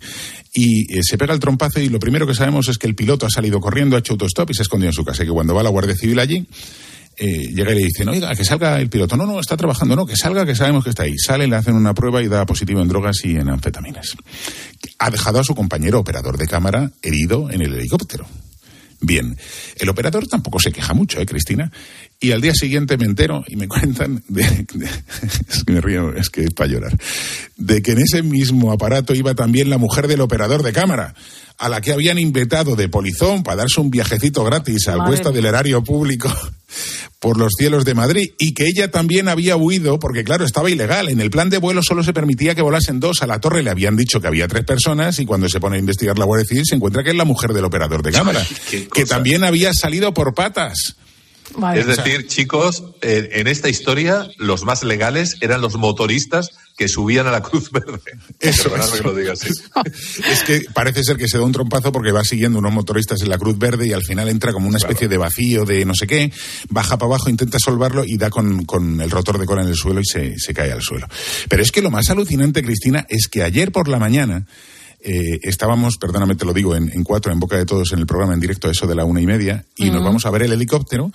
Y 0.53 0.93
eh, 0.93 1.01
se 1.01 1.17
pega 1.17 1.33
el 1.33 1.39
trompazo 1.39 1.79
y 1.79 1.87
lo 1.87 1.97
primero 1.97 2.27
que 2.27 2.33
sabemos 2.33 2.67
es 2.67 2.77
que 2.77 2.87
el 2.87 2.93
piloto 2.93 3.25
ha 3.25 3.29
salido 3.29 3.61
corriendo, 3.61 3.95
ha 3.95 3.99
hecho 3.99 4.13
autostop 4.13 4.49
y 4.49 4.53
se 4.53 4.63
ha 4.63 4.63
escondido 4.63 4.89
en 4.89 4.93
su 4.93 5.05
casa. 5.05 5.23
Y 5.23 5.27
que 5.27 5.31
cuando 5.31 5.55
va 5.55 5.63
la 5.63 5.69
Guardia 5.69 5.95
Civil 5.95 6.19
allí, 6.19 6.45
eh, 7.17 7.49
llega 7.53 7.71
y 7.71 7.75
le 7.75 7.85
dicen, 7.85 8.09
oiga, 8.09 8.33
que 8.35 8.43
salga 8.43 8.79
el 8.79 8.89
piloto. 8.89 9.17
No, 9.17 9.25
no, 9.25 9.39
está 9.39 9.57
trabajando, 9.57 9.95
no, 9.95 10.05
que 10.05 10.15
salga, 10.15 10.45
que 10.45 10.55
sabemos 10.55 10.83
que 10.83 10.89
está 10.91 11.03
ahí. 11.03 11.17
Sale, 11.17 11.47
le 11.47 11.55
hacen 11.55 11.75
una 11.75 11.93
prueba 11.93 12.21
y 12.21 12.27
da 12.27 12.45
positivo 12.45 12.81
en 12.81 12.87
drogas 12.87 13.17
y 13.23 13.35
en 13.35 13.49
anfetaminas. 13.49 14.15
Ha 14.99 15.09
dejado 15.09 15.39
a 15.39 15.43
su 15.43 15.53
compañero 15.55 15.99
operador 15.99 16.37
de 16.37 16.47
cámara 16.47 16.91
herido 17.01 17.49
en 17.51 17.61
el 17.61 17.73
helicóptero. 17.73 18.25
Bien, 19.03 19.35
el 19.77 19.89
operador 19.89 20.27
tampoco 20.27 20.59
se 20.59 20.71
queja 20.71 20.93
mucho, 20.93 21.19
¿eh, 21.19 21.25
Cristina? 21.25 21.71
Y 22.19 22.33
al 22.33 22.41
día 22.41 22.53
siguiente 22.53 22.97
me 22.97 23.05
entero 23.05 23.43
y 23.47 23.55
me 23.55 23.67
cuentan, 23.67 24.23
de, 24.27 24.43
es 25.49 25.63
que 25.63 25.73
me 25.73 25.81
río, 25.81 26.13
es 26.15 26.29
que 26.29 26.45
para 26.51 26.69
llorar, 26.69 26.95
de 27.57 27.81
que 27.81 27.93
en 27.93 27.99
ese 27.99 28.21
mismo 28.21 28.71
aparato 28.71 29.15
iba 29.15 29.33
también 29.33 29.71
la 29.71 29.79
mujer 29.79 30.07
del 30.07 30.21
operador 30.21 30.61
de 30.61 30.71
cámara, 30.71 31.15
a 31.57 31.67
la 31.67 31.81
que 31.81 31.93
habían 31.93 32.19
invitado 32.19 32.75
de 32.75 32.89
polizón 32.89 33.41
para 33.41 33.57
darse 33.57 33.81
un 33.81 33.89
viajecito 33.89 34.43
gratis 34.43 34.87
al 34.87 35.03
cuesta 35.03 35.31
del 35.31 35.45
erario 35.45 35.83
público 35.83 36.31
por 37.19 37.37
los 37.37 37.53
cielos 37.57 37.85
de 37.85 37.93
Madrid 37.93 38.31
y 38.37 38.53
que 38.53 38.65
ella 38.65 38.91
también 38.91 39.27
había 39.27 39.55
huido 39.55 39.99
porque 39.99 40.23
claro 40.23 40.45
estaba 40.45 40.69
ilegal. 40.69 41.09
En 41.09 41.21
el 41.21 41.29
plan 41.29 41.49
de 41.49 41.57
vuelo 41.57 41.81
solo 41.83 42.03
se 42.03 42.13
permitía 42.13 42.55
que 42.55 42.61
volasen 42.61 42.99
dos 42.99 43.21
a 43.21 43.27
la 43.27 43.39
torre. 43.39 43.63
Le 43.63 43.69
habían 43.69 43.95
dicho 43.95 44.21
que 44.21 44.27
había 44.27 44.47
tres 44.47 44.63
personas 44.63 45.19
y 45.19 45.25
cuando 45.25 45.49
se 45.49 45.59
pone 45.59 45.77
a 45.77 45.79
investigar 45.79 46.17
la 46.17 46.25
Guardia 46.25 46.47
Civil 46.47 46.65
se 46.65 46.75
encuentra 46.75 47.03
que 47.03 47.11
es 47.11 47.15
la 47.15 47.25
mujer 47.25 47.53
del 47.53 47.65
operador 47.65 48.03
de 48.03 48.11
cámara 48.11 48.45
que 48.93 49.05
también 49.05 49.43
había 49.43 49.73
salido 49.73 50.13
por 50.13 50.33
patas. 50.33 50.95
Es 51.75 51.85
decir, 51.85 52.27
chicos, 52.27 52.83
en 53.01 53.47
esta 53.47 53.69
historia 53.69 54.27
los 54.37 54.63
más 54.63 54.83
legales 54.83 55.37
eran 55.41 55.61
los 55.61 55.75
motoristas 55.75 56.51
que 56.77 56.87
subían 56.87 57.27
a 57.27 57.31
la 57.31 57.41
Cruz 57.41 57.71
Verde. 57.71 57.99
Eso 58.39 58.75
es. 58.75 58.91
Que 58.91 59.03
lo 59.03 59.15
digas 59.15 59.39
es 59.45 60.43
que 60.43 60.65
parece 60.73 61.03
ser 61.03 61.17
que 61.17 61.27
se 61.27 61.37
da 61.37 61.43
un 61.43 61.51
trompazo 61.51 61.91
porque 61.91 62.11
va 62.11 62.23
siguiendo 62.23 62.59
unos 62.59 62.73
motoristas 62.73 63.21
en 63.21 63.29
la 63.29 63.37
Cruz 63.37 63.57
Verde 63.57 63.87
y 63.87 63.93
al 63.93 64.03
final 64.03 64.29
entra 64.29 64.53
como 64.53 64.67
una 64.67 64.77
especie 64.77 65.07
de 65.07 65.17
vacío 65.17 65.65
de 65.65 65.85
no 65.85 65.93
sé 65.93 66.07
qué, 66.07 66.31
baja 66.69 66.97
para 66.97 67.07
abajo, 67.07 67.29
intenta 67.29 67.57
solvarlo 67.59 68.03
y 68.05 68.17
da 68.17 68.29
con, 68.29 68.65
con 68.65 69.01
el 69.01 69.09
rotor 69.09 69.39
de 69.39 69.45
cola 69.45 69.61
en 69.61 69.69
el 69.69 69.75
suelo 69.75 70.01
y 70.01 70.05
se, 70.05 70.39
se 70.39 70.53
cae 70.53 70.71
al 70.71 70.81
suelo. 70.81 71.07
Pero 71.49 71.61
es 71.61 71.71
que 71.71 71.81
lo 71.81 71.91
más 71.91 72.09
alucinante, 72.09 72.63
Cristina, 72.63 73.05
es 73.09 73.27
que 73.27 73.43
ayer 73.43 73.71
por 73.71 73.87
la 73.87 73.99
mañana 73.99 74.45
eh, 75.03 75.39
estábamos, 75.41 75.97
perdóname, 75.97 76.35
te 76.35 76.45
lo 76.45 76.53
digo, 76.53 76.75
en, 76.75 77.03
cuatro, 77.03 77.31
en 77.31 77.39
boca 77.39 77.57
de 77.57 77.65
todos, 77.65 77.91
en 77.91 77.99
el 77.99 78.05
programa 78.05 78.33
en 78.33 78.39
directo, 78.39 78.69
eso 78.69 78.85
de 78.85 78.95
la 78.95 79.03
una 79.03 79.21
y 79.21 79.25
media, 79.25 79.65
y 79.75 79.89
nos 79.89 80.03
vamos 80.03 80.25
a 80.25 80.31
ver 80.31 80.43
el 80.43 80.53
helicóptero 80.53 81.11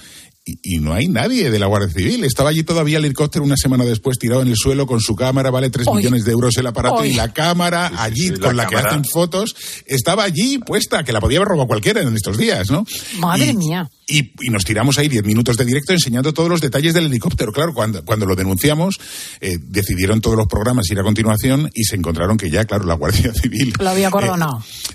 y, 0.46 0.78
no 0.78 0.94
hay 0.94 1.08
nadie 1.08 1.50
de 1.50 1.58
la 1.58 1.66
Guardia 1.66 1.92
Civil. 1.92 2.22
Estaba 2.22 2.50
allí 2.50 2.62
todavía 2.62 2.98
el 2.98 3.04
helicóptero 3.04 3.44
una 3.44 3.56
semana 3.56 3.84
después 3.84 4.16
tirado 4.16 4.42
en 4.42 4.48
el 4.48 4.56
suelo 4.56 4.86
con 4.86 5.00
su 5.00 5.16
cámara, 5.16 5.50
vale 5.50 5.70
tres 5.70 5.88
millones 5.92 6.24
de 6.24 6.30
euros 6.30 6.56
el 6.56 6.66
aparato 6.68 7.04
y 7.04 7.14
la 7.14 7.32
cámara 7.32 7.90
allí 7.96 8.32
con 8.34 8.56
la, 8.56 8.66
que 8.66 8.76
hacen 8.76 9.04
fotos 9.04 9.56
estaba 9.86 10.22
allí 10.22 10.58
puesta, 10.58 11.02
que 11.02 11.12
la 11.12 11.20
podía 11.20 11.38
haber 11.38 11.48
robado 11.48 11.66
cualquiera 11.66 12.00
en 12.00 12.14
estos 12.14 12.38
días, 12.38 12.70
¿no? 12.70 12.84
Madre 13.18 13.52
mía. 13.54 13.90
Y, 14.08 14.32
nos 14.50 14.64
tiramos 14.64 14.98
ahí 14.98 15.08
diez 15.08 15.24
minutos 15.24 15.56
de 15.56 15.64
directo 15.64 15.92
enseñando 15.92 16.32
todos 16.32 16.48
los 16.48 16.60
detalles 16.60 16.94
del 16.94 17.06
helicóptero. 17.06 17.52
Claro, 17.52 17.74
cuando, 17.74 18.04
cuando 18.04 18.24
lo 18.24 18.36
denunciamos, 18.36 19.00
eh, 19.40 19.58
decidieron 19.60 20.20
todos 20.20 20.36
los 20.36 20.46
programas 20.46 20.88
ir 20.90 21.00
a 21.00 21.02
continuación 21.02 21.68
y 21.74 21.82
se 21.82 21.96
encontraron 21.96 22.36
que 22.36 22.48
ya, 22.48 22.64
claro, 22.66 22.84
la 22.84 22.94
Guardia 22.94 23.32
Civil. 23.42 23.74
Lo 23.80 23.90
había. 23.90 24.06
Eh, 24.06 24.10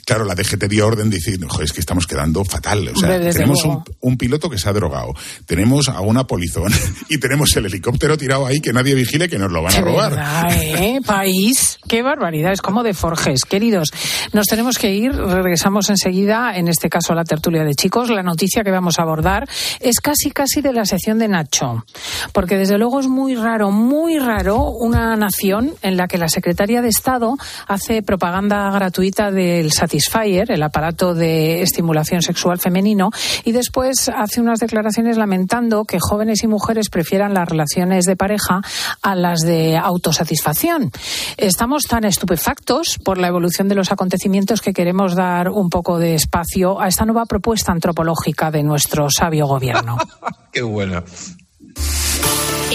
claro, 0.06 0.24
la 0.24 0.34
DGT 0.34 0.64
dio 0.70 0.88
orden 0.88 1.10
diciendo, 1.10 1.48
joder, 1.50 1.66
es 1.66 1.74
que 1.74 1.82
estamos 1.82 2.08
quedando 2.08 2.46
fatal. 2.46 2.88
O 2.88 2.98
sea, 2.98 3.20
tenemos 3.20 3.66
un, 3.66 3.84
un, 4.00 4.18
piloto 4.18 4.50
que 4.50 4.58
se 4.58 4.70
ha 4.70 4.74
drogado, 4.74 5.14
tenemos 5.46 5.90
a 5.90 6.02
una 6.02 6.26
polizón 6.26 6.72
y 7.10 7.20
tenemos 7.20 7.56
el 7.56 7.66
helicóptero 7.66 8.18
tirado 8.18 8.46
ahí 8.46 8.62
que 8.62 8.74
nadie 8.74 8.96
vigile 8.96 9.30
que 9.30 9.38
nos 9.38 9.52
lo 9.52 9.62
van 9.62 9.76
a 9.76 9.82
robar. 9.82 10.52
¿eh? 10.52 11.00
País, 11.06 11.80
qué 11.88 12.02
barbaridad, 12.02 12.52
es 12.52 12.62
como 12.62 12.84
de 12.84 12.94
Forges. 12.94 13.46
Queridos, 13.46 13.92
nos 14.34 14.46
tenemos 14.48 14.78
que 14.78 14.94
ir, 14.94 15.14
regresamos 15.14 15.90
enseguida, 15.90 16.56
en 16.56 16.68
este 16.68 16.90
caso 16.90 17.14
a 17.14 17.16
la 17.16 17.24
tertulia 17.24 17.64
de 17.64 17.76
chicos. 17.76 18.10
La 18.10 18.24
noticia 18.24 18.64
que 18.64 18.72
vamos 18.72 19.00
a 19.00 19.04
abordar 19.04 19.48
es 19.80 20.00
casi, 20.00 20.32
casi 20.32 20.62
de 20.62 20.74
la 20.74 20.86
sección 20.86 21.20
de 21.20 21.28
Nacho, 21.28 21.86
porque 22.34 22.58
desde 22.58 22.78
luego 22.78 23.00
es 23.00 23.08
muy 23.08 23.36
raro, 23.36 23.72
muy 23.72 24.20
raro 24.20 24.70
una 24.70 25.16
nación 25.16 25.74
en 25.82 25.98
la 25.98 26.08
que 26.08 26.18
la 26.18 26.30
secretaria 26.30 26.82
de 26.82 26.90
Estado 26.90 27.36
hace 27.68 28.02
propaganda 28.02 28.70
gratuita 28.72 29.32
del 29.32 29.72
Satisfyer, 29.72 30.52
el 30.52 30.64
aparato 30.64 31.14
de 31.14 31.62
estimulación 31.62 32.22
sexual 32.22 32.60
femenino, 32.60 33.10
y 33.44 33.52
después 33.52 34.10
hace 34.10 34.42
unas 34.42 34.60
declaraciones 34.60 35.18
lamentando 35.32 35.86
que 35.86 35.98
jóvenes 35.98 36.44
y 36.44 36.48
mujeres 36.48 36.90
prefieran 36.90 37.34
las 37.34 37.48
relaciones 37.48 38.04
de 38.04 38.18
pareja 38.18 38.60
a 39.02 39.16
las 39.16 39.40
de 39.40 39.78
autosatisfacción. 39.78 40.92
Estamos 41.38 41.84
tan 41.84 42.04
estupefactos 42.04 43.00
por 43.02 43.18
la 43.18 43.30
evolución 43.30 43.70
de 43.70 43.76
los 43.76 43.94
acontecimientos 43.94 44.60
que 44.60 44.74
queremos 44.74 45.16
dar 45.16 45.48
un 45.48 45.70
poco 45.70 46.00
de 46.00 46.16
espacio 46.16 46.82
a 46.82 46.90
esta 46.90 47.06
nueva 47.06 47.26
propuesta 47.26 47.72
antropológica 47.72 48.52
de 48.52 48.64
nuestro 48.64 49.08
sabio 49.10 49.48
gobierno. 49.48 49.96
Qué 50.52 50.64
buena. 50.64 51.02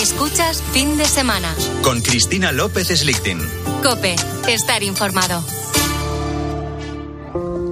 Escuchas 0.01 0.63
fin 0.73 0.97
de 0.97 1.05
semana. 1.05 1.55
Con 1.83 2.01
Cristina 2.01 2.53
López 2.53 2.89
Slichting. 2.89 3.41
Cope, 3.83 4.17
estar 4.49 4.83
informado. 4.83 5.43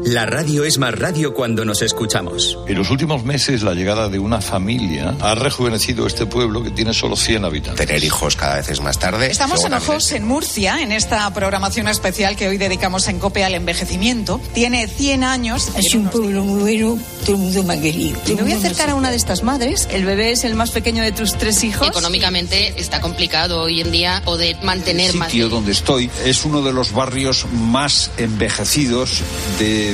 La 0.07 0.27
radio 0.27 0.65
es 0.65 0.77
más 0.77 0.95
radio 0.99 1.33
cuando 1.33 1.65
nos 1.65 1.81
escuchamos. 1.81 2.59
En 2.69 2.77
los 2.77 2.91
últimos 2.91 3.25
meses 3.25 3.63
la 3.63 3.73
llegada 3.73 4.11
de 4.11 4.19
una 4.19 4.43
familia 4.43 5.17
ha 5.21 5.35
rejuvenecido 5.35 6.07
este 6.07 6.27
pueblo 6.27 6.63
que 6.63 6.71
tiene 6.71 6.93
solo 6.93 7.17
100 7.17 7.45
habitantes. 7.47 7.87
Tener 7.87 8.05
hijos 8.05 8.37
cada 8.37 8.57
vez 8.57 8.69
es 8.69 8.83
más 8.83 8.99
tarde. 8.99 9.31
Estamos 9.31 9.65
en 9.65 9.73
Ojos, 9.73 10.13
en 10.13 10.27
Murcia, 10.27 10.83
en 10.83 10.93
esta 10.93 11.33
programación 11.33 11.89
especial 11.89 12.37
que 12.37 12.49
hoy 12.49 12.59
dedicamos 12.59 13.09
en 13.09 13.19
COPE 13.19 13.45
al 13.45 13.55
envejecimiento. 13.55 14.43
Tiene 14.53 14.89
100 14.89 15.25
años. 15.25 15.71
Es 15.75 15.95
un 15.95 16.11
pueblo 16.11 16.45
muy 16.45 16.61
bueno, 16.61 16.99
todo 17.25 17.37
el 17.37 17.43
mundo 17.43 17.63
me 17.63 17.75
ha 17.75 17.81
querido. 17.81 18.21
Me 18.29 18.43
voy 18.43 18.53
a 18.53 18.57
acercar 18.57 18.91
a 18.91 18.97
una 18.97 19.11
de 19.11 19.17
estas 19.17 19.43
madres. 19.43 19.89
El 19.91 20.05
bebé 20.05 20.33
es 20.33 20.45
el 20.45 20.55
más 20.55 20.71
pequeño 20.71 21.03
de 21.03 21.13
tus 21.13 21.33
tres 21.33 21.65
hijos. 21.65 21.89
Económicamente 21.89 22.75
está 22.77 23.01
complicado 23.01 23.63
hoy 23.63 23.81
en 23.81 23.91
día 23.91 24.21
poder 24.23 24.57
mantener 24.63 25.15
el 25.15 25.23
sitio 25.23 25.49
donde 25.49 25.73
estoy 25.73 26.11
es 26.27 26.45
uno 26.45 26.61
de 26.61 26.75
los 26.75 26.93
barrios 26.93 27.47
más 27.53 28.11
envejecidos 28.19 29.23
de 29.59 29.94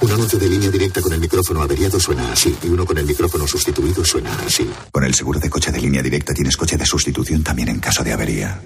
Un 0.00 0.10
anuncio 0.10 0.38
de 0.38 0.48
línea 0.48 0.70
directa 0.70 1.00
con 1.00 1.12
el 1.12 1.20
micrófono 1.20 1.62
averiado 1.62 1.98
suena 2.00 2.32
así 2.32 2.56
y 2.62 2.68
uno 2.68 2.84
con 2.84 2.98
el 2.98 3.06
micrófono 3.06 3.46
sustituido 3.46 4.04
suena 4.04 4.30
así. 4.46 4.70
Con 4.92 5.04
el 5.04 5.14
seguro 5.14 5.38
de 5.40 5.48
coche 5.50 5.70
de 5.72 5.80
línea 5.80 6.02
directa 6.02 6.34
tienes 6.34 6.56
coche 6.56 6.76
de 6.76 6.84
sustitución 6.86 7.42
también 7.42 7.68
en 7.68 7.80
caso 7.80 8.02
de 8.04 8.12
avería. 8.12 8.60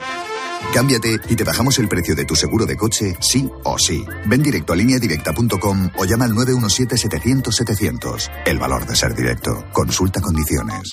Cámbiate 0.74 1.20
y 1.28 1.36
te 1.36 1.44
bajamos 1.44 1.78
el 1.78 1.88
precio 1.88 2.14
de 2.16 2.24
tu 2.24 2.34
seguro 2.34 2.66
de 2.66 2.76
coche 2.76 3.16
sí 3.20 3.48
o 3.64 3.78
sí. 3.78 4.04
Ven 4.26 4.42
directo 4.42 4.72
a 4.72 4.76
lineadirecta.com 4.76 5.90
o 5.96 6.04
llama 6.04 6.24
al 6.24 6.32
917-700-700. 6.32 8.30
El 8.44 8.58
valor 8.58 8.84
de 8.86 8.96
ser 8.96 9.14
directo. 9.14 9.64
Consulta 9.72 10.20
condiciones. 10.20 10.90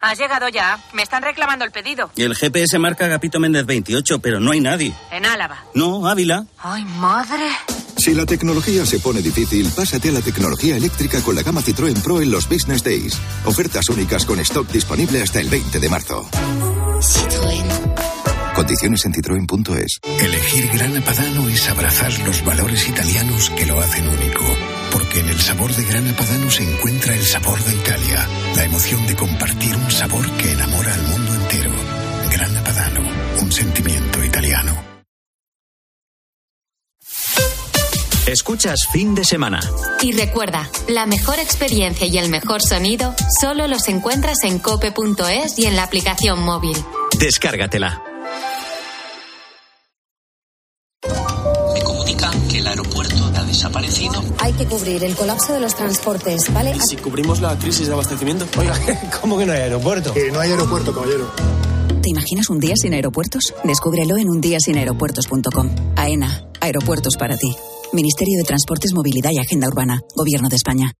Has 0.00 0.18
llegado 0.18 0.48
ya. 0.48 0.82
Me 0.94 1.02
están 1.02 1.22
reclamando 1.22 1.64
el 1.64 1.70
pedido. 1.70 2.10
El 2.16 2.34
GPS 2.34 2.76
marca 2.78 3.04
Agapito 3.04 3.38
Méndez 3.38 3.64
28, 3.66 4.18
pero 4.18 4.40
no 4.40 4.50
hay 4.50 4.60
nadie. 4.60 4.92
En 5.12 5.24
Álava. 5.26 5.62
No, 5.74 6.08
Ávila. 6.08 6.46
Ay, 6.58 6.84
madre. 6.84 7.48
Si 7.96 8.14
la 8.14 8.26
tecnología 8.26 8.84
se 8.84 8.98
pone 8.98 9.22
difícil, 9.22 9.70
pásate 9.76 10.08
a 10.08 10.12
la 10.12 10.20
tecnología 10.20 10.76
eléctrica 10.76 11.20
con 11.20 11.34
la 11.34 11.42
gama 11.42 11.62
Citroën 11.62 12.00
Pro 12.02 12.20
en 12.20 12.30
los 12.30 12.48
Business 12.48 12.82
Days. 12.82 13.18
Ofertas 13.44 13.88
únicas 13.88 14.24
con 14.24 14.40
stock 14.40 14.68
disponible 14.70 15.22
hasta 15.22 15.40
el 15.40 15.48
20 15.48 15.78
de 15.78 15.88
marzo. 15.88 16.28
Citroën. 17.00 18.12
Condiciones 18.54 19.04
en 19.06 19.14
citroen.es. 19.14 20.00
Elegir 20.20 20.68
Grana 20.74 21.02
Padano 21.04 21.48
es 21.48 21.68
abrazar 21.68 22.12
los 22.20 22.44
valores 22.44 22.88
italianos 22.88 23.50
que 23.50 23.66
lo 23.66 23.80
hacen 23.80 24.06
único. 24.06 24.44
Porque 24.92 25.20
en 25.20 25.28
el 25.28 25.40
sabor 25.40 25.74
de 25.74 25.84
Grana 25.84 26.14
Padano 26.16 26.50
se 26.50 26.62
encuentra 26.62 27.14
el 27.14 27.24
sabor 27.24 27.62
de 27.64 27.74
Italia, 27.74 28.28
la 28.56 28.64
emoción 28.64 29.06
de 29.06 29.16
compartir 29.16 29.74
un 29.74 29.90
sabor 29.90 30.30
que 30.32 30.52
enamora 30.52 30.94
al 30.94 31.02
mundo 31.02 31.34
entero. 31.34 31.72
Grana 32.30 32.62
Padano, 32.62 33.08
un 33.40 33.52
sentimiento 33.52 34.22
italiano. 34.22 34.91
Escuchas 38.32 38.86
fin 38.90 39.14
de 39.14 39.24
semana. 39.24 39.60
Y 40.00 40.12
recuerda, 40.12 40.66
la 40.88 41.04
mejor 41.04 41.38
experiencia 41.38 42.06
y 42.06 42.16
el 42.16 42.30
mejor 42.30 42.62
sonido 42.62 43.14
solo 43.38 43.66
los 43.68 43.86
encuentras 43.88 44.38
en 44.44 44.58
cope.es 44.58 45.58
y 45.58 45.66
en 45.66 45.76
la 45.76 45.82
aplicación 45.82 46.42
móvil. 46.42 46.74
Descárgatela. 47.18 48.02
Me 51.74 51.82
comunican 51.82 52.48
que 52.48 52.60
el 52.60 52.66
aeropuerto 52.68 53.16
ha 53.36 53.44
desaparecido. 53.44 54.24
Hay 54.38 54.54
que 54.54 54.64
cubrir 54.64 55.04
el 55.04 55.14
colapso 55.14 55.52
de 55.52 55.60
los 55.60 55.74
transportes, 55.74 56.50
¿vale? 56.54 56.72
¿Y 56.74 56.80
si 56.80 56.96
cubrimos 56.96 57.42
la 57.42 57.58
crisis 57.58 57.86
de 57.86 57.92
abastecimiento? 57.92 58.46
Oiga, 58.58 58.74
¿cómo 59.20 59.36
que 59.36 59.44
no 59.44 59.52
hay 59.52 59.60
aeropuerto? 59.60 60.14
Que 60.14 60.32
no 60.32 60.40
hay 60.40 60.52
aeropuerto, 60.52 60.94
caballero. 60.94 61.30
¿Te 62.02 62.08
imaginas 62.08 62.48
un 62.48 62.60
día 62.60 62.76
sin 62.76 62.94
aeropuertos? 62.94 63.52
Descúbrelo 63.62 64.16
en 64.16 64.30
undiasinaeropuertos.com. 64.30 65.68
AENA, 65.96 66.46
aeropuertos 66.60 67.18
para 67.18 67.36
ti. 67.36 67.54
Ministerio 67.92 68.38
de 68.38 68.44
Transportes, 68.44 68.92
Movilidad 68.94 69.30
y 69.32 69.38
Agenda 69.38 69.68
Urbana. 69.68 70.00
Gobierno 70.14 70.48
de 70.48 70.56
España. 70.56 70.92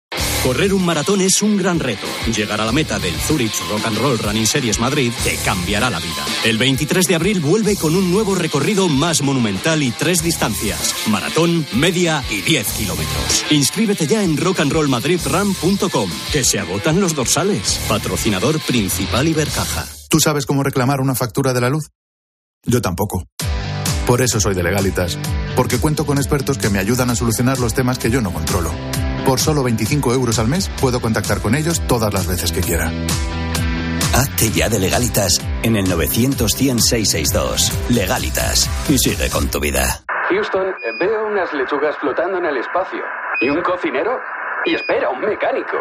Correr 0.43 0.75
un 0.75 0.85
maratón 0.85 1.21
es 1.21 1.41
un 1.41 1.57
gran 1.57 1.79
reto. 1.79 2.05
Llegar 2.35 2.61
a 2.61 2.67
la 2.67 2.73
meta 2.73 2.99
del 2.99 3.15
Zurich 3.15 3.55
Rock 3.71 3.87
and 3.87 3.97
Roll 3.97 4.19
Running 4.19 4.47
Series 4.47 4.81
Madrid 4.81 5.13
te 5.23 5.37
cambiará 5.37 5.89
la 5.89 6.01
vida. 6.01 6.27
El 6.45 6.59
23 6.59 7.07
de 7.07 7.15
abril 7.15 7.39
vuelve 7.39 7.77
con 7.77 7.95
un 7.95 8.11
nuevo 8.11 8.35
recorrido 8.35 8.89
más 8.89 9.23
monumental 9.23 9.85
y 9.85 9.93
tres 9.93 10.21
distancias: 10.21 10.95
maratón, 11.09 11.65
media 11.75 12.25
y 12.29 12.41
10 12.41 12.73
kilómetros. 12.73 13.45
Inscríbete 13.51 14.09
ya 14.09 14.25
en 14.25 14.37
rockandrollmadridrun.com, 14.37 16.11
que 16.33 16.43
se 16.43 16.59
agotan 16.59 17.01
los 17.01 17.15
dorsales. 17.15 17.81
Patrocinador 17.89 18.59
principal 18.61 19.29
Ibercaja. 19.29 19.87
¿Tú 20.11 20.19
sabes 20.19 20.45
cómo 20.45 20.65
reclamar 20.65 21.01
una 21.01 21.15
factura 21.15 21.53
de 21.53 21.61
la 21.61 21.69
luz? 21.69 21.85
Yo 22.67 22.83
tampoco. 22.83 23.25
Por 24.07 24.21
eso 24.21 24.41
soy 24.41 24.55
de 24.55 24.63
Legalitas, 24.63 25.19
porque 25.57 25.79
cuento 25.79 26.05
con 26.05 26.19
expertos 26.19 26.59
que 26.59 26.71
me 26.71 26.79
ayudan 26.79 27.11
a 27.11 27.15
solucionar 27.15 27.59
los 27.59 27.75
temas 27.75 27.99
que 27.99 28.11
yo 28.11 28.21
no 28.21 28.33
controlo. 28.33 28.71
Por 29.25 29.39
solo 29.39 29.63
25 29.63 30.13
euros 30.13 30.39
al 30.39 30.49
mes 30.49 30.71
puedo 30.81 31.01
contactar 31.01 31.41
con 31.41 31.55
ellos 31.55 31.81
todas 31.87 32.13
las 32.13 32.27
veces 32.27 32.53
que 32.53 32.61
quiera. 32.61 32.91
Hazte 34.15 34.51
ya 34.51 34.69
de 34.69 34.79
Legalitas 34.79 35.41
en 35.63 35.77
el 35.77 35.87
900-100-662. 35.87 37.73
Legalitas. 37.89 38.69
Y 38.91 38.99
sigue 38.99 39.31
con 39.31 39.51
tu 39.51 39.59
vida. 39.59 40.03
Houston, 40.29 40.67
veo 41.01 41.27
unas 41.27 41.53
lechugas 41.55 41.97
flotando 41.99 42.39
en 42.39 42.45
el 42.47 42.59
espacio. 42.59 43.01
¿Y 43.41 43.49
un 43.49 43.63
cocinero? 43.63 44.19
Y 44.67 44.75
espera, 44.75 45.09
un 45.09 45.21
mecánico. 45.21 45.79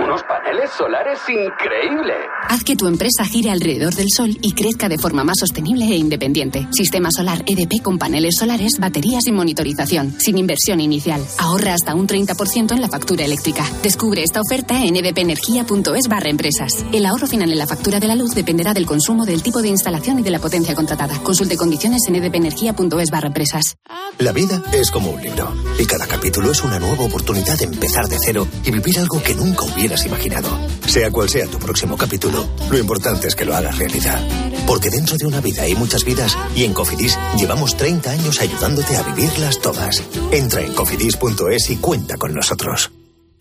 Unos 0.00 0.22
paneles 0.22 0.70
solares 0.78 1.18
increíble. 1.28 2.14
Haz 2.48 2.62
que 2.62 2.76
tu 2.76 2.86
empresa 2.86 3.24
gire 3.24 3.50
alrededor 3.50 3.94
del 3.94 4.06
sol 4.14 4.30
y 4.40 4.52
crezca 4.52 4.88
de 4.88 4.96
forma 4.96 5.24
más 5.24 5.38
sostenible 5.40 5.86
e 5.86 5.96
independiente. 5.96 6.68
Sistema 6.70 7.10
solar 7.10 7.42
EDP 7.46 7.82
con 7.82 7.98
paneles 7.98 8.36
solares, 8.36 8.78
baterías 8.78 9.26
y 9.26 9.32
monitorización, 9.32 10.14
sin 10.20 10.38
inversión 10.38 10.80
inicial. 10.80 11.20
Ahorra 11.38 11.74
hasta 11.74 11.96
un 11.96 12.06
30% 12.06 12.72
en 12.72 12.80
la 12.80 12.88
factura 12.88 13.24
eléctrica. 13.24 13.64
Descubre 13.82 14.22
esta 14.22 14.40
oferta 14.40 14.84
en 14.84 14.94
edpenergia.es 14.94 16.08
barra 16.08 16.30
empresas. 16.30 16.84
El 16.92 17.04
ahorro 17.04 17.26
final 17.26 17.50
en 17.50 17.58
la 17.58 17.66
factura 17.66 17.98
de 17.98 18.06
la 18.06 18.14
luz 18.14 18.36
dependerá 18.36 18.74
del 18.74 18.86
consumo, 18.86 19.26
del 19.26 19.42
tipo 19.42 19.62
de 19.62 19.68
instalación 19.68 20.20
y 20.20 20.22
de 20.22 20.30
la 20.30 20.38
potencia 20.38 20.76
contratada. 20.76 21.18
Consulte 21.24 21.56
condiciones 21.56 22.02
en 22.06 22.16
edpenergia.es 22.16 23.10
barra 23.10 23.26
empresas. 23.26 23.76
La 24.18 24.30
vida 24.32 24.62
es 24.72 24.92
como 24.92 25.10
un 25.10 25.20
libro 25.20 25.52
y 25.78 25.86
cada 25.86 26.06
capítulo 26.06 26.52
es 26.52 26.62
una 26.62 26.78
nueva 26.78 27.04
oportunidad 27.04 27.58
de 27.58 27.64
empezar 27.64 28.06
de 28.06 28.16
cero 28.24 28.46
y 28.64 28.70
vivir 28.70 28.98
algo 28.98 29.22
que 29.22 29.34
nunca 29.34 29.64
hubiera 29.64 29.87
has 29.94 30.06
imaginado. 30.06 30.48
Sea 30.86 31.10
cual 31.10 31.28
sea 31.28 31.46
tu 31.46 31.58
próximo 31.58 31.96
capítulo, 31.96 32.48
lo 32.70 32.78
importante 32.78 33.28
es 33.28 33.34
que 33.34 33.44
lo 33.44 33.54
hagas 33.54 33.78
realidad. 33.78 34.26
Porque 34.66 34.90
dentro 34.90 35.16
de 35.16 35.26
una 35.26 35.40
vida 35.40 35.62
hay 35.62 35.74
muchas 35.74 36.04
vidas 36.04 36.36
y 36.54 36.64
en 36.64 36.74
Cofidis 36.74 37.18
llevamos 37.36 37.76
30 37.76 38.10
años 38.10 38.40
ayudándote 38.40 38.96
a 38.96 39.02
vivirlas 39.02 39.60
todas. 39.60 40.02
Entra 40.30 40.62
en 40.62 40.74
cofidis.es 40.74 41.70
y 41.70 41.76
cuenta 41.76 42.16
con 42.16 42.34
nosotros. 42.34 42.90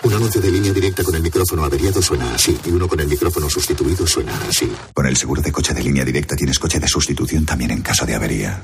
Un 0.03 0.13
anuncio 0.13 0.39
de 0.39 0.51
línea 0.51 0.71
directa 0.71 1.03
con 1.03 1.15
el 1.15 1.23
micrófono 1.23 1.63
averiado 1.63 2.01
suena 2.01 2.35
así 2.35 2.57
y 2.65 2.69
uno 2.69 2.87
con 2.87 2.99
el 2.99 3.07
micrófono 3.07 3.49
sustituido 3.49 4.05
suena 4.05 4.31
así. 4.47 4.71
Con 4.93 5.07
el 5.07 5.17
seguro 5.17 5.41
de 5.41 5.51
coche 5.51 5.73
de 5.73 5.83
línea 5.83 6.05
directa 6.05 6.35
tienes 6.35 6.59
coche 6.59 6.79
de 6.79 6.87
sustitución 6.87 7.45
también 7.45 7.71
en 7.71 7.81
caso 7.81 8.05
de 8.05 8.13
avería. 8.13 8.63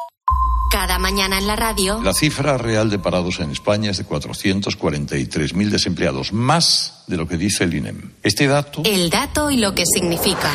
Cada 0.71 0.97
mañana 0.99 1.37
en 1.37 1.47
la 1.47 1.57
radio. 1.57 2.01
La 2.01 2.13
cifra 2.13 2.57
real 2.57 2.89
de 2.89 2.97
parados 2.97 3.41
en 3.41 3.51
España 3.51 3.91
es 3.91 3.97
de 3.97 4.05
443.000 4.05 5.69
desempleados, 5.69 6.31
más 6.31 7.03
de 7.07 7.17
lo 7.17 7.27
que 7.27 7.35
dice 7.35 7.65
el 7.65 7.73
INEM. 7.73 8.13
Este 8.23 8.47
dato 8.47 8.81
El 8.85 9.09
dato 9.09 9.51
y 9.51 9.57
lo 9.57 9.75
que 9.75 9.83
significa. 9.85 10.49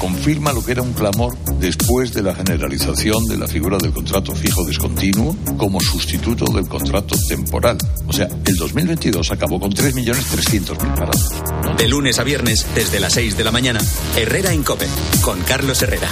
confirma 0.00 0.54
lo 0.54 0.64
que 0.64 0.72
era 0.72 0.80
un 0.80 0.94
clamor 0.94 1.36
después 1.60 2.14
de 2.14 2.22
la 2.22 2.34
generalización 2.34 3.26
de 3.26 3.36
la 3.36 3.46
figura 3.46 3.76
del 3.76 3.92
contrato 3.92 4.34
fijo 4.34 4.64
discontinuo 4.64 5.36
como 5.58 5.80
sustituto 5.80 6.46
del 6.46 6.66
contrato 6.66 7.14
temporal. 7.28 7.76
O 8.06 8.12
sea, 8.14 8.26
el 8.46 8.56
2022 8.56 9.30
acabó 9.30 9.60
con 9.60 9.70
3.300.000 9.72 10.94
parados. 10.94 11.76
De 11.76 11.86
lunes 11.88 12.18
a 12.18 12.24
viernes, 12.24 12.66
desde 12.74 13.00
las 13.00 13.12
6 13.12 13.36
de 13.36 13.44
la 13.44 13.52
mañana, 13.52 13.80
Herrera 14.16 14.50
en 14.50 14.62
Cope, 14.62 14.88
con 15.20 15.38
Carlos 15.42 15.82
Herrera. 15.82 16.08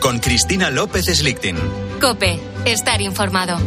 Con 0.00 0.20
Cristina 0.20 0.70
López 0.70 1.06
Slichting. 1.06 1.56
Cope, 2.00 2.40
estar 2.64 3.00
informado. 3.00 3.58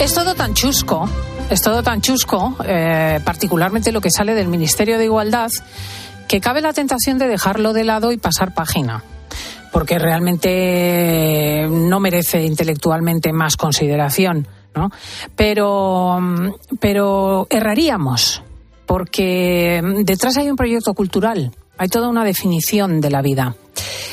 Es 0.00 0.14
todo 0.14 0.36
tan 0.36 0.54
chusco, 0.54 1.10
es 1.50 1.60
todo 1.60 1.82
tan 1.82 2.00
chusco, 2.00 2.56
eh, 2.64 3.18
particularmente 3.24 3.90
lo 3.90 4.00
que 4.00 4.10
sale 4.10 4.34
del 4.34 4.46
Ministerio 4.46 4.98
de 4.98 5.04
Igualdad, 5.04 5.50
que 6.28 6.40
cabe 6.40 6.60
la 6.60 6.72
tentación 6.72 7.18
de 7.18 7.28
dejarlo 7.28 7.72
de 7.72 7.84
lado 7.84 8.12
y 8.12 8.18
pasar 8.18 8.54
página. 8.54 9.02
Porque 9.72 9.98
realmente 9.98 11.66
no 11.68 12.00
merece 12.00 12.42
intelectualmente 12.44 13.32
más 13.32 13.56
consideración, 13.56 14.46
¿no? 14.74 14.90
Pero, 15.34 16.18
pero 16.80 17.46
erraríamos, 17.50 18.42
porque 18.86 19.82
detrás 20.04 20.38
hay 20.38 20.48
un 20.48 20.56
proyecto 20.56 20.94
cultural, 20.94 21.52
hay 21.76 21.88
toda 21.88 22.08
una 22.08 22.24
definición 22.24 23.00
de 23.00 23.10
la 23.10 23.22
vida. 23.22 23.54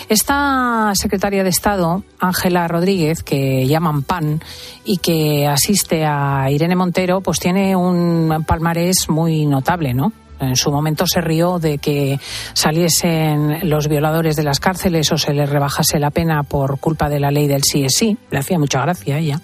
Esta 0.09 0.91
secretaria 0.95 1.43
de 1.43 1.49
Estado, 1.49 2.03
Ángela 2.19 2.67
Rodríguez, 2.67 3.23
que 3.23 3.65
llaman 3.65 4.03
PAN 4.03 4.41
y 4.83 4.97
que 4.97 5.47
asiste 5.47 6.03
a 6.05 6.51
Irene 6.51 6.75
Montero, 6.75 7.21
pues 7.21 7.39
tiene 7.39 7.75
un 7.75 8.43
palmarés 8.45 9.07
muy 9.07 9.45
notable, 9.45 9.93
¿no? 9.93 10.11
En 10.43 10.55
su 10.55 10.71
momento 10.71 11.05
se 11.07 11.21
rió 11.21 11.59
de 11.59 11.77
que 11.77 12.19
saliesen 12.53 13.69
los 13.69 13.87
violadores 13.87 14.35
de 14.35 14.43
las 14.43 14.59
cárceles 14.59 15.11
o 15.11 15.17
se 15.17 15.33
les 15.33 15.49
rebajase 15.49 15.99
la 15.99 16.11
pena 16.11 16.43
por 16.43 16.79
culpa 16.79 17.09
de 17.09 17.19
la 17.19 17.31
ley 17.31 17.47
del 17.47 17.63
sí 17.63 17.83
es 17.83 17.93
sí. 17.95 18.17
Le 18.31 18.39
hacía 18.39 18.59
mucha 18.59 18.81
gracia 18.81 19.15
a 19.15 19.19
ella. 19.19 19.39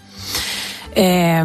Eh, 0.95 1.43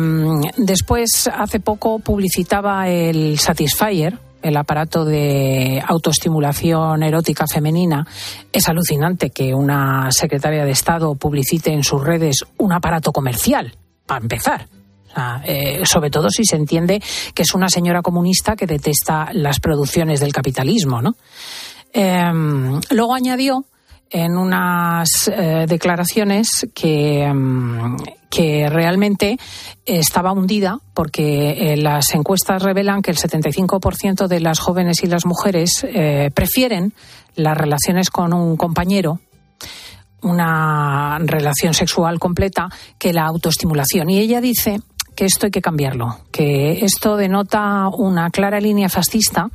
después, 0.56 1.28
hace 1.32 1.60
poco, 1.60 1.98
publicitaba 1.98 2.88
el 2.88 3.38
Satisfyer, 3.38 4.18
el 4.44 4.56
aparato 4.56 5.04
de 5.04 5.82
autoestimulación 5.86 7.02
erótica 7.02 7.46
femenina. 7.46 8.06
Es 8.52 8.68
alucinante 8.68 9.30
que 9.30 9.54
una 9.54 10.10
secretaria 10.12 10.64
de 10.64 10.70
Estado 10.70 11.14
publicite 11.14 11.72
en 11.72 11.82
sus 11.82 12.02
redes 12.02 12.44
un 12.58 12.72
aparato 12.72 13.10
comercial, 13.10 13.74
para 14.06 14.20
empezar. 14.20 14.66
Sea, 15.14 15.42
eh, 15.44 15.82
sobre 15.84 16.10
todo 16.10 16.28
si 16.30 16.44
se 16.44 16.56
entiende 16.56 17.02
que 17.34 17.42
es 17.42 17.54
una 17.54 17.68
señora 17.68 18.02
comunista 18.02 18.56
que 18.56 18.66
detesta 18.66 19.28
las 19.32 19.60
producciones 19.60 20.20
del 20.20 20.32
capitalismo, 20.32 21.00
¿no? 21.00 21.14
Eh, 21.94 22.32
luego 22.90 23.14
añadió 23.14 23.64
en 24.10 24.36
unas 24.36 25.28
eh, 25.28 25.66
declaraciones 25.68 26.66
que, 26.74 27.32
mm, 27.32 27.96
que 28.28 28.68
realmente 28.68 29.38
estaba 29.86 30.32
hundida 30.32 30.78
porque 30.92 31.72
eh, 31.72 31.76
las 31.76 32.12
encuestas 32.14 32.62
revelan 32.62 33.00
que 33.00 33.12
el 33.12 33.16
75% 33.16 34.26
de 34.26 34.40
las 34.40 34.58
jóvenes 34.58 35.04
y 35.04 35.06
las 35.06 35.24
mujeres 35.24 35.86
prefieren 36.34 36.94
las 37.36 37.56
relaciones 37.56 38.10
con 38.10 38.32
un 38.32 38.56
compañero 38.56 39.20
una 40.22 41.18
relación 41.20 41.74
sexual 41.74 42.18
completa 42.18 42.68
que 42.98 43.12
la 43.12 43.26
autoestimulación. 43.26 44.08
Y 44.08 44.20
ella 44.20 44.40
dice 44.40 44.80
que 45.14 45.24
esto 45.24 45.46
hay 45.46 45.52
que 45.52 45.62
cambiarlo, 45.62 46.18
que 46.30 46.84
esto 46.84 47.16
denota 47.16 47.88
una 47.88 48.30
clara 48.30 48.60
línea 48.60 48.88
fascista 48.88 49.50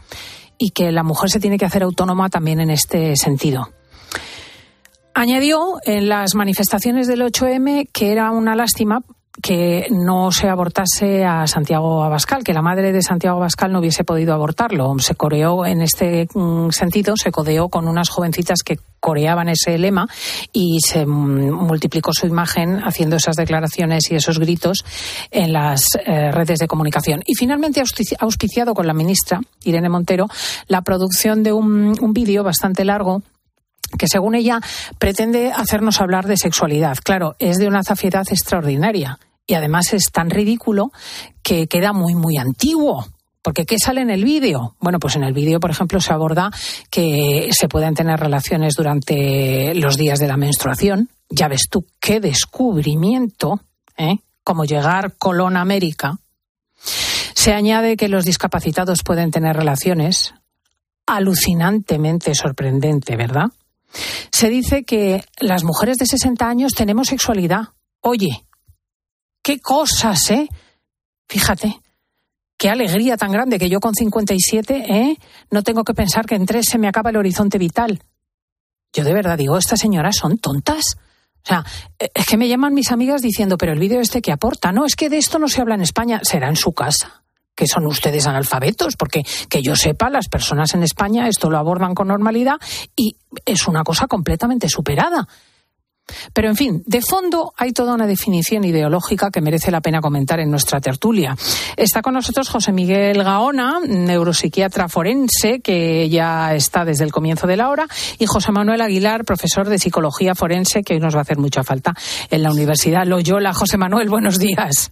y 0.57 0.71
que 0.71 0.91
la 0.91 1.03
mujer 1.03 1.29
se 1.29 1.39
tiene 1.39 1.57
que 1.57 1.65
hacer 1.65 1.83
autónoma 1.83 2.29
también 2.29 2.59
en 2.59 2.69
este 2.69 3.15
sentido. 3.15 3.69
Añadió 5.13 5.79
en 5.85 6.07
las 6.07 6.35
manifestaciones 6.35 7.07
del 7.07 7.21
8M 7.21 7.89
que 7.91 8.11
era 8.11 8.31
una 8.31 8.55
lástima 8.55 9.01
que 9.41 9.87
no 9.91 10.31
se 10.31 10.49
abortase 10.49 11.23
a 11.23 11.47
Santiago 11.47 12.03
Abascal, 12.03 12.43
que 12.43 12.53
la 12.53 12.61
madre 12.61 12.91
de 12.91 13.01
Santiago 13.01 13.37
Abascal 13.37 13.71
no 13.71 13.79
hubiese 13.79 14.03
podido 14.03 14.33
abortarlo. 14.33 14.93
Se 14.99 15.15
coreó 15.15 15.65
en 15.65 15.81
este 15.81 16.27
mm, 16.33 16.69
sentido, 16.71 17.15
se 17.15 17.31
codeó 17.31 17.69
con 17.69 17.87
unas 17.87 18.09
jovencitas 18.09 18.63
que 18.63 18.79
coreaban 18.99 19.47
ese 19.49 19.77
lema 19.77 20.07
y 20.51 20.79
se 20.85 21.05
mm, 21.05 21.51
multiplicó 21.51 22.11
su 22.13 22.27
imagen 22.27 22.81
haciendo 22.83 23.15
esas 23.15 23.35
declaraciones 23.35 24.11
y 24.11 24.15
esos 24.15 24.39
gritos 24.39 24.83
en 25.31 25.53
las 25.53 25.85
eh, 26.05 26.31
redes 26.31 26.59
de 26.59 26.67
comunicación. 26.67 27.21
Y 27.25 27.35
finalmente 27.35 27.81
ha 27.81 27.83
auspiciado 28.19 28.73
con 28.73 28.87
la 28.87 28.93
ministra 28.93 29.39
Irene 29.63 29.89
Montero 29.89 30.27
la 30.67 30.81
producción 30.81 31.43
de 31.43 31.53
un, 31.53 31.95
un 32.01 32.13
vídeo 32.13 32.43
bastante 32.43 32.83
largo 32.83 33.21
que 33.97 34.07
según 34.07 34.35
ella 34.35 34.59
pretende 34.99 35.51
hacernos 35.51 35.99
hablar 35.99 36.27
de 36.27 36.37
sexualidad. 36.37 36.97
Claro, 37.03 37.35
es 37.39 37.57
de 37.57 37.67
una 37.67 37.83
zafiedad 37.83 38.25
extraordinaria 38.29 39.17
y 39.49 39.55
además 39.55 39.93
es 39.93 40.11
tan 40.11 40.29
ridículo 40.29 40.91
que 41.41 41.67
queda 41.67 41.91
muy, 41.91 42.13
muy 42.13 42.37
antiguo. 42.37 43.07
Porque 43.41 43.65
¿qué 43.65 43.79
sale 43.79 44.01
en 44.01 44.11
el 44.11 44.23
vídeo? 44.23 44.75
Bueno, 44.79 44.99
pues 44.99 45.15
en 45.15 45.23
el 45.23 45.33
vídeo, 45.33 45.59
por 45.59 45.71
ejemplo, 45.71 45.99
se 45.99 46.13
aborda 46.13 46.51
que 46.91 47.49
se 47.51 47.67
pueden 47.67 47.95
tener 47.95 48.19
relaciones 48.19 48.75
durante 48.75 49.73
los 49.73 49.97
días 49.97 50.19
de 50.19 50.27
la 50.27 50.37
menstruación. 50.37 51.09
Ya 51.31 51.47
ves 51.47 51.67
tú 51.67 51.87
qué 51.99 52.19
descubrimiento, 52.19 53.59
¿eh? 53.97 54.17
Como 54.43 54.65
llegar 54.65 55.15
Colón 55.17 55.57
América. 55.57 56.19
Se 57.33 57.51
añade 57.51 57.97
que 57.97 58.07
los 58.07 58.25
discapacitados 58.25 59.01
pueden 59.03 59.31
tener 59.31 59.55
relaciones. 59.55 60.35
Alucinantemente 61.07 62.35
sorprendente, 62.35 63.15
¿verdad? 63.15 63.47
Se 64.31 64.49
dice 64.49 64.83
que 64.83 65.23
las 65.39 65.63
mujeres 65.63 65.97
de 65.97 66.05
60 66.05 66.47
años 66.47 66.73
tenemos 66.73 67.07
sexualidad. 67.07 67.69
Oye, 68.01 68.45
qué 69.49 69.59
cosas, 69.59 70.29
¿eh? 70.29 70.47
Fíjate, 71.27 71.81
qué 72.55 72.69
alegría 72.69 73.17
tan 73.17 73.31
grande 73.31 73.57
que 73.57 73.67
yo 73.67 73.79
con 73.79 73.95
57, 73.95 74.85
¿eh? 74.87 75.17
No 75.49 75.63
tengo 75.63 75.83
que 75.83 75.95
pensar 75.95 76.27
que 76.27 76.35
en 76.35 76.45
tres 76.45 76.67
se 76.69 76.77
me 76.77 76.87
acaba 76.87 77.09
el 77.09 77.17
horizonte 77.17 77.57
vital. 77.57 78.03
Yo 78.93 79.03
de 79.03 79.11
verdad 79.11 79.39
digo, 79.39 79.57
estas 79.57 79.79
señoras 79.79 80.17
son 80.17 80.37
tontas. 80.37 80.97
O 81.43 81.47
sea, 81.47 81.65
es 81.97 82.27
que 82.27 82.37
me 82.37 82.47
llaman 82.47 82.75
mis 82.75 82.91
amigas 82.91 83.23
diciendo, 83.23 83.57
pero 83.57 83.73
el 83.73 83.79
vídeo 83.79 83.99
este 84.01 84.21
que 84.21 84.31
aporta, 84.31 84.71
no, 84.71 84.85
es 84.85 84.95
que 84.95 85.09
de 85.09 85.17
esto 85.17 85.39
no 85.39 85.47
se 85.47 85.61
habla 85.61 85.73
en 85.73 85.81
España, 85.81 86.19
será 86.21 86.47
en 86.47 86.55
su 86.55 86.71
casa 86.71 87.23
que 87.55 87.65
son 87.67 87.87
ustedes 87.87 88.27
analfabetos, 88.27 88.95
porque 88.95 89.25
que 89.49 89.61
yo 89.61 89.75
sepa, 89.75 90.09
las 90.09 90.29
personas 90.29 90.75
en 90.75 90.83
España 90.83 91.27
esto 91.27 91.49
lo 91.49 91.57
abordan 91.57 91.93
con 91.93 92.07
normalidad 92.07 92.55
y 92.95 93.17
es 93.45 93.67
una 93.67 93.83
cosa 93.83 94.07
completamente 94.07 94.69
superada. 94.69 95.27
Pero, 96.33 96.49
en 96.49 96.55
fin, 96.55 96.83
de 96.85 97.01
fondo 97.01 97.53
hay 97.57 97.71
toda 97.71 97.93
una 97.93 98.07
definición 98.07 98.63
ideológica 98.63 99.31
que 99.31 99.41
merece 99.41 99.71
la 99.71 99.81
pena 99.81 100.01
comentar 100.01 100.39
en 100.39 100.51
nuestra 100.51 100.79
tertulia. 100.79 101.35
Está 101.77 102.01
con 102.01 102.13
nosotros 102.13 102.49
José 102.49 102.71
Miguel 102.71 103.23
Gaona, 103.23 103.79
neuropsiquiatra 103.85 104.89
forense, 104.89 105.59
que 105.61 106.09
ya 106.09 106.55
está 106.55 106.85
desde 106.85 107.03
el 107.03 107.11
comienzo 107.11 107.47
de 107.47 107.57
la 107.57 107.69
hora, 107.69 107.87
y 108.17 108.25
José 108.25 108.51
Manuel 108.51 108.81
Aguilar, 108.81 109.25
profesor 109.25 109.69
de 109.69 109.79
psicología 109.79 110.35
forense, 110.35 110.83
que 110.83 110.93
hoy 110.93 110.99
nos 110.99 111.15
va 111.15 111.19
a 111.19 111.21
hacer 111.23 111.37
mucha 111.37 111.63
falta 111.63 111.93
en 112.29 112.43
la 112.43 112.51
Universidad 112.51 113.05
Loyola. 113.05 113.53
José 113.53 113.77
Manuel, 113.77 114.09
buenos 114.09 114.39
días. 114.39 114.91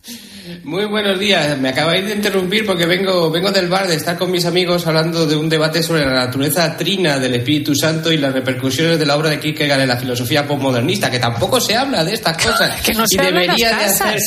Muy 0.64 0.86
buenos 0.86 1.20
días. 1.20 1.58
Me 1.60 1.70
acabáis 1.70 2.06
de 2.06 2.16
interrumpir 2.16 2.66
porque 2.66 2.86
vengo, 2.86 3.30
vengo 3.30 3.52
del 3.52 3.68
bar 3.68 3.88
de 3.88 3.96
estar 3.96 4.18
con 4.18 4.32
mis 4.32 4.46
amigos 4.46 4.88
hablando 4.88 5.26
de 5.26 5.36
un 5.36 5.50
debate 5.50 5.84
sobre 5.84 6.06
la 6.06 6.14
naturaleza 6.14 6.76
trina 6.78 7.20
del 7.20 7.36
Espíritu 7.36 7.76
Santo 7.76 8.12
y 8.12 8.18
las 8.18 8.34
repercusiones 8.34 8.98
de 8.98 9.06
la 9.06 9.18
obra 9.18 9.30
de 9.30 9.40
Kierkegaard 9.40 9.82
en 9.82 9.88
la 9.88 9.98
filosofía 9.98 10.48
postmodernista 10.48 11.07
que 11.10 11.20
tampoco 11.20 11.60
se 11.60 11.76
habla 11.76 12.04
de 12.04 12.14
estas 12.14 12.38
cosas. 12.38 12.82
que 12.86 12.94
no 12.94 13.06
y 13.10 13.18
debería 13.18 13.76
de 13.78 13.86
hacer 13.86 14.22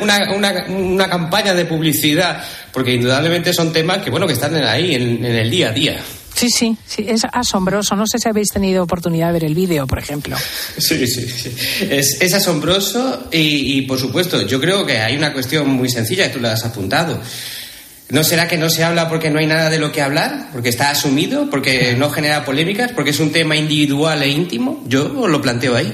una, 0.00 1.08
campaña 1.08 1.54
de 1.54 1.64
publicidad, 1.64 2.42
porque 2.72 2.94
indudablemente 2.94 3.52
son 3.52 3.72
temas 3.72 3.98
que, 3.98 4.10
bueno, 4.10 4.26
que 4.26 4.32
están 4.32 4.54
ahí 4.56 4.94
en, 4.94 5.24
el 5.24 5.50
día 5.50 5.68
a 5.68 5.72
día. 5.72 6.00
Sí, 6.34 6.48
sí, 6.48 6.76
sí, 6.86 7.04
es 7.06 7.22
asombroso. 7.30 7.94
No 7.94 8.06
sé 8.06 8.18
si 8.18 8.28
habéis 8.28 8.48
tenido 8.48 8.82
oportunidad 8.82 9.28
de 9.28 9.32
ver 9.34 9.44
el 9.44 9.54
vídeo, 9.54 9.86
por 9.86 9.98
ejemplo. 9.98 10.36
Sí, 10.78 11.06
sí, 11.06 11.28
sí. 11.28 11.54
Es, 11.90 12.34
asombroso 12.34 13.28
y, 13.30 13.78
y, 13.78 13.82
por 13.82 13.98
supuesto, 13.98 14.40
yo 14.42 14.58
creo 14.58 14.86
que 14.86 14.98
hay 14.98 15.14
una 15.16 15.32
cuestión 15.32 15.68
muy 15.68 15.90
sencilla 15.90 16.28
que 16.28 16.34
tú 16.34 16.40
la 16.40 16.52
has 16.52 16.64
apuntado. 16.64 17.20
¿No 18.12 18.22
será 18.24 18.46
que 18.46 18.58
no 18.58 18.68
se 18.68 18.84
habla 18.84 19.08
porque 19.08 19.30
no 19.30 19.38
hay 19.38 19.46
nada 19.46 19.70
de 19.70 19.78
lo 19.78 19.90
que 19.90 20.02
hablar? 20.02 20.48
¿Porque 20.52 20.68
está 20.68 20.90
asumido? 20.90 21.48
¿Porque 21.48 21.96
no 21.96 22.10
genera 22.10 22.44
polémicas? 22.44 22.92
¿Porque 22.92 23.08
es 23.08 23.20
un 23.20 23.32
tema 23.32 23.56
individual 23.56 24.22
e 24.22 24.28
íntimo? 24.28 24.82
Yo 24.86 25.08
lo 25.26 25.40
planteo 25.40 25.74
ahí. 25.74 25.90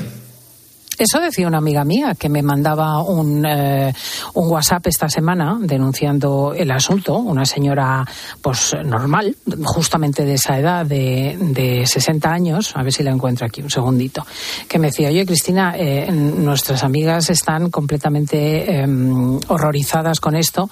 Eso 0.98 1.20
decía 1.20 1.46
una 1.46 1.58
amiga 1.58 1.84
mía 1.84 2.16
que 2.18 2.28
me 2.28 2.42
mandaba 2.42 3.00
un, 3.02 3.46
eh, 3.46 3.94
un 4.34 4.50
WhatsApp 4.50 4.88
esta 4.88 5.08
semana 5.08 5.56
denunciando 5.60 6.52
el 6.56 6.72
asunto, 6.72 7.18
una 7.18 7.44
señora 7.46 8.04
pues 8.42 8.74
normal, 8.84 9.36
justamente 9.62 10.24
de 10.24 10.34
esa 10.34 10.58
edad, 10.58 10.84
de, 10.84 11.38
de 11.40 11.86
60 11.86 12.28
años, 12.28 12.72
a 12.74 12.82
ver 12.82 12.92
si 12.92 13.04
la 13.04 13.12
encuentro 13.12 13.46
aquí 13.46 13.62
un 13.62 13.70
segundito, 13.70 14.26
que 14.66 14.80
me 14.80 14.88
decía, 14.88 15.08
oye 15.08 15.24
Cristina, 15.24 15.76
eh, 15.78 16.10
nuestras 16.10 16.82
amigas 16.82 17.30
están 17.30 17.70
completamente 17.70 18.80
em, 18.80 19.38
horrorizadas 19.46 20.18
con 20.18 20.34
esto 20.34 20.68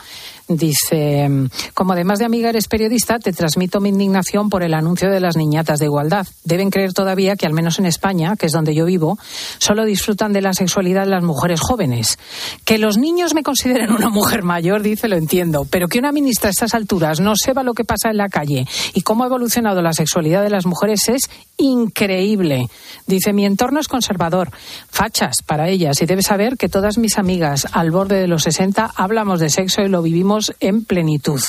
Dice, 0.49 1.29
como 1.75 1.95
además 1.95 2.21
de 2.21 2.25
amiga 2.25 2.51
eres 2.51 2.69
periodista, 2.69 3.19
te 3.19 3.33
transmito 3.33 3.81
mi 3.81 3.89
indignación 3.89 4.49
por 4.49 4.63
el 4.63 4.75
anuncio 4.75 5.11
de 5.11 5.19
las 5.19 5.37
niñatas 5.37 5.81
de 5.81 5.87
igualdad. 5.87 6.25
Deben 6.45 6.71
creer 6.71 6.93
todavía 6.93 7.35
que, 7.35 7.47
al 7.47 7.53
menos 7.53 7.81
en 7.81 7.87
España, 7.87 8.37
que 8.37 8.47
es 8.47 8.53
donde 8.53 8.73
yo 8.73 8.85
vivo, 8.85 9.19
solo 9.59 9.85
disfrutan 9.85 10.33
de 10.33 10.43
la 10.43 10.53
sexualidad 10.53 11.09
las 11.09 11.25
mujeres 11.25 11.61
jóvenes. 11.61 12.19
Que 12.65 12.79
los 12.79 12.97
niños 12.97 13.35
me 13.35 13.43
consideren 13.43 13.91
una 13.91 14.09
mujer 14.09 14.45
mayor, 14.45 14.83
dice, 14.83 15.09
lo 15.09 15.17
entiendo, 15.17 15.67
pero 15.69 15.89
que 15.89 15.99
una 15.99 16.13
ministra 16.13 16.49
a 16.49 16.51
estas 16.53 16.75
alturas 16.75 17.19
no 17.19 17.35
sepa 17.35 17.65
lo 17.65 17.75
que 17.75 17.85
pasa 17.85 18.11
en 18.11 18.19
la 18.19 18.29
calle 18.29 18.69
y 18.95 19.01
cómo 19.01 19.25
ha 19.25 19.27
evolucionado 19.27 19.83
la 19.83 19.95
sexualidad 19.95 20.45
de 20.45 20.51
las 20.51 20.65
mujeres 20.65 21.09
es 21.09 21.23
increíble. 21.57 22.69
Dice, 23.09 23.33
mi 23.33 23.47
entorno 23.47 23.81
es 23.81 23.89
conservador, 23.89 24.51
fachas 24.91 25.43
para 25.45 25.69
ellas, 25.69 26.01
y 26.03 26.07
debe 26.07 26.23
saber 26.23 26.57
que 26.57 26.69
todas 26.69 26.99
mis 26.99 27.19
amigas 27.19 27.67
al 27.73 27.91
borde 27.91 28.21
de 28.21 28.29
los 28.29 28.45
60 28.45 28.93
hablamos 28.95 29.41
de 29.41 29.51
sexo 29.51 29.83
y 29.83 29.89
lo 29.89 30.03
vivimos 30.03 30.36
en 30.61 30.85
plenitud. 30.85 31.41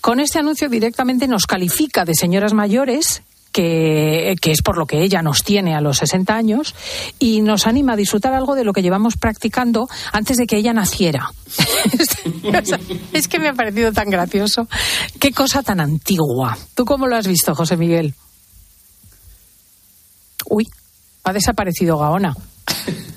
Con 0.00 0.20
este 0.20 0.38
anuncio 0.38 0.68
directamente 0.68 1.28
nos 1.28 1.46
califica 1.46 2.04
de 2.04 2.14
señoras 2.14 2.54
mayores 2.54 3.22
que, 3.52 4.36
que, 4.40 4.52
es 4.52 4.62
por 4.62 4.78
lo 4.78 4.86
que 4.86 5.02
ella 5.02 5.22
nos 5.22 5.42
tiene 5.42 5.74
a 5.74 5.80
los 5.80 5.98
60 5.98 6.34
años 6.34 6.74
y 7.18 7.40
nos 7.40 7.66
anima 7.66 7.94
a 7.94 7.96
disfrutar 7.96 8.32
algo 8.32 8.54
de 8.54 8.64
lo 8.64 8.72
que 8.72 8.82
llevamos 8.82 9.16
practicando 9.16 9.88
antes 10.12 10.36
de 10.36 10.46
que 10.46 10.56
ella 10.56 10.72
naciera. 10.72 11.32
es 13.12 13.28
que 13.28 13.38
me 13.38 13.48
ha 13.48 13.54
parecido 13.54 13.92
tan 13.92 14.08
gracioso. 14.08 14.68
Qué 15.18 15.32
cosa 15.32 15.62
tan 15.62 15.80
antigua. 15.80 16.56
¿Tú 16.74 16.84
cómo 16.84 17.06
lo 17.06 17.16
has 17.16 17.26
visto, 17.26 17.54
José 17.54 17.76
Miguel? 17.76 18.14
Uy, 20.48 20.68
ha 21.24 21.32
desaparecido 21.32 21.98
Gaona. 21.98 22.34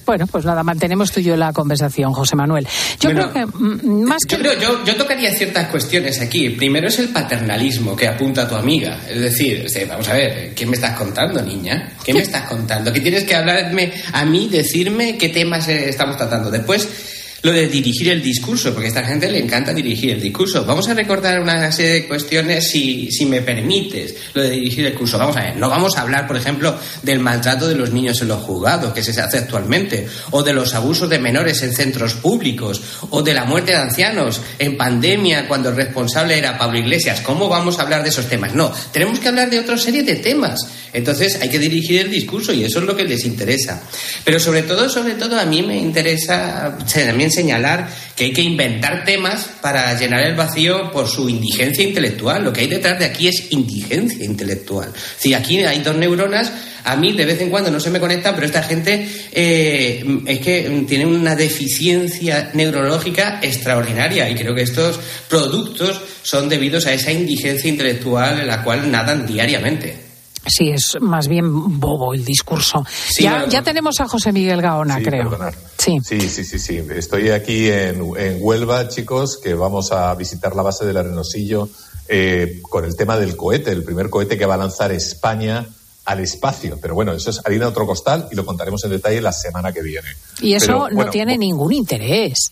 Bueno, 0.06 0.28
pues 0.28 0.46
nada, 0.46 0.64
mantenemos 0.64 1.12
tú 1.12 1.20
y 1.20 1.24
yo 1.24 1.36
la 1.36 1.54
conversación, 1.54 2.14
José 2.14 2.36
Manuel. 2.36 2.68
Yo 3.00 3.10
creo 3.12 3.32
que 3.32 3.46
mm, 3.46 4.04
más 4.04 4.20
que. 4.28 4.38
Yo, 4.38 4.84
yo, 4.84 4.96
tocaría 4.96 5.34
ciertas 5.34 5.68
cuestiones 5.68 6.20
aquí. 6.22 6.50
Primero 6.50 6.88
es 6.88 7.00
el 7.00 7.10
paternalismo 7.10 7.96
que 7.96 8.08
apunta 8.08 8.48
tu 8.48 8.56
amiga. 8.56 9.00
Es 9.10 9.20
decir, 9.20 9.66
vamos 9.88 10.08
a 10.10 10.14
ver, 10.14 10.54
¿qué 10.54 10.66
me 10.66 10.76
estás 10.76 10.98
contando, 10.98 11.42
niña? 11.42 11.94
¿Qué 12.04 12.14
me 12.14 12.22
estás 12.22 12.44
contando? 12.44 12.92
¿Qué 12.92 13.02
tienes 13.02 13.24
que 13.24 13.36
hablarme 13.36 13.94
a 14.12 14.26
mí, 14.26 14.48
decirme 14.50 15.18
qué 15.18 15.30
temas 15.30 15.68
estamos 15.68 16.18
tratando? 16.18 16.52
Después 16.52 17.13
lo 17.44 17.52
de 17.52 17.68
dirigir 17.68 18.10
el 18.10 18.24
discurso, 18.24 18.74
porque 18.74 18.88
a 18.88 18.90
esta 18.90 19.04
gente 19.04 19.30
le 19.30 19.38
encanta 19.38 19.74
dirigir 19.74 20.12
el 20.12 20.22
discurso. 20.22 20.66
Vamos 20.66 20.88
a 20.88 20.94
recordar 20.94 21.42
una 21.42 21.72
serie 21.74 21.92
de 21.92 22.08
cuestiones, 22.08 22.70
si, 22.70 23.12
si 23.12 23.26
me 23.26 23.42
permites, 23.42 24.16
lo 24.34 24.42
de 24.42 24.50
dirigir 24.50 24.86
el 24.86 24.94
curso. 24.94 25.18
Vamos 25.18 25.36
a 25.36 25.42
ver, 25.42 25.58
no 25.58 25.70
vamos 25.70 25.98
a 25.98 26.02
hablar, 26.02 26.26
por 26.26 26.38
ejemplo, 26.38 26.74
del 27.02 27.20
maltrato 27.20 27.68
de 27.68 27.76
los 27.76 27.92
niños 27.92 28.22
en 28.22 28.30
los 28.30 28.42
juzgados, 28.42 28.94
que 28.94 29.04
se 29.04 29.20
hace 29.20 29.40
actualmente, 29.40 30.08
o 30.32 30.42
de 30.42 30.54
los 30.54 30.74
abusos 30.74 31.10
de 31.10 31.20
menores 31.20 31.62
en 31.64 31.74
centros 31.74 32.14
públicos, 32.14 32.82
o 33.10 33.22
de 33.22 33.34
la 33.34 33.44
muerte 33.44 33.74
de 33.74 33.78
ancianos 33.78 34.40
en 34.58 34.78
pandemia 34.78 35.46
cuando 35.46 35.68
el 35.70 35.76
responsable 35.76 36.38
era 36.38 36.58
Pablo 36.58 36.80
Iglesias. 36.80 37.20
¿Cómo 37.20 37.50
vamos 37.50 37.78
a 37.78 37.82
hablar 37.82 38.04
de 38.04 38.10
esos 38.10 38.30
temas? 38.30 38.56
No, 38.56 38.72
tenemos 38.94 39.20
que 39.20 39.28
hablar 39.28 39.50
de 39.50 39.60
otra 39.60 39.78
serie 39.78 40.04
de 40.04 40.16
temas. 40.16 40.62
Entonces 40.94 41.40
hay 41.42 41.50
que 41.50 41.60
dirigir 41.60 42.02
el 42.02 42.12
discurso 42.12 42.54
y 42.54 42.64
eso 42.64 42.80
es 42.80 42.86
lo 42.86 42.96
que 42.96 43.04
les 43.04 43.26
interesa. 43.26 43.84
Pero 44.24 44.40
sobre 44.40 44.62
todo, 44.62 44.88
sobre 44.88 45.16
todo, 45.16 45.38
a 45.38 45.46
mí 45.46 45.62
me 45.62 45.78
interesa 45.78 46.78
también 46.94 47.33
señalar, 47.34 47.90
que 48.16 48.26
hay 48.26 48.34
que 48.34 48.42
inventar 48.42 49.04
temas 49.04 49.50
para 49.62 49.98
llenar 49.98 50.22
el 50.26 50.36
vacío 50.36 50.92
por 50.92 51.08
su 51.08 51.28
indigencia 51.28 51.84
intelectual. 51.84 52.44
Lo 52.44 52.54
que 52.54 52.62
hay 52.62 52.68
detrás 52.68 53.00
de 53.00 53.06
aquí 53.06 53.28
es 53.28 53.52
indigencia 53.52 54.24
intelectual. 54.24 54.92
Si 55.18 55.34
aquí 55.34 55.60
hay 55.60 55.80
dos 55.80 55.96
neuronas, 55.96 56.52
a 56.84 56.96
mí 56.96 57.14
de 57.14 57.26
vez 57.26 57.42
en 57.42 57.50
cuando 57.50 57.72
no 57.72 57.80
se 57.80 57.90
me 57.90 58.00
conectan, 58.00 58.36
pero 58.36 58.46
esta 58.46 58.64
gente 58.64 59.08
eh, 59.32 60.04
es 60.26 60.40
que 60.40 60.86
tiene 60.88 61.06
una 61.06 61.36
deficiencia 61.36 62.52
neurológica 62.54 63.40
extraordinaria 63.42 64.30
y 64.30 64.36
creo 64.36 64.54
que 64.54 64.64
estos 64.64 65.00
productos 65.30 66.02
son 66.22 66.50
debidos 66.50 66.86
a 66.86 66.94
esa 66.94 67.12
indigencia 67.12 67.70
intelectual 67.70 68.42
en 68.42 68.48
la 68.48 68.64
cual 68.64 68.92
nadan 68.92 69.26
diariamente. 69.26 70.03
Sí, 70.46 70.70
es 70.70 70.98
más 71.00 71.28
bien 71.28 71.80
bobo 71.80 72.14
el 72.14 72.26
discurso. 72.26 72.86
ya, 73.20 73.48
ya 73.48 73.62
tenemos 73.62 74.00
a 74.00 74.08
José 74.08 74.32
Miguel 74.32 74.62
Gaona, 74.62 75.02
creo. 75.02 75.38
Sí. 75.78 76.00
sí, 76.04 76.20
sí, 76.22 76.44
sí, 76.44 76.60
sí. 76.60 76.84
Estoy 76.96 77.30
aquí 77.30 77.70
en, 77.70 78.02
en, 78.18 78.38
Huelva, 78.40 78.88
chicos, 78.90 79.38
que 79.38 79.54
vamos 79.54 79.92
a 79.92 80.14
visitar 80.16 80.56
la 80.56 80.64
base 80.64 80.86
del 80.86 80.98
Arenosillo 80.98 81.70
eh, 82.10 82.60
con 82.62 82.84
el 82.84 82.96
tema 82.96 83.18
del 83.18 83.38
cohete, 83.38 83.72
el 83.72 83.84
primer 83.84 84.10
cohete 84.10 84.38
que 84.38 84.46
va 84.46 84.56
a 84.56 84.58
lanzar 84.58 84.92
España 84.92 85.66
al 86.06 86.20
espacio. 86.20 86.78
Pero 86.82 86.96
bueno, 86.96 87.14
eso 87.14 87.30
es 87.30 87.40
harina 87.46 87.66
de 87.66 87.72
otro 87.72 87.86
costal 87.86 88.28
y 88.32 88.36
lo 88.36 88.46
contaremos 88.46 88.84
en 88.84 88.92
detalle 88.92 89.22
la 89.22 89.32
semana 89.32 89.72
que 89.72 89.82
viene. 89.82 90.10
Y 90.42 90.54
eso 90.54 90.90
no 90.90 91.10
tiene 91.10 91.38
ningún 91.38 91.72
interés. 91.72 92.52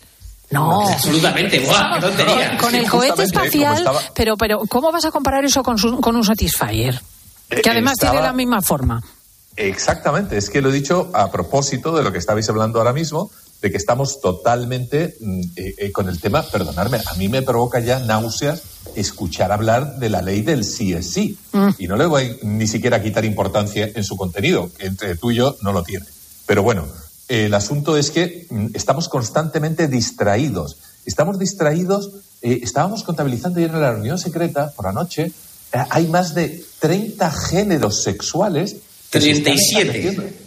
No, 0.50 0.88
absolutamente. 0.88 1.60
¡Buah, 1.60 1.94
qué 1.94 2.00
tontería! 2.00 2.58
Con, 2.58 2.74
el 2.74 2.88
cohete 2.88 3.22
espacial, 3.24 3.84
pero, 4.14 4.36
pero 4.36 4.60
¿cómo 4.68 4.92
vas 4.92 5.04
a 5.04 5.10
comparar 5.10 5.44
eso 5.44 5.62
con, 5.62 5.76
con 6.00 6.16
un 6.16 6.24
Satisfyer? 6.24 7.00
Que 7.60 7.70
además 7.70 7.98
tiene 7.98 8.20
la 8.20 8.32
misma 8.32 8.62
forma. 8.62 9.02
Exactamente, 9.56 10.38
es 10.38 10.48
que 10.48 10.62
lo 10.62 10.70
he 10.70 10.72
dicho 10.72 11.10
a 11.12 11.30
propósito 11.30 11.94
de 11.94 12.02
lo 12.02 12.10
que 12.10 12.18
estabais 12.18 12.48
hablando 12.48 12.78
ahora 12.78 12.92
mismo, 12.92 13.30
de 13.60 13.70
que 13.70 13.76
estamos 13.76 14.20
totalmente 14.20 15.16
mm, 15.20 15.40
eh, 15.56 15.74
eh, 15.78 15.92
con 15.92 16.08
el 16.08 16.20
tema, 16.20 16.42
perdonadme, 16.42 16.98
a 17.06 17.14
mí 17.14 17.28
me 17.28 17.42
provoca 17.42 17.78
ya 17.78 18.00
náuseas 18.00 18.62
escuchar 18.96 19.52
hablar 19.52 19.98
de 19.98 20.08
la 20.08 20.20
ley 20.20 20.42
del 20.42 20.64
sí 20.64 20.92
es 20.94 21.12
sí. 21.12 21.38
Mm. 21.52 21.68
Y 21.78 21.86
no 21.86 21.96
le 21.96 22.06
voy 22.06 22.38
ni 22.42 22.66
siquiera 22.66 22.96
a 22.96 23.02
quitar 23.02 23.24
importancia 23.24 23.88
en 23.94 24.04
su 24.04 24.16
contenido, 24.16 24.70
que 24.76 24.86
entre 24.86 25.16
tú 25.16 25.30
y 25.30 25.36
yo 25.36 25.56
no 25.62 25.72
lo 25.72 25.82
tiene. 25.82 26.06
Pero 26.46 26.62
bueno, 26.62 26.86
el 27.28 27.54
asunto 27.54 27.96
es 27.96 28.10
que 28.10 28.46
mm, 28.50 28.66
estamos 28.74 29.08
constantemente 29.08 29.86
distraídos. 29.86 30.78
Estamos 31.06 31.38
distraídos, 31.38 32.10
eh, 32.42 32.60
estábamos 32.62 33.04
contabilizando 33.04 33.58
ayer 33.58 33.70
en 33.70 33.80
la 33.80 33.92
reunión 33.92 34.18
secreta 34.18 34.72
por 34.74 34.86
la 34.86 34.92
noche, 34.92 35.32
hay 35.72 36.06
más 36.08 36.34
de 36.34 36.64
30 36.80 37.30
géneros 37.30 38.02
sexuales. 38.02 38.76
37. 39.10 40.38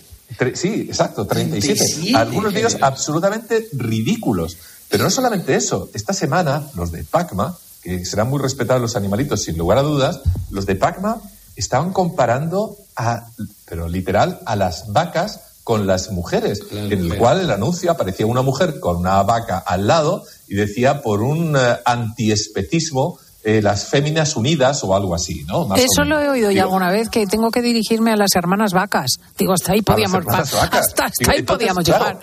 Sí, 0.53 0.86
exacto, 0.88 1.26
37. 1.26 2.15
Algunos 2.15 2.53
de 2.53 2.59
ellos 2.59 2.78
absolutamente 2.82 3.69
ridículos. 3.73 4.57
Pero 4.89 5.03
no 5.03 5.09
solamente 5.09 5.55
eso, 5.55 5.89
esta 5.93 6.13
semana 6.13 6.67
los 6.76 6.91
de 6.91 7.03
PACMA, 7.03 7.57
que 7.82 8.05
serán 8.05 8.30
muy 8.30 8.39
respetados 8.39 8.82
los 8.82 8.95
animalitos 8.95 9.43
sin 9.43 9.57
lugar 9.57 9.78
a 9.78 9.82
dudas, 9.82 10.21
los 10.51 10.65
de 10.65 10.76
PACMA 10.76 11.21
estaban 11.55 11.93
comparando 11.93 12.78
a, 12.95 13.28
pero 13.65 13.88
literal, 13.88 14.41
a 14.45 14.55
las 14.55 14.91
vacas 14.91 15.41
con 15.63 15.88
las 15.88 16.11
mujeres, 16.11 16.61
en 16.71 16.91
el 16.91 17.17
cual 17.17 17.41
el 17.41 17.49
anuncio 17.49 17.89
aparecía 17.89 18.28
una 18.28 18.43
mujer 18.43 18.80
con 18.80 18.97
una 18.97 19.21
vaca 19.23 19.57
al 19.57 19.88
lado 19.88 20.23
y 20.47 20.53
decía 20.53 21.01
por 21.01 21.23
un 21.23 21.55
eh, 21.57 21.78
antiespecismo 21.86 23.17
eh, 23.48 23.62
las 23.62 23.86
féminas 23.89 24.36
unidas 24.36 24.84
o 24.84 24.96
algo 24.96 25.14
así, 25.14 25.43
¿no? 25.43 25.74
Eso 25.76 26.04
lo 26.04 26.20
he 26.20 26.28
oído 26.28 26.50
ya 26.50 26.64
alguna 26.64 26.89
vez, 26.89 27.10
que 27.10 27.28
tengo 27.28 27.52
que 27.52 27.62
dirigirme 27.62 28.12
a 28.12 28.16
las 28.16 28.34
hermanas 28.36 28.74
vacas. 28.74 29.20
Digo, 29.38 29.54
hasta 29.54 29.74
ahí 29.74 29.84
podíamos, 29.84 30.26
hasta, 30.28 31.12
ahí 31.28 31.43
podíamos 31.43 31.86
llegar. 31.86 32.20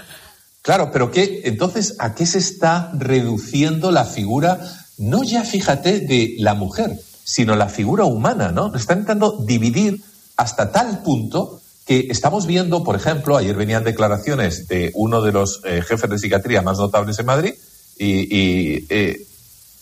Claro, 0.62 0.90
pero 0.92 1.12
¿qué, 1.12 1.42
entonces, 1.44 1.94
¿a 2.00 2.16
qué 2.16 2.26
se 2.26 2.38
está 2.38 2.90
reduciendo 2.94 3.92
la 3.92 4.04
figura, 4.04 4.58
no 4.98 5.22
ya 5.22 5.44
fíjate, 5.44 6.00
de 6.00 6.34
la 6.38 6.54
mujer, 6.54 6.90
sino 7.22 7.54
la 7.54 7.68
figura 7.68 8.04
humana, 8.04 8.50
¿no? 8.50 8.74
Está 8.74 8.94
intentando 8.94 9.38
dividir 9.46 10.02
hasta 10.36 10.72
tal 10.72 11.04
punto 11.04 11.60
que 11.86 12.08
estamos 12.10 12.46
viendo, 12.48 12.82
por 12.82 12.96
ejemplo, 12.96 13.36
ayer 13.36 13.54
venían 13.54 13.84
declaraciones 13.84 14.66
de 14.66 14.90
uno 14.94 15.22
de 15.22 15.30
los 15.30 15.60
eh, 15.64 15.82
jefes 15.86 16.10
de 16.10 16.18
psiquiatría 16.18 16.62
más 16.62 16.78
notables 16.78 17.16
en 17.20 17.26
Madrid 17.26 17.54
y, 17.96 18.86
eh, 18.88 19.24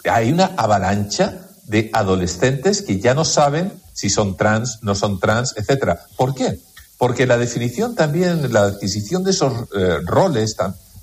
hay 0.05 0.33
una 0.33 0.47
avalancha 0.57 1.41
de 1.65 1.91
adolescentes 1.93 2.83
que 2.83 2.99
ya 2.99 3.15
no 3.15 3.25
saben 3.25 3.73
si 3.93 4.11
son 4.11 4.37
trans, 4.37 4.79
no 4.83 4.95
son 4.95 5.21
trans, 5.21 5.55
etcétera. 5.57 6.07
¿Por 6.17 6.35
qué? 6.35 6.59
Porque 6.99 7.27
la 7.27 7.39
definición 7.39 7.95
también, 7.95 8.53
la 8.53 8.63
adquisición 8.63 9.25
de 9.25 9.31
esos 9.31 9.53
eh, 9.75 9.99
roles 10.05 10.57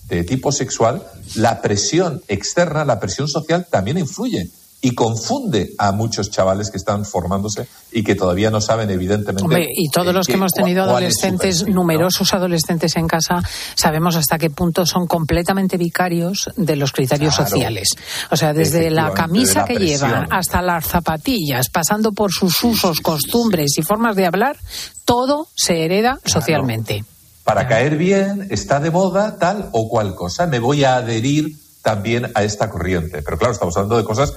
de 0.09 0.23
tipo 0.23 0.51
sexual, 0.51 1.03
la 1.35 1.61
presión 1.61 2.21
externa, 2.27 2.85
la 2.85 2.99
presión 2.99 3.27
social 3.27 3.67
también 3.69 3.97
influye 3.97 4.49
y 4.79 4.93
confunde 4.93 5.73
a 5.77 5.91
muchos 5.91 6.29
chavales 6.29 6.69
que 6.69 6.77
están 6.77 7.03
formándose 7.03 7.67
y 7.91 8.03
que 8.03 8.13
todavía 8.15 8.51
no 8.51 8.61
saben 8.61 8.89
evidentemente. 8.91 9.67
y 9.73 9.89
todos 9.89 10.13
los 10.13 10.27
que 10.27 10.33
hemos 10.33 10.53
tenido 10.53 10.83
adolescentes, 10.83 11.67
numerosos 11.67 12.33
adolescentes 12.33 12.95
en 12.95 13.07
casa, 13.07 13.41
sabemos 13.75 14.15
hasta 14.15 14.37
qué 14.37 14.49
punto 14.49 14.85
son 14.85 15.07
completamente 15.07 15.77
vicarios 15.77 16.49
de 16.55 16.75
los 16.75 16.91
criterios 16.91 17.33
sociales. 17.35 17.89
O 18.29 18.37
sea, 18.37 18.53
desde 18.53 18.91
la 18.91 19.11
camisa 19.13 19.65
que 19.65 19.77
llevan 19.77 20.27
hasta 20.31 20.61
las 20.61 20.85
zapatillas, 20.85 21.69
pasando 21.69 22.11
por 22.11 22.31
sus 22.31 22.63
usos, 22.63 23.01
costumbres 23.01 23.77
y 23.77 23.81
formas 23.81 24.15
de 24.15 24.27
hablar, 24.27 24.57
todo 25.05 25.47
se 25.55 25.85
hereda 25.85 26.19
socialmente. 26.23 27.03
Para 27.43 27.67
caer 27.67 27.97
bien, 27.97 28.47
está 28.51 28.79
de 28.79 28.91
moda 28.91 29.37
tal 29.39 29.69
o 29.71 29.87
cual 29.87 30.13
cosa. 30.15 30.45
Me 30.47 30.59
voy 30.59 30.83
a 30.83 30.97
adherir 30.97 31.55
también 31.81 32.29
a 32.35 32.43
esta 32.43 32.69
corriente. 32.69 33.21
Pero 33.21 33.37
claro, 33.37 33.53
estamos 33.53 33.75
hablando 33.77 33.97
de 33.97 34.03
cosas 34.03 34.33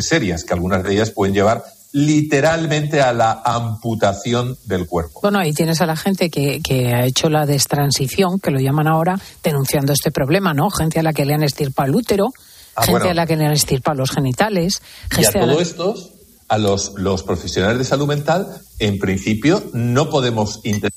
serias, 0.00 0.44
que 0.44 0.54
algunas 0.54 0.82
de 0.82 0.92
ellas 0.92 1.10
pueden 1.10 1.34
llevar 1.34 1.64
literalmente 1.92 3.00
a 3.00 3.12
la 3.12 3.42
amputación 3.44 4.56
del 4.64 4.86
cuerpo. 4.86 5.20
Bueno, 5.22 5.38
ahí 5.38 5.52
tienes 5.52 5.80
a 5.80 5.86
la 5.86 5.96
gente 5.96 6.30
que, 6.30 6.92
ha 6.94 7.04
hecho 7.04 7.28
la 7.28 7.46
destransición, 7.46 8.38
que 8.38 8.50
lo 8.50 8.60
llaman 8.60 8.86
ahora, 8.86 9.20
denunciando 9.42 9.92
este 9.92 10.10
problema, 10.10 10.54
¿no? 10.54 10.70
Gente 10.70 11.00
a 11.00 11.02
la 11.02 11.12
que 11.12 11.24
le 11.24 11.34
han 11.34 11.42
estirpado 11.42 11.88
el 11.88 11.96
útero, 11.96 12.28
ah, 12.76 12.84
gente 12.84 13.10
a 13.10 13.14
la 13.14 13.26
que 13.26 13.36
le 13.36 13.46
han 13.46 13.52
estirpado 13.52 13.98
los 13.98 14.10
genitales. 14.10 14.80
y 15.18 15.24
a 15.24 15.32
todos 15.32 15.62
estos, 15.62 16.10
a 16.48 16.58
los, 16.58 16.92
los 16.96 17.22
profesionales 17.24 17.78
de 17.78 17.84
salud 17.84 18.06
mental, 18.06 18.46
en 18.78 18.98
principio 18.98 19.62
no 19.72 20.10
podemos 20.10 20.60
intentar 20.62 20.92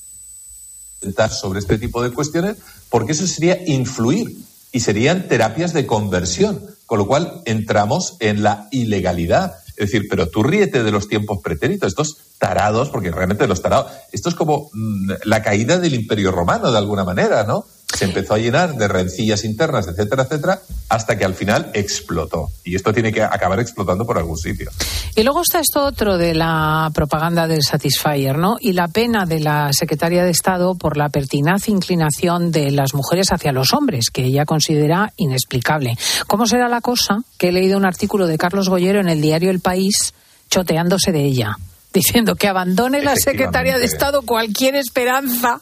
sobre 1.30 1.58
este 1.58 1.78
tipo 1.78 2.02
de 2.02 2.10
cuestiones 2.10 2.56
porque 2.88 3.12
eso 3.12 3.26
sería 3.26 3.58
influir 3.66 4.36
y 4.72 4.80
serían 4.80 5.28
terapias 5.28 5.72
de 5.72 5.86
conversión 5.86 6.64
con 6.86 6.98
lo 6.98 7.06
cual 7.06 7.42
entramos 7.44 8.16
en 8.20 8.42
la 8.42 8.68
ilegalidad. 8.70 9.54
Es 9.76 9.90
decir, 9.90 10.06
pero 10.08 10.28
tú 10.28 10.42
ríete 10.42 10.82
de 10.82 10.92
los 10.92 11.08
tiempos 11.08 11.38
pretéritos, 11.42 11.88
estos 11.88 12.18
tarados, 12.38 12.90
porque 12.90 13.10
realmente 13.10 13.46
los 13.46 13.62
tarados, 13.62 13.90
esto 14.12 14.28
es 14.28 14.34
como 14.34 14.70
mm, 14.72 15.10
la 15.24 15.42
caída 15.42 15.78
del 15.78 15.94
imperio 15.94 16.30
romano 16.30 16.70
de 16.70 16.78
alguna 16.78 17.04
manera, 17.04 17.44
¿no? 17.44 17.66
Se 17.94 18.04
empezó 18.04 18.34
a 18.34 18.38
llenar 18.38 18.74
de 18.74 18.88
rencillas 18.88 19.44
internas, 19.44 19.86
etcétera, 19.86 20.24
etcétera, 20.24 20.60
hasta 20.88 21.16
que 21.16 21.24
al 21.24 21.34
final 21.34 21.70
explotó. 21.74 22.48
Y 22.64 22.74
esto 22.74 22.92
tiene 22.92 23.12
que 23.12 23.22
acabar 23.22 23.60
explotando 23.60 24.04
por 24.04 24.18
algún 24.18 24.36
sitio. 24.36 24.70
Y 25.14 25.22
luego 25.22 25.42
está 25.42 25.60
esto 25.60 25.84
otro 25.84 26.18
de 26.18 26.34
la 26.34 26.90
propaganda 26.92 27.46
del 27.46 27.62
Satisfyer, 27.62 28.36
¿no? 28.36 28.56
Y 28.60 28.72
la 28.72 28.88
pena 28.88 29.26
de 29.26 29.40
la 29.40 29.72
secretaria 29.72 30.24
de 30.24 30.30
Estado 30.30 30.74
por 30.74 30.96
la 30.96 31.08
pertinaz 31.08 31.68
inclinación 31.68 32.50
de 32.50 32.70
las 32.70 32.94
mujeres 32.94 33.28
hacia 33.32 33.52
los 33.52 33.72
hombres, 33.72 34.10
que 34.10 34.24
ella 34.24 34.44
considera 34.44 35.12
inexplicable. 35.16 35.96
¿Cómo 36.26 36.46
será 36.46 36.68
la 36.68 36.80
cosa? 36.80 37.18
Que 37.38 37.48
he 37.48 37.52
leído 37.52 37.78
un 37.78 37.86
artículo 37.86 38.26
de 38.26 38.38
Carlos 38.38 38.68
Goyero 38.68 39.00
en 39.00 39.08
el 39.08 39.20
diario 39.20 39.50
El 39.50 39.60
País 39.60 40.14
choteándose 40.50 41.12
de 41.12 41.24
ella 41.24 41.56
diciendo 41.94 42.34
que 42.34 42.48
abandone 42.48 43.02
la 43.02 43.14
secretaria 43.14 43.78
de 43.78 43.86
Estado 43.86 44.22
cualquier 44.22 44.74
esperanza 44.74 45.60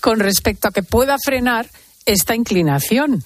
con 0.00 0.18
respecto 0.18 0.66
a 0.66 0.72
que 0.72 0.82
pueda 0.82 1.16
frenar 1.22 1.68
esta 2.06 2.34
inclinación. 2.34 3.22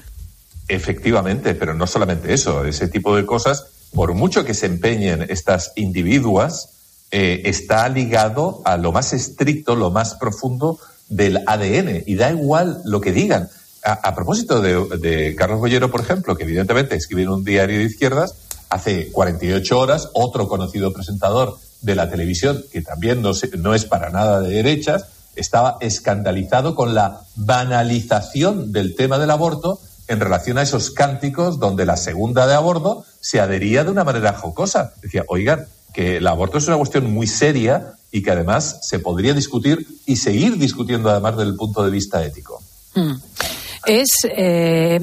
Efectivamente, 0.66 1.54
pero 1.54 1.72
no 1.72 1.86
solamente 1.86 2.34
eso, 2.34 2.64
ese 2.64 2.88
tipo 2.88 3.14
de 3.16 3.24
cosas, 3.24 3.66
por 3.94 4.12
mucho 4.14 4.44
que 4.44 4.54
se 4.54 4.66
empeñen 4.66 5.24
estas 5.28 5.72
individuas, 5.76 6.70
eh, 7.12 7.42
está 7.44 7.88
ligado 7.88 8.60
a 8.64 8.76
lo 8.76 8.90
más 8.90 9.12
estricto, 9.12 9.76
lo 9.76 9.90
más 9.90 10.14
profundo 10.16 10.78
del 11.08 11.38
ADN, 11.46 12.02
y 12.06 12.16
da 12.16 12.30
igual 12.30 12.82
lo 12.84 13.00
que 13.00 13.12
digan. 13.12 13.48
A, 13.84 14.14
propósito 14.14 14.60
de, 14.60 14.98
de, 14.98 15.34
Carlos 15.34 15.58
Bollero, 15.58 15.90
por 15.90 16.00
ejemplo, 16.00 16.36
que 16.36 16.44
evidentemente 16.44 16.94
escribe 16.94 17.22
en 17.22 17.30
un 17.30 17.44
diario 17.44 17.78
de 17.78 17.84
izquierdas, 17.84 18.34
hace 18.70 19.10
48 19.10 19.76
horas, 19.76 20.08
otro 20.14 20.46
conocido 20.46 20.92
presentador 20.92 21.58
de 21.82 21.94
la 21.94 22.08
televisión, 22.08 22.62
que 22.72 22.82
también 22.82 23.22
no, 23.22 23.74
es 23.74 23.84
para 23.84 24.10
nada 24.10 24.40
de 24.40 24.54
derechas, 24.54 25.06
estaba 25.36 25.76
escandalizado 25.80 26.74
con 26.74 26.94
la 26.94 27.20
banalización 27.36 28.72
del 28.72 28.94
tema 28.94 29.18
del 29.18 29.30
aborto 29.30 29.80
en 30.08 30.20
relación 30.20 30.58
a 30.58 30.62
esos 30.62 30.90
cánticos 30.90 31.58
donde 31.58 31.86
la 31.86 31.96
segunda 31.96 32.46
de 32.46 32.54
aborto 32.54 33.04
se 33.20 33.40
adhería 33.40 33.84
de 33.84 33.90
una 33.90 34.04
manera 34.04 34.34
jocosa. 34.34 34.94
Decía, 35.00 35.24
oigan, 35.28 35.66
que 35.92 36.16
el 36.18 36.26
aborto 36.26 36.58
es 36.58 36.66
una 36.66 36.76
cuestión 36.76 37.12
muy 37.12 37.26
seria 37.26 37.94
y 38.10 38.22
que 38.22 38.30
además 38.30 38.78
se 38.82 38.98
podría 38.98 39.34
discutir 39.34 39.86
y 40.06 40.16
seguir 40.16 40.58
discutiendo 40.58 41.10
además 41.10 41.36
desde 41.36 41.50
el 41.50 41.56
punto 41.56 41.84
de 41.84 41.90
vista 41.90 42.24
ético. 42.24 42.62
Hmm. 42.94 43.14
Es 43.86 44.10
eh, 44.36 45.00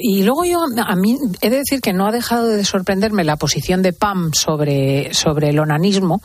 y 0.00 0.22
luego 0.22 0.44
yo 0.44 0.60
a 0.62 0.96
mí 0.96 1.16
he 1.40 1.50
de 1.50 1.58
decir 1.58 1.80
que 1.80 1.92
no 1.92 2.06
ha 2.06 2.12
dejado 2.12 2.46
de 2.48 2.64
sorprenderme 2.64 3.24
la 3.24 3.36
posición 3.36 3.82
de 3.82 3.92
Pam 3.92 4.32
sobre 4.32 5.12
sobre 5.14 5.48
el 5.48 5.58
onanismo 5.58 6.22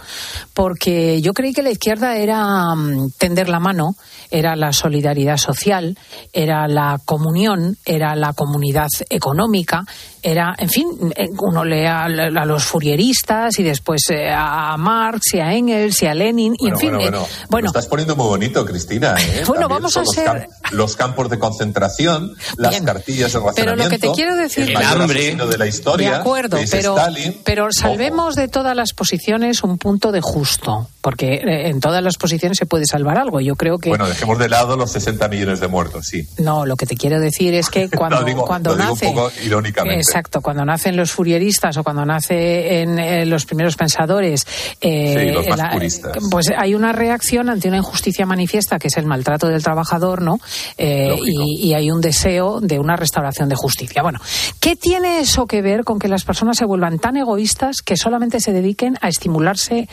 porque 0.54 1.22
yo 1.22 1.34
creí 1.34 1.54
que 1.54 1.64
la 1.64 1.72
izquierda 1.72 2.18
era 2.18 2.76
mm, 2.76 3.12
tender 3.18 3.50
la 3.50 3.60
mano 3.60 3.96
era 4.30 4.56
la 4.56 4.74
solidaridad 4.74 5.38
social 5.38 5.98
era 6.34 6.68
la 6.68 7.00
comunión 7.04 7.78
era 7.86 8.16
la 8.16 8.34
comunidad 8.34 8.90
económica 9.10 9.84
era 10.24 10.56
en 10.58 10.70
fin 10.70 10.88
eh, 11.16 11.28
uno 11.40 11.64
lee 11.64 11.86
a, 11.86 12.06
a 12.06 12.46
los 12.46 12.64
furieristas 12.66 13.58
y 13.60 13.64
después 13.64 14.02
eh, 14.10 14.30
a 14.34 14.76
Marx 14.78 15.34
y 15.34 15.40
a 15.40 15.54
Engels 15.54 16.02
y 16.04 16.08
a 16.08 16.14
Lenin 16.14 16.54
y 16.58 16.70
en 16.70 16.78
fin 16.78 16.90
bueno, 16.92 17.00
eh, 17.06 17.10
bueno, 17.12 17.28
bueno, 17.50 17.66
Lo 17.66 17.70
estás 17.70 17.88
poniendo 17.88 18.16
muy 18.16 18.28
bonito, 18.28 18.66
Cristina. 18.66 19.16
¿eh? 19.20 19.44
Bueno, 19.48 19.62
También 19.68 19.70
vamos 19.70 19.98
a 19.98 20.00
los 20.02 20.10
ser- 20.10 20.28
cam- 20.28 20.48
los 20.72 20.96
campos 20.96 21.30
de 21.30 21.40
concentración, 21.40 22.34
las 22.58 22.72
Bien. 22.72 22.84
cartillas 22.86 23.32
de 23.34 23.40
Pero 23.40 23.48
racionamiento. 23.50 23.84
lo 23.84 23.90
que 23.90 24.00
te 24.00 24.12
quiero 24.14 24.36
decir- 24.36 24.70
el 24.70 24.76
asesino 24.78 25.48
de 25.48 25.58
la 25.58 25.68
historia. 25.68 26.10
De 26.12 26.16
acuerdo, 26.18 26.58
pero, 26.70 26.98
Stalin. 26.98 27.42
pero 27.44 27.68
salvemos 27.72 28.36
de 28.36 28.48
todas 28.48 28.76
las 28.76 28.94
posiciones 28.94 29.64
un 29.64 29.78
punto 29.78 30.12
de 30.12 30.22
justo, 30.22 30.90
porque 31.02 31.36
eh, 31.36 31.70
en 31.70 31.80
todas 31.80 32.04
las 32.04 32.16
posiciones 32.18 32.58
se 32.58 32.66
puede 32.66 32.86
salvar 32.86 33.18
algo. 33.18 33.40
Yo 33.40 33.56
creo 33.56 33.78
que 33.78 33.90
Bueno, 33.90 34.08
dejemos 34.08 34.38
de 34.40 34.50
lado 34.50 34.76
los 34.78 34.92
60 34.92 35.28
millones 35.30 35.60
de 35.60 35.68
muertos, 35.68 36.08
sí. 36.08 36.28
no, 36.40 36.66
lo 36.66 36.76
que 36.76 36.86
te 36.86 36.96
quiero 36.96 37.20
decir 37.20 37.54
es 37.54 37.70
que 37.70 37.90
cuando, 37.96 38.20
Lo 38.22 38.26
digo- 38.26 38.46
cuando 38.46 38.72
lo 38.72 38.78
digo 38.78 38.90
nace 38.94 39.08
un 39.08 39.14
poco 39.16 39.32
irónicamente. 39.44 40.00
Exacto, 40.08 40.42
cuando 40.42 40.64
nacen 40.66 40.96
los 40.96 41.12
furieristas 41.12 41.78
o 41.78 41.84
cuando 41.84 42.06
nacen 42.06 42.98
eh, 43.00 43.26
los 43.26 43.46
primeros 43.46 43.76
pensadores, 43.76 44.46
eh, 44.82 45.26
Sí, 45.28 45.34
los 45.34 45.48
más 45.48 45.58
la- 45.58 45.72
puristas. 45.72 46.18
pues 46.32 46.52
hay 46.56 46.76
una 46.76 46.94
reacción 46.94 47.50
ante 47.50 47.68
una 47.68 47.78
injusticia 47.78 48.26
manifiesta 48.26 48.80
que 48.80 48.88
es 48.88 48.98
el 48.98 49.06
maltrato 49.06 49.48
del 49.48 49.62
trabajador, 49.64 50.22
¿no? 50.22 50.40
Eh, 50.78 51.16
y, 51.26 51.68
y 51.70 51.74
hay 51.74 51.92
un 51.92 52.02
deseo 52.02 52.60
de 52.62 52.80
una 52.80 52.96
restauración 52.96 53.50
de 53.50 53.56
justicia. 53.56 54.02
Bueno, 54.02 54.20
¿qué 54.60 54.76
tiene 54.76 55.20
eso 55.20 55.46
que 55.46 55.62
ver 55.62 55.84
con 55.84 56.00
que 56.00 56.08
las 56.08 56.24
personas 56.24 56.58
se 56.58 56.66
vuelvan 56.66 57.00
tan 57.00 57.18
egoístas 57.18 57.78
que 57.84 57.98
solamente 57.98 58.40
se 58.40 58.54
dediquen 58.54 58.98
a 59.02 59.08
estimularse 59.10 59.88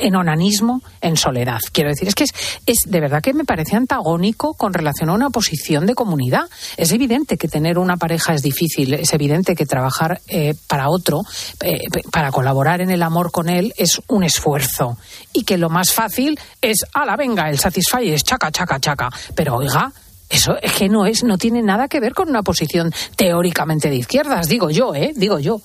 en 0.00 0.16
onanismo, 0.16 0.82
en 1.00 1.16
soledad. 1.16 1.60
Quiero 1.72 1.90
decir, 1.90 2.08
es 2.08 2.14
que 2.14 2.24
es, 2.24 2.32
es 2.66 2.78
de 2.86 3.00
verdad 3.00 3.22
que 3.22 3.34
me 3.34 3.44
parece 3.44 3.76
antagónico 3.76 4.54
con 4.54 4.72
relación 4.72 5.10
a 5.10 5.14
una 5.14 5.30
posición 5.30 5.86
de 5.86 5.94
comunidad. 5.94 6.44
Es 6.76 6.92
evidente 6.92 7.36
que 7.36 7.48
tener 7.48 7.78
una 7.78 7.96
pareja 7.96 8.34
es 8.34 8.42
difícil, 8.42 8.94
es 8.94 9.12
evidente 9.12 9.54
que 9.54 9.66
trabajar 9.66 10.20
eh, 10.28 10.54
para 10.66 10.88
otro, 10.88 11.20
eh, 11.60 11.80
para 12.10 12.30
colaborar 12.30 12.80
en 12.80 12.90
el 12.90 13.02
amor 13.02 13.30
con 13.30 13.48
él, 13.48 13.72
es 13.76 14.00
un 14.08 14.24
esfuerzo. 14.24 14.96
Y 15.32 15.44
que 15.44 15.58
lo 15.58 15.68
más 15.68 15.92
fácil 15.92 16.38
es, 16.60 16.84
ala, 16.94 17.16
venga, 17.16 17.48
el 17.48 17.58
satisfy 17.58 18.10
es 18.10 18.24
chaca, 18.24 18.50
chaca, 18.50 18.80
chaca. 18.80 19.08
Pero 19.34 19.56
oiga, 19.56 19.92
eso 20.28 20.54
es 20.62 20.72
que 20.72 20.88
no 20.88 21.06
es, 21.06 21.24
no 21.24 21.36
tiene 21.38 21.60
nada 21.62 21.88
que 21.88 22.00
ver 22.00 22.14
con 22.14 22.28
una 22.28 22.42
posición 22.42 22.92
teóricamente 23.16 23.90
de 23.90 23.96
izquierdas, 23.96 24.48
digo 24.48 24.70
yo, 24.70 24.94
¿eh? 24.94 25.12
Digo 25.14 25.38
yo. 25.40 25.60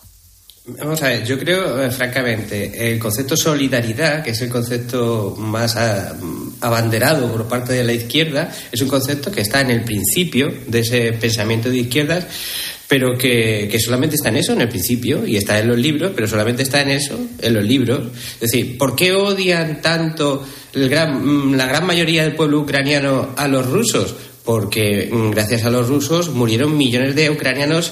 Vamos 0.68 0.99
a 1.03 1.09
ver, 1.09 1.24
yo 1.24 1.38
creo, 1.38 1.84
eh, 1.84 1.91
francamente, 1.91 2.91
el 2.91 2.97
concepto 2.97 3.38
solidaridad, 3.38 4.24
que 4.24 4.32
es 4.32 4.41
el 4.41 4.49
concepto 4.49 5.36
más 5.38 5.76
ah, 5.76 6.16
abanderado 6.61 7.32
por 7.32 7.47
parte 7.47 7.74
de 7.74 7.84
la 7.84 7.93
izquierda, 7.93 8.51
es 8.72 8.82
un 8.82 8.88
concepto 8.88 9.32
que 9.32 9.41
está 9.41 9.61
en 9.61 9.70
el 9.70 9.84
principio 9.84 10.51
de 10.66 10.80
ese 10.80 11.13
pensamiento 11.13 11.70
de 11.70 11.78
izquierdas, 11.78 12.26
pero 12.88 13.16
que, 13.16 13.68
que 13.72 13.80
solamente 13.80 14.16
está 14.16 14.30
en 14.30 14.38
eso, 14.38 14.53
en 14.53 14.61
el 14.61 14.70
principio, 14.70 15.26
y 15.28 15.38
está 15.38 15.59
en 15.59 15.68
los 15.68 15.78
libros, 15.78 16.13
pero 16.16 16.28
solamente 16.28 16.63
está 16.63 16.82
en 16.82 16.89
eso, 16.89 17.20
en 17.39 17.53
los 17.53 17.63
libros. 17.63 18.07
Es 18.41 18.51
decir, 18.51 18.76
¿por 18.80 18.95
qué 18.95 19.13
odian 19.13 19.84
tanto 19.84 20.43
el 20.74 20.89
gran- 20.89 21.24
mm, 21.24 21.53
la 21.55 21.68
gran 21.68 21.86
mayoría 21.86 22.24
del 22.24 22.36
pueblo 22.36 22.61
ucraniano 22.61 23.36
a 23.38 23.47
los 23.47 23.68
rusos? 23.70 24.16
Porque 24.43 25.09
mm, 25.11 25.30
gracias 25.30 25.63
a 25.66 25.70
los 25.70 25.88
rusos 25.88 26.30
murieron 26.30 26.76
millones 26.76 27.13
de 27.16 27.30
ucranianos 27.30 27.91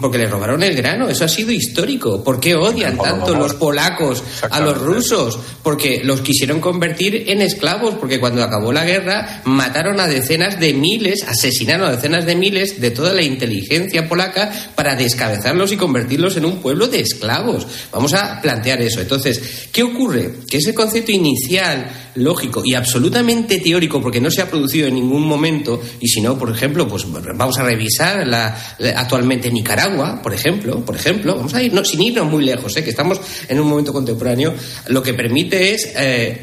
porque 0.00 0.18
les 0.18 0.30
robaron 0.30 0.62
el 0.62 0.74
grano. 0.74 1.08
Eso 1.08 1.24
ha 1.24 1.28
sido 1.28 1.50
histórico. 1.50 2.22
¿Por 2.22 2.38
qué 2.38 2.54
odian 2.54 2.96
tanto 2.96 3.34
los 3.34 3.54
polacos 3.54 4.22
a 4.48 4.60
los 4.60 4.78
rusos? 4.78 5.38
Porque 5.62 6.02
los 6.04 6.20
quisieron 6.20 6.60
convertir 6.60 7.24
en 7.28 7.42
esclavos, 7.42 7.94
porque 7.96 8.20
cuando 8.20 8.42
acabó 8.42 8.72
la 8.72 8.84
guerra 8.84 9.42
mataron 9.44 9.98
a 9.98 10.06
decenas 10.06 10.60
de 10.60 10.74
miles, 10.74 11.24
asesinaron 11.24 11.88
a 11.88 11.92
decenas 11.96 12.24
de 12.24 12.36
miles 12.36 12.80
de 12.80 12.90
toda 12.90 13.12
la 13.12 13.22
inteligencia 13.22 14.08
polaca 14.08 14.50
para 14.76 14.94
descabezarlos 14.94 15.72
y 15.72 15.76
convertirlos 15.76 16.36
en 16.36 16.44
un 16.44 16.60
pueblo 16.60 16.86
de 16.86 17.00
esclavos. 17.00 17.66
Vamos 17.92 18.14
a 18.14 18.40
plantear 18.40 18.80
eso. 18.80 19.00
Entonces, 19.00 19.68
¿qué 19.72 19.82
ocurre? 19.82 20.34
Que 20.48 20.58
ese 20.58 20.74
concepto 20.74 21.10
inicial, 21.10 22.03
lógico 22.16 22.62
y 22.64 22.74
absolutamente 22.74 23.60
teórico, 23.60 24.00
porque 24.00 24.20
no 24.20 24.30
se 24.30 24.42
ha 24.42 24.48
producido 24.48 24.88
en 24.88 24.94
ningún 24.94 25.26
momento, 25.26 25.80
y 26.00 26.08
si 26.08 26.20
no, 26.20 26.38
por 26.38 26.50
ejemplo, 26.50 26.86
pues 26.86 27.06
vamos 27.10 27.58
a 27.58 27.64
revisar 27.64 28.26
la, 28.26 28.56
actualmente 28.96 29.50
Nicaragua, 29.50 30.20
por 30.22 30.34
ejemplo, 30.34 30.84
por 30.84 30.96
ejemplo, 30.96 31.36
vamos 31.36 31.54
a 31.54 31.62
ir, 31.62 31.72
no, 31.72 31.84
sin 31.84 32.02
irnos 32.02 32.30
muy 32.30 32.44
lejos, 32.44 32.76
¿eh? 32.76 32.84
que 32.84 32.90
estamos 32.90 33.20
en 33.48 33.60
un 33.60 33.68
momento 33.68 33.92
contemporáneo, 33.92 34.54
lo 34.88 35.02
que 35.02 35.14
permite 35.14 35.74
es 35.74 35.92
eh, 35.96 36.40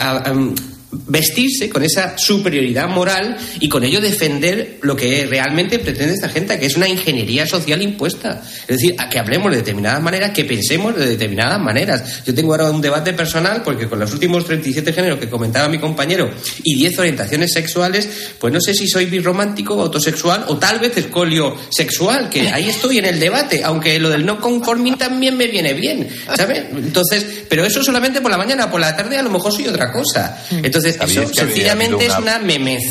vestirse 0.91 1.69
con 1.69 1.83
esa 1.83 2.17
superioridad 2.17 2.89
moral 2.89 3.37
y 3.59 3.69
con 3.69 3.83
ello 3.83 4.01
defender 4.01 4.79
lo 4.81 4.95
que 4.95 5.25
realmente 5.25 5.79
pretende 5.79 6.13
esta 6.13 6.29
gente, 6.29 6.59
que 6.59 6.65
es 6.65 6.75
una 6.75 6.87
ingeniería 6.87 7.47
social 7.47 7.81
impuesta. 7.81 8.41
Es 8.61 8.77
decir, 8.77 8.95
a 8.97 9.09
que 9.09 9.19
hablemos 9.19 9.51
de 9.51 9.57
determinadas 9.57 10.01
maneras, 10.01 10.31
que 10.31 10.43
pensemos 10.43 10.95
de 10.95 11.05
determinadas 11.05 11.59
maneras. 11.61 12.23
Yo 12.25 12.35
tengo 12.35 12.53
ahora 12.53 12.69
un 12.69 12.81
debate 12.81 13.13
personal 13.13 13.61
porque 13.63 13.87
con 13.87 13.99
los 13.99 14.11
últimos 14.13 14.45
37 14.45 14.91
géneros 14.91 15.19
que 15.19 15.29
comentaba 15.29 15.69
mi 15.69 15.79
compañero 15.79 16.29
y 16.63 16.75
10 16.75 16.99
orientaciones 16.99 17.53
sexuales, 17.53 18.33
pues 18.39 18.53
no 18.53 18.59
sé 18.59 18.73
si 18.73 18.87
soy 18.87 19.05
birromántico, 19.05 19.81
autosexual 19.81 20.45
o 20.47 20.57
tal 20.57 20.79
vez 20.79 20.97
escolio 20.97 21.55
sexual, 21.69 22.29
que 22.29 22.49
ahí 22.49 22.69
estoy 22.69 22.97
en 22.97 23.05
el 23.05 23.19
debate, 23.19 23.61
aunque 23.63 23.99
lo 23.99 24.09
del 24.09 24.25
no 24.25 24.39
conforming 24.39 24.97
también 24.97 25.37
me 25.37 25.47
viene 25.47 25.73
bien, 25.73 26.07
¿sabes? 26.35 26.65
Entonces, 26.71 27.25
pero 27.47 27.63
eso 27.63 27.83
solamente 27.83 28.21
por 28.21 28.31
la 28.31 28.37
mañana, 28.37 28.69
por 28.69 28.81
la 28.81 28.95
tarde 28.95 29.17
a 29.17 29.23
lo 29.23 29.29
mejor 29.29 29.51
soy 29.51 29.67
otra 29.67 29.91
cosa. 29.91 30.45
Entonces, 30.51 30.80
¿Sabéis 30.81 31.17
eso 31.17 31.29
que 31.29 31.35
sencillamente 31.35 32.05
es 32.05 32.17
una- 32.17 32.39
memez. 32.39 32.83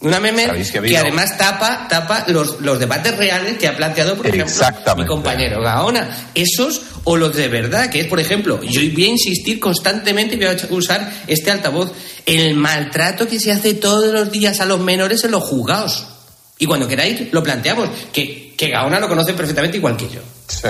Una 0.00 0.20
memez 0.20 0.46
¿Sabéis 0.48 0.70
que 0.70 0.98
además 0.98 1.38
tapa, 1.38 1.86
tapa 1.88 2.24
los, 2.28 2.60
los 2.60 2.78
debates 2.78 3.16
reales 3.16 3.56
que 3.56 3.66
ha 3.68 3.74
planteado, 3.74 4.16
por 4.16 4.26
ejemplo, 4.26 4.54
mi 4.98 5.06
compañero 5.06 5.62
Gaona. 5.62 6.28
Esos 6.34 6.82
o 7.04 7.16
los 7.16 7.34
de 7.34 7.48
verdad, 7.48 7.88
que 7.88 8.00
es, 8.00 8.06
por 8.06 8.20
ejemplo, 8.20 8.60
yo 8.62 8.80
voy 8.92 9.04
a 9.04 9.08
insistir 9.08 9.58
constantemente 9.58 10.34
y 10.34 10.38
voy 10.38 10.46
a 10.48 10.56
usar 10.74 11.10
este 11.26 11.50
altavoz, 11.50 11.92
el 12.26 12.54
maltrato 12.54 13.26
que 13.26 13.40
se 13.40 13.50
hace 13.50 13.72
todos 13.74 14.12
los 14.12 14.30
días 14.30 14.60
a 14.60 14.66
los 14.66 14.78
menores 14.80 15.24
en 15.24 15.30
los 15.30 15.42
juzgados. 15.42 16.06
Y 16.58 16.66
cuando 16.66 16.86
queráis, 16.86 17.32
lo 17.32 17.42
planteamos, 17.42 17.88
que, 18.12 18.54
que 18.58 18.68
Gaona 18.68 19.00
lo 19.00 19.08
conoce 19.08 19.32
perfectamente 19.32 19.78
igual 19.78 19.96
que 19.96 20.08
yo. 20.10 20.20
Sí. 20.48 20.68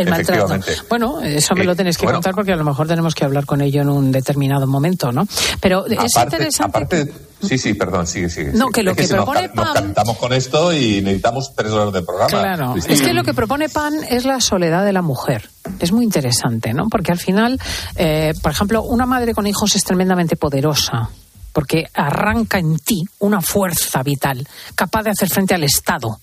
El 0.00 0.10
maltrato. 0.10 0.54
Bueno, 0.88 1.20
eso 1.20 1.54
me 1.54 1.62
Eh, 1.62 1.64
lo 1.66 1.76
tenéis 1.76 1.96
que 1.98 2.04
bueno. 2.06 2.18
contar 2.18 2.34
porque 2.34 2.52
a 2.52 2.56
lo 2.56 2.64
mejor 2.64 2.86
tenemos 2.86 3.14
que 3.14 3.24
hablar 3.24 3.44
con 3.46 3.60
ello 3.60 3.82
en 3.82 3.88
un 3.88 4.12
determinado 4.12 4.66
momento, 4.66 5.12
¿no? 5.12 5.26
Pero 5.60 5.86
es 5.86 5.98
aparte, 6.16 6.36
interesante. 6.36 6.78
aparte, 6.78 7.12
sí, 7.42 7.58
sí, 7.58 7.74
perdón, 7.74 8.06
sigue, 8.06 8.28
sigue. 8.30 8.52
No, 8.52 8.66
sigue. 8.66 8.72
que 8.72 8.82
lo 8.82 8.90
Es 8.92 8.96
que 8.96 9.02
nos 9.02 9.24
propone 9.24 9.50
ca- 9.50 9.64
nos, 9.64 9.72
cantamos 9.74 10.16
con 10.18 10.32
esto 10.32 10.72
y 10.72 11.00
necesitamos 11.02 11.54
tres 11.54 11.72
horas 11.72 11.92
de 11.92 12.02
programa. 12.02 12.28
Claro, 12.28 12.72
Cristina. 12.72 12.94
es 12.94 13.02
que 13.02 13.12
lo 13.12 13.22
que 13.24 13.34
propone 13.34 13.68
PAN 13.68 13.94
es 14.08 14.24
la 14.24 14.40
soledad 14.40 14.84
de 14.84 14.92
la 14.92 15.02
mujer. 15.02 15.48
Es 15.78 15.92
muy 15.92 16.04
interesante, 16.04 16.72
¿no? 16.74 16.88
Porque 16.90 17.12
al 17.12 17.18
final, 17.18 17.58
eh, 17.96 18.32
por 18.42 18.52
ejemplo, 18.52 18.82
una 18.82 19.06
madre 19.06 19.34
con 19.34 19.46
hijos 19.46 19.76
es 19.76 19.84
tremendamente 19.84 20.36
poderosa 20.36 21.08
porque 21.52 21.86
arranca 21.94 22.58
en 22.58 22.78
ti 22.78 23.02
una 23.18 23.40
fuerza 23.40 24.02
vital 24.04 24.46
capaz 24.76 25.02
de 25.02 25.10
hacer 25.10 25.28
frente 25.28 25.54
al 25.54 25.64
Estado. 25.64 26.18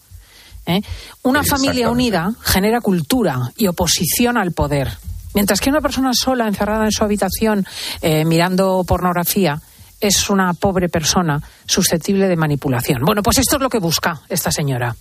¿Eh? 0.67 0.81
Una 1.23 1.43
familia 1.43 1.89
unida 1.89 2.33
genera 2.43 2.81
cultura 2.81 3.51
y 3.57 3.67
oposición 3.67 4.37
al 4.37 4.51
poder. 4.51 4.89
Mientras 5.33 5.59
que 5.59 5.69
una 5.69 5.81
persona 5.81 6.11
sola, 6.13 6.47
encerrada 6.47 6.85
en 6.85 6.91
su 6.91 7.03
habitación, 7.03 7.65
eh, 8.01 8.25
mirando 8.25 8.83
pornografía, 8.87 9.61
es 9.99 10.29
una 10.29 10.53
pobre 10.53 10.89
persona 10.89 11.41
susceptible 11.65 12.27
de 12.27 12.35
manipulación. 12.35 13.01
Bueno, 13.05 13.23
pues 13.23 13.39
esto 13.39 13.55
es 13.55 13.61
lo 13.61 13.69
que 13.69 13.79
busca 13.79 14.21
esta 14.29 14.51
señora. 14.51 14.95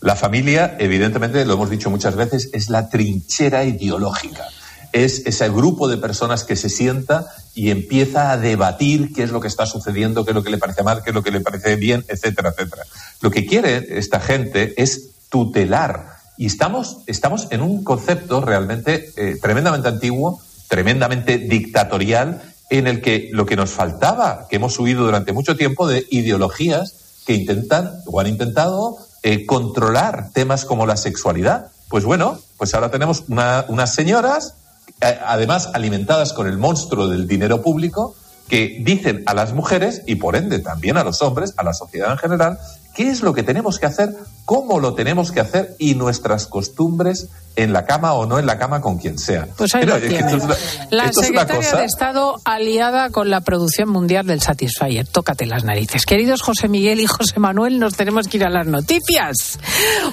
La 0.00 0.16
familia, 0.16 0.76
evidentemente, 0.78 1.44
lo 1.44 1.54
hemos 1.54 1.68
dicho 1.68 1.90
muchas 1.90 2.16
veces, 2.16 2.50
es 2.52 2.70
la 2.70 2.88
trinchera 2.88 3.64
ideológica. 3.64 4.46
Es 4.92 5.26
ese 5.26 5.48
grupo 5.48 5.88
de 5.88 5.96
personas 5.96 6.44
que 6.44 6.56
se 6.56 6.68
sienta 6.68 7.26
y 7.54 7.70
empieza 7.70 8.32
a 8.32 8.36
debatir 8.36 9.12
qué 9.12 9.22
es 9.22 9.30
lo 9.30 9.40
que 9.40 9.48
está 9.48 9.66
sucediendo, 9.66 10.24
qué 10.24 10.30
es 10.30 10.34
lo 10.34 10.42
que 10.42 10.50
le 10.50 10.58
parece 10.58 10.82
mal, 10.82 11.02
qué 11.02 11.10
es 11.10 11.14
lo 11.14 11.22
que 11.22 11.30
le 11.30 11.40
parece 11.40 11.76
bien, 11.76 12.04
etcétera, 12.08 12.50
etcétera. 12.50 12.82
Lo 13.20 13.30
que 13.30 13.46
quiere 13.46 13.98
esta 13.98 14.20
gente 14.20 14.74
es 14.82 15.10
tutelar. 15.28 16.16
Y 16.36 16.46
estamos, 16.46 16.98
estamos 17.06 17.48
en 17.50 17.60
un 17.62 17.84
concepto 17.84 18.40
realmente 18.40 19.12
eh, 19.16 19.36
tremendamente 19.40 19.88
antiguo, 19.88 20.40
tremendamente 20.68 21.38
dictatorial, 21.38 22.42
en 22.70 22.86
el 22.86 23.00
que 23.02 23.28
lo 23.32 23.46
que 23.46 23.56
nos 23.56 23.70
faltaba, 23.70 24.46
que 24.48 24.56
hemos 24.56 24.74
subido 24.74 25.04
durante 25.04 25.32
mucho 25.32 25.56
tiempo, 25.56 25.88
de 25.88 26.06
ideologías 26.10 26.94
que 27.26 27.34
intentan 27.34 28.00
o 28.06 28.20
han 28.20 28.28
intentado 28.28 28.96
eh, 29.22 29.44
controlar 29.44 30.30
temas 30.32 30.64
como 30.64 30.86
la 30.86 30.96
sexualidad. 30.96 31.66
Pues 31.88 32.04
bueno, 32.04 32.38
pues 32.56 32.72
ahora 32.74 32.90
tenemos 32.90 33.24
una- 33.28 33.64
unas 33.68 33.92
señoras, 33.94 34.54
además 35.00 35.70
alimentadas 35.74 36.32
con 36.32 36.46
el 36.46 36.58
monstruo 36.58 37.08
del 37.08 37.26
dinero 37.26 37.62
público, 37.62 38.14
que 38.48 38.78
dicen 38.80 39.22
a 39.26 39.34
las 39.34 39.52
mujeres 39.52 40.02
y 40.06 40.16
por 40.16 40.34
ende 40.34 40.58
también 40.58 40.96
a 40.96 41.04
los 41.04 41.22
hombres, 41.22 41.54
a 41.56 41.62
la 41.62 41.72
sociedad 41.72 42.10
en 42.10 42.18
general, 42.18 42.58
qué 42.96 43.08
es 43.08 43.22
lo 43.22 43.32
que 43.32 43.44
tenemos 43.44 43.78
que 43.78 43.86
hacer, 43.86 44.12
cómo 44.44 44.80
lo 44.80 44.94
tenemos 44.94 45.30
que 45.30 45.38
hacer 45.38 45.76
y 45.78 45.94
nuestras 45.94 46.48
costumbres 46.48 47.28
en 47.54 47.72
la 47.72 47.84
cama 47.84 48.14
o 48.14 48.26
no 48.26 48.40
en 48.40 48.46
la 48.46 48.58
cama 48.58 48.80
con 48.80 48.98
quien 48.98 49.20
sea. 49.20 49.46
Pues 49.56 49.72
ahí 49.76 49.82
Pero, 49.82 49.92
lo 49.92 49.98
es 49.98 50.02
que 50.02 50.08
tiene. 50.18 50.32
esto 50.32 50.36
es 50.38 50.44
una- 50.44 50.86
La 50.90 51.04
esto 51.04 51.20
es 51.22 51.30
una 51.30 51.40
secretaria 51.42 51.70
cosa- 51.70 51.78
de 51.78 51.84
Estado 51.84 52.40
aliada 52.44 53.10
con 53.10 53.30
la 53.30 53.40
producción 53.42 53.88
mundial 53.88 54.26
del 54.26 54.40
Satisfyer. 54.40 55.06
Tócate 55.06 55.46
las 55.46 55.62
narices. 55.62 56.04
Queridos 56.04 56.42
José 56.42 56.66
Miguel 56.66 56.98
y 57.00 57.06
José 57.06 57.38
Manuel, 57.38 57.78
nos 57.78 57.94
tenemos 57.94 58.26
que 58.26 58.38
ir 58.38 58.44
a 58.44 58.50
las 58.50 58.66
noticias. 58.66 59.60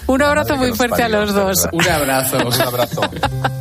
Un 0.06 0.22
abrazo 0.22 0.58
muy 0.58 0.74
fuerte 0.74 1.02
a 1.02 1.10
los 1.10 1.34
dos. 1.34 1.68
Un 1.72 1.88
abrazo. 1.90 2.38
Un 2.38 2.62
abrazo. 2.62 3.02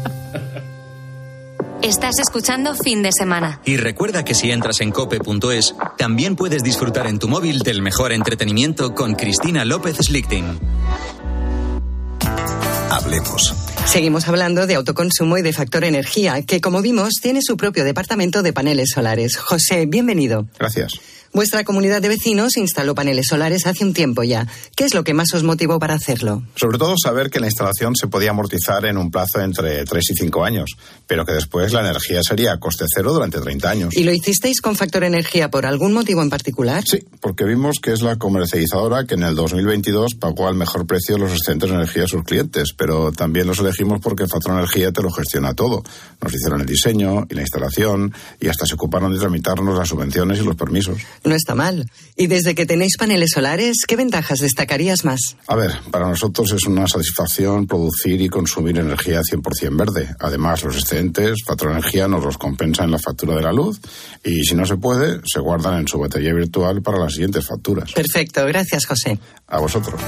Estás 1.83 2.19
escuchando 2.19 2.75
fin 2.75 3.03
de 3.03 3.11
semana. 3.13 3.61
Y 3.65 3.77
recuerda 3.77 4.25
que 4.25 4.35
si 4.35 4.51
entras 4.51 4.81
en 4.81 4.91
cope.es, 4.91 5.75
también 5.99 6.35
puedes 6.35 6.63
disfrutar 6.63 7.07
en 7.07 7.19
tu 7.19 7.29
móvil 7.29 7.61
del 7.61 7.83
mejor 7.83 8.13
entretenimiento 8.13 8.95
con 8.95 9.15
Cristina 9.15 9.65
López 9.65 9.97
Slichting. 9.99 10.59
Hablemos. 12.91 13.55
Seguimos 13.85 14.27
hablando 14.27 14.67
de 14.67 14.75
autoconsumo 14.75 15.39
y 15.39 15.43
de 15.43 15.53
factor 15.53 15.85
energía, 15.85 16.43
que 16.43 16.61
como 16.61 16.83
vimos 16.83 17.15
tiene 17.23 17.41
su 17.43 17.57
propio 17.57 17.85
departamento 17.85 18.43
de 18.43 18.53
paneles 18.53 18.89
solares. 18.93 19.37
José, 19.37 19.87
bienvenido. 19.87 20.49
Gracias. 20.59 21.01
Vuestra 21.37 21.65
comunidad 21.65 22.01
de 22.01 22.09
vecinos 22.09 22.57
instaló 22.57 22.95
paneles 22.95 23.27
solares 23.29 23.67
hace 23.67 23.85
un 23.85 23.93
tiempo 23.93 24.23
ya. 24.23 24.47
¿Qué 24.75 24.87
es 24.87 24.95
lo 24.95 25.05
que 25.05 25.13
más 25.13 25.35
os 25.35 25.43
motivó 25.43 25.79
para 25.79 25.93
hacerlo? 25.93 26.43
Sobre 26.55 26.79
todo 26.79 26.95
saber 26.97 27.29
que 27.29 27.41
la 27.41 27.47
instalación 27.47 27.95
se 27.95 28.07
podía 28.07 28.31
amortizar 28.31 28.87
en 28.87 28.97
un 28.97 29.11
plazo 29.11 29.43
entre 29.43 29.85
3 29.85 30.05
y 30.13 30.15
5 30.15 30.45
años, 30.47 30.71
pero 31.07 31.27
que 31.27 31.33
después 31.33 31.75
la 31.75 31.81
energía 31.81 32.23
sería 32.23 32.55
a 32.55 32.59
coste 32.59 32.87
cero 32.89 33.13
durante 33.13 33.39
30 33.39 33.69
años. 33.69 33.95
¿Y 33.95 34.05
lo 34.05 34.13
hicisteis 34.13 34.63
con 34.63 34.77
factor 34.77 35.05
energía 35.05 35.51
por 35.51 35.67
algún 35.67 35.93
motivo 35.93 36.23
en 36.23 36.31
particular? 36.31 36.85
Sí, 36.87 37.05
porque 37.21 37.45
vimos 37.45 37.81
que 37.83 37.93
es 37.93 38.01
la 38.01 38.17
comercializadora 38.17 39.05
que 39.05 39.13
en 39.13 39.25
el 39.25 39.35
2022 39.35 40.15
pagó 40.15 40.49
al 40.49 40.55
mejor 40.55 40.87
precio 40.87 41.19
los 41.19 41.33
excedentes 41.33 41.69
de 41.69 41.77
energía 41.77 42.05
a 42.05 42.09
sus 42.09 42.25
clientes, 42.25 42.73
pero 42.75 43.13
también 43.13 43.47
los 43.47 43.59
elegimos 43.59 44.01
porque 44.01 44.27
Factor 44.27 44.55
Energía 44.55 44.91
te 44.91 45.03
lo 45.03 45.11
gestiona 45.11 45.53
todo. 45.53 45.83
Nos 46.23 46.33
hicieron 46.33 46.63
el 46.63 46.67
diseño 46.67 47.27
y 47.29 47.35
la 47.35 47.43
instalación 47.43 48.15
y 48.41 48.49
hasta 48.49 48.65
se 48.65 48.73
ocuparon 48.73 49.13
de 49.13 49.19
tramitarnos 49.19 49.77
las 49.77 49.91
subvenciones 49.91 50.39
y 50.39 50.43
los 50.43 50.57
permisos. 50.57 50.97
No 51.27 51.35
está 51.35 51.57
mal. 51.57 51.91
Y 52.17 52.29
desde 52.29 52.55
que 52.55 52.67
tenéis 52.67 52.97
paneles 52.97 53.31
solares, 53.35 53.79
¿qué 53.87 53.97
ventajas 53.97 54.39
destacarías 54.39 55.05
más? 55.05 55.37
A 55.49 55.57
ver, 55.57 55.73
para 55.91 56.09
nosotros 56.09 56.53
es 56.53 56.65
una 56.67 56.87
satisfacción 56.87 57.67
producir 57.67 58.21
y 58.21 58.29
consumir 58.29 58.79
energía 58.79 59.21
100% 59.23 59.77
verde. 59.77 60.15
Además, 60.21 60.63
los 60.63 60.77
excedentes, 60.77 61.43
Factor 61.45 61.73
Energía 61.73 62.07
nos 62.07 62.25
los 62.25 62.39
compensa 62.39 62.85
en 62.85 62.93
la 62.93 63.01
factura 63.01 63.35
de 63.35 63.43
la 63.43 63.53
luz 63.53 63.81
y 64.23 64.45
si 64.45 64.55
no 64.55 64.65
se 64.65 64.77
puede, 64.77 65.21
se 65.25 65.41
guardan 65.41 65.81
en 65.81 65.89
su 65.89 65.99
batería 65.99 66.33
virtual 66.33 66.81
para 66.81 67.01
las 67.01 67.15
siguientes 67.15 67.45
facturas. 67.45 67.93
Perfecto, 67.93 68.47
gracias 68.47 68.87
José. 68.87 69.19
A 69.49 69.59
vosotros. 69.59 70.01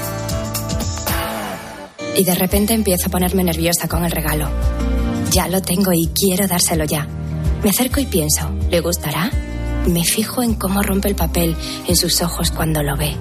Y 2.15 2.23
de 2.23 2.35
repente 2.35 2.73
empiezo 2.73 3.07
a 3.07 3.09
ponerme 3.09 3.43
nerviosa 3.43 3.89
con 3.89 4.05
el 4.05 4.11
regalo. 4.11 4.49
Ya 5.31 5.49
lo 5.49 5.61
tengo 5.61 5.91
y 5.93 6.07
quiero 6.07 6.47
dárselo 6.47 6.85
ya. 6.85 7.05
Me 7.61 7.71
acerco 7.71 7.99
y 7.99 8.05
pienso, 8.05 8.49
¿le 8.71 8.79
gustará? 8.79 9.29
Me 9.89 10.03
fijo 10.03 10.43
en 10.43 10.53
cómo 10.53 10.83
rompe 10.83 11.07
el 11.07 11.15
papel 11.15 11.55
en 11.87 11.95
sus 11.95 12.21
ojos 12.21 12.51
cuando 12.51 12.83
lo 12.83 12.95
ve. 12.95 13.15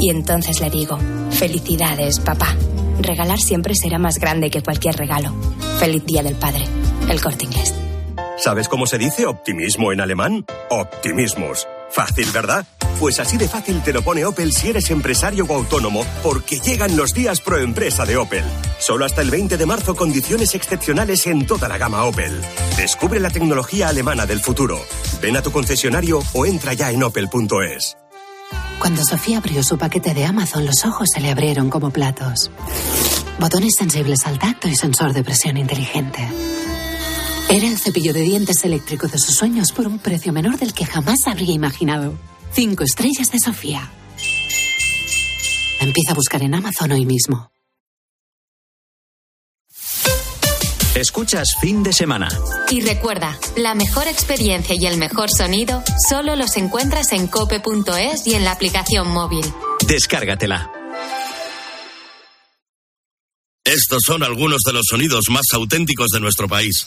Y 0.00 0.08
entonces 0.08 0.60
le 0.60 0.70
digo, 0.70 0.98
felicidades, 1.30 2.20
papá. 2.20 2.56
Regalar 3.00 3.38
siempre 3.38 3.74
será 3.74 3.98
más 3.98 4.18
grande 4.18 4.50
que 4.50 4.62
cualquier 4.62 4.96
regalo. 4.96 5.34
Feliz 5.78 6.06
Día 6.06 6.22
del 6.22 6.34
Padre. 6.34 6.64
El 7.10 7.20
corte 7.20 7.44
inglés. 7.44 7.74
¿Sabes 8.38 8.66
cómo 8.68 8.86
se 8.86 8.96
dice 8.96 9.26
optimismo 9.26 9.92
en 9.92 10.00
alemán? 10.00 10.46
Optimismus. 10.70 11.66
Fácil, 11.90 12.30
¿verdad? 12.32 12.66
Pues 12.98 13.20
así 13.20 13.36
de 13.36 13.48
fácil 13.48 13.82
te 13.82 13.92
lo 13.92 14.02
pone 14.02 14.24
Opel 14.24 14.52
si 14.52 14.68
eres 14.68 14.90
empresario 14.90 15.44
o 15.44 15.54
autónomo, 15.54 16.04
porque 16.22 16.58
llegan 16.60 16.96
los 16.96 17.12
días 17.12 17.40
pro 17.40 17.58
empresa 17.58 18.06
de 18.06 18.16
Opel. 18.16 18.44
Solo 18.78 19.04
hasta 19.04 19.20
el 19.20 19.30
20 19.30 19.56
de 19.56 19.66
marzo 19.66 19.94
condiciones 19.94 20.54
excepcionales 20.54 21.26
en 21.26 21.46
toda 21.46 21.68
la 21.68 21.78
gama 21.78 22.04
Opel. 22.04 22.40
Descubre 22.76 23.20
la 23.20 23.30
tecnología 23.30 23.88
alemana 23.88 24.24
del 24.24 24.40
futuro. 24.40 24.80
Ven 25.20 25.36
a 25.36 25.42
tu 25.42 25.52
concesionario 25.52 26.22
o 26.32 26.46
entra 26.46 26.72
ya 26.72 26.90
en 26.90 27.02
opel.es. 27.02 27.96
Cuando 28.78 29.02
Sofía 29.04 29.38
abrió 29.38 29.62
su 29.62 29.78
paquete 29.78 30.14
de 30.14 30.24
Amazon, 30.24 30.64
los 30.64 30.84
ojos 30.84 31.08
se 31.12 31.20
le 31.20 31.30
abrieron 31.30 31.70
como 31.70 31.90
platos. 31.90 32.50
Botones 33.38 33.74
sensibles 33.76 34.26
al 34.26 34.38
tacto 34.38 34.68
y 34.68 34.74
sensor 34.74 35.12
de 35.12 35.22
presión 35.22 35.56
inteligente. 35.56 36.28
Era 37.48 37.68
el 37.68 37.78
cepillo 37.78 38.12
de 38.12 38.22
dientes 38.22 38.64
eléctrico 38.64 39.06
de 39.06 39.18
sus 39.18 39.36
sueños 39.36 39.70
por 39.70 39.86
un 39.86 40.00
precio 40.00 40.32
menor 40.32 40.58
del 40.58 40.74
que 40.74 40.84
jamás 40.84 41.20
habría 41.26 41.54
imaginado. 41.54 42.18
Cinco 42.52 42.82
estrellas 42.82 43.30
de 43.30 43.38
Sofía. 43.38 43.90
Empieza 45.78 46.12
a 46.12 46.14
buscar 46.14 46.42
en 46.42 46.54
Amazon 46.54 46.90
hoy 46.92 47.06
mismo. 47.06 47.50
Escuchas 50.96 51.48
fin 51.60 51.82
de 51.82 51.92
semana. 51.92 52.28
Y 52.70 52.80
recuerda, 52.80 53.38
la 53.56 53.74
mejor 53.74 54.08
experiencia 54.08 54.74
y 54.74 54.86
el 54.86 54.96
mejor 54.96 55.30
sonido 55.30 55.84
solo 56.08 56.34
los 56.34 56.56
encuentras 56.56 57.12
en 57.12 57.28
cope.es 57.28 58.26
y 58.26 58.34
en 58.34 58.44
la 58.44 58.52
aplicación 58.52 59.08
móvil. 59.08 59.44
Descárgatela. 59.86 60.72
Estos 63.62 64.00
son 64.06 64.22
algunos 64.22 64.62
de 64.62 64.72
los 64.72 64.86
sonidos 64.88 65.26
más 65.28 65.44
auténticos 65.52 66.08
de 66.08 66.20
nuestro 66.20 66.48
país. 66.48 66.86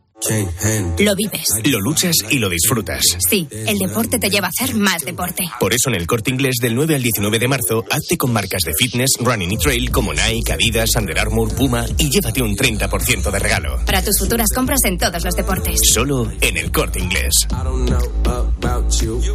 Lo 0.99 1.15
vives. 1.15 1.47
Lo 1.65 1.79
luchas 1.79 2.15
y 2.29 2.37
lo 2.37 2.47
disfrutas. 2.47 3.01
Sí, 3.27 3.47
el 3.51 3.77
deporte 3.79 4.19
te 4.19 4.29
lleva 4.29 4.47
a 4.47 4.49
hacer 4.49 4.75
más 4.75 5.03
deporte. 5.03 5.43
Por 5.59 5.73
eso 5.73 5.89
en 5.89 5.95
el 5.95 6.05
corte 6.05 6.29
inglés 6.29 6.57
del 6.61 6.75
9 6.75 6.95
al 6.95 7.01
19 7.01 7.39
de 7.39 7.47
marzo, 7.47 7.83
hazte 7.89 8.17
con 8.17 8.31
marcas 8.31 8.61
de 8.63 8.71
fitness, 8.77 9.11
running 9.19 9.51
y 9.51 9.57
trail 9.57 9.89
como 9.89 10.13
Nike, 10.13 10.53
Adidas, 10.53 10.91
Under 10.95 11.17
Armour, 11.17 11.55
Puma 11.55 11.85
y 11.97 12.09
llévate 12.09 12.41
un 12.43 12.55
30% 12.55 13.31
de 13.31 13.39
regalo. 13.39 13.83
Para 13.85 14.03
tus 14.03 14.19
futuras 14.19 14.47
compras 14.53 14.81
en 14.85 14.97
todos 14.97 15.23
los 15.23 15.35
deportes. 15.35 15.79
Solo 15.91 16.31
en 16.39 16.57
el 16.57 16.71
corte 16.71 16.99
inglés. 16.99 17.33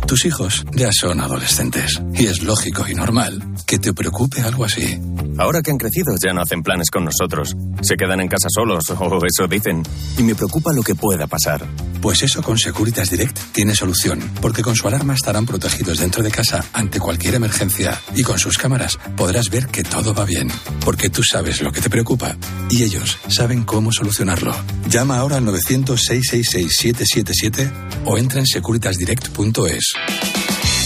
Tus 0.07 0.24
hijos 0.24 0.64
ya 0.72 0.91
son 0.93 1.20
adolescentes 1.20 2.01
y 2.14 2.26
es 2.26 2.43
lógico 2.43 2.87
y 2.89 2.95
normal 2.95 3.43
que 3.66 3.78
te 3.78 3.93
preocupe 3.93 4.41
algo 4.43 4.64
así. 4.64 4.99
Ahora 5.39 5.61
que 5.62 5.72
han 5.72 5.78
crecido 5.78 6.14
ya 6.24 6.32
no 6.32 6.43
hacen 6.43 6.62
planes 6.62 6.91
con 6.91 7.05
nosotros. 7.05 7.55
Se 7.82 7.97
quedan 7.97 8.20
en 8.20 8.28
casa 8.28 8.49
solos, 8.49 8.84
o 8.99 9.18
eso 9.26 9.49
dicen. 9.49 9.82
Y 10.16 10.22
me 10.22 10.34
preocupa 10.34 10.72
lo 10.77 10.83
que 10.83 10.95
pueda 10.95 11.27
pasar. 11.27 11.66
Pues 12.01 12.22
eso 12.22 12.41
con 12.43 12.57
Securitas 12.59 13.11
Direct 13.11 13.37
tiene 13.53 13.74
solución, 13.74 14.20
porque 14.41 14.62
con 14.62 14.77
su 14.77 14.87
alarma 14.87 15.14
estarán 15.14 15.45
protegidos 15.47 15.99
dentro 15.99 16.22
de 16.22 16.31
casa 16.31 16.64
ante 16.72 17.01
cualquier 17.01 17.35
emergencia 17.35 18.01
y 18.14 18.22
con 18.22 18.39
sus 18.39 18.57
cámaras 18.59 18.97
podrás 19.16 19.51
ver 19.51 19.66
que 19.66 19.83
todo 19.83 20.14
va 20.14 20.24
bien, 20.24 20.49
porque 20.85 21.11
tú 21.11 21.24
sabes 21.24 21.62
lo 21.62 21.72
que 21.72 21.81
te 21.81 21.91
preocupa 21.91 22.37
y 22.70 22.85
ellos 22.85 23.18
saben 23.29 23.64
cómo 23.64 23.91
solucionarlo. 23.91 24.55
Llama 24.89 25.18
ahora 25.18 25.39
al 25.39 25.47
900-666-777 25.47 27.72
o 28.05 28.18
entra 28.18 28.39
en 28.39 28.47
securitasdirect.es. 28.47 30.46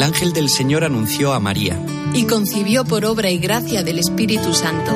El 0.00 0.04
ángel 0.04 0.32
del 0.32 0.48
Señor 0.48 0.82
anunció 0.82 1.34
a 1.34 1.40
María. 1.40 1.78
Y 2.14 2.24
concibió 2.24 2.86
por 2.86 3.04
obra 3.04 3.28
y 3.28 3.36
gracia 3.36 3.82
del 3.82 3.98
Espíritu 3.98 4.54
Santo. 4.54 4.92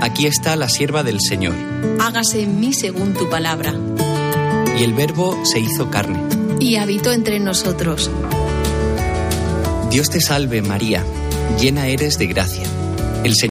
Aquí 0.00 0.26
está 0.26 0.54
la 0.54 0.68
sierva 0.68 1.02
del 1.02 1.20
Señor. 1.20 1.52
Hágase 1.98 2.44
en 2.44 2.60
mí 2.60 2.72
según 2.72 3.12
tu 3.12 3.28
palabra. 3.28 3.74
Y 4.78 4.84
el 4.84 4.94
Verbo 4.94 5.36
se 5.44 5.58
hizo 5.58 5.90
carne. 5.90 6.20
Y 6.60 6.76
habitó 6.76 7.10
entre 7.10 7.40
nosotros. 7.40 8.08
Dios 9.90 10.10
te 10.10 10.20
salve 10.20 10.62
María, 10.62 11.04
llena 11.60 11.88
eres 11.88 12.16
de 12.16 12.28
gracia. 12.28 12.68
El 13.24 13.34
Señor 13.34 13.38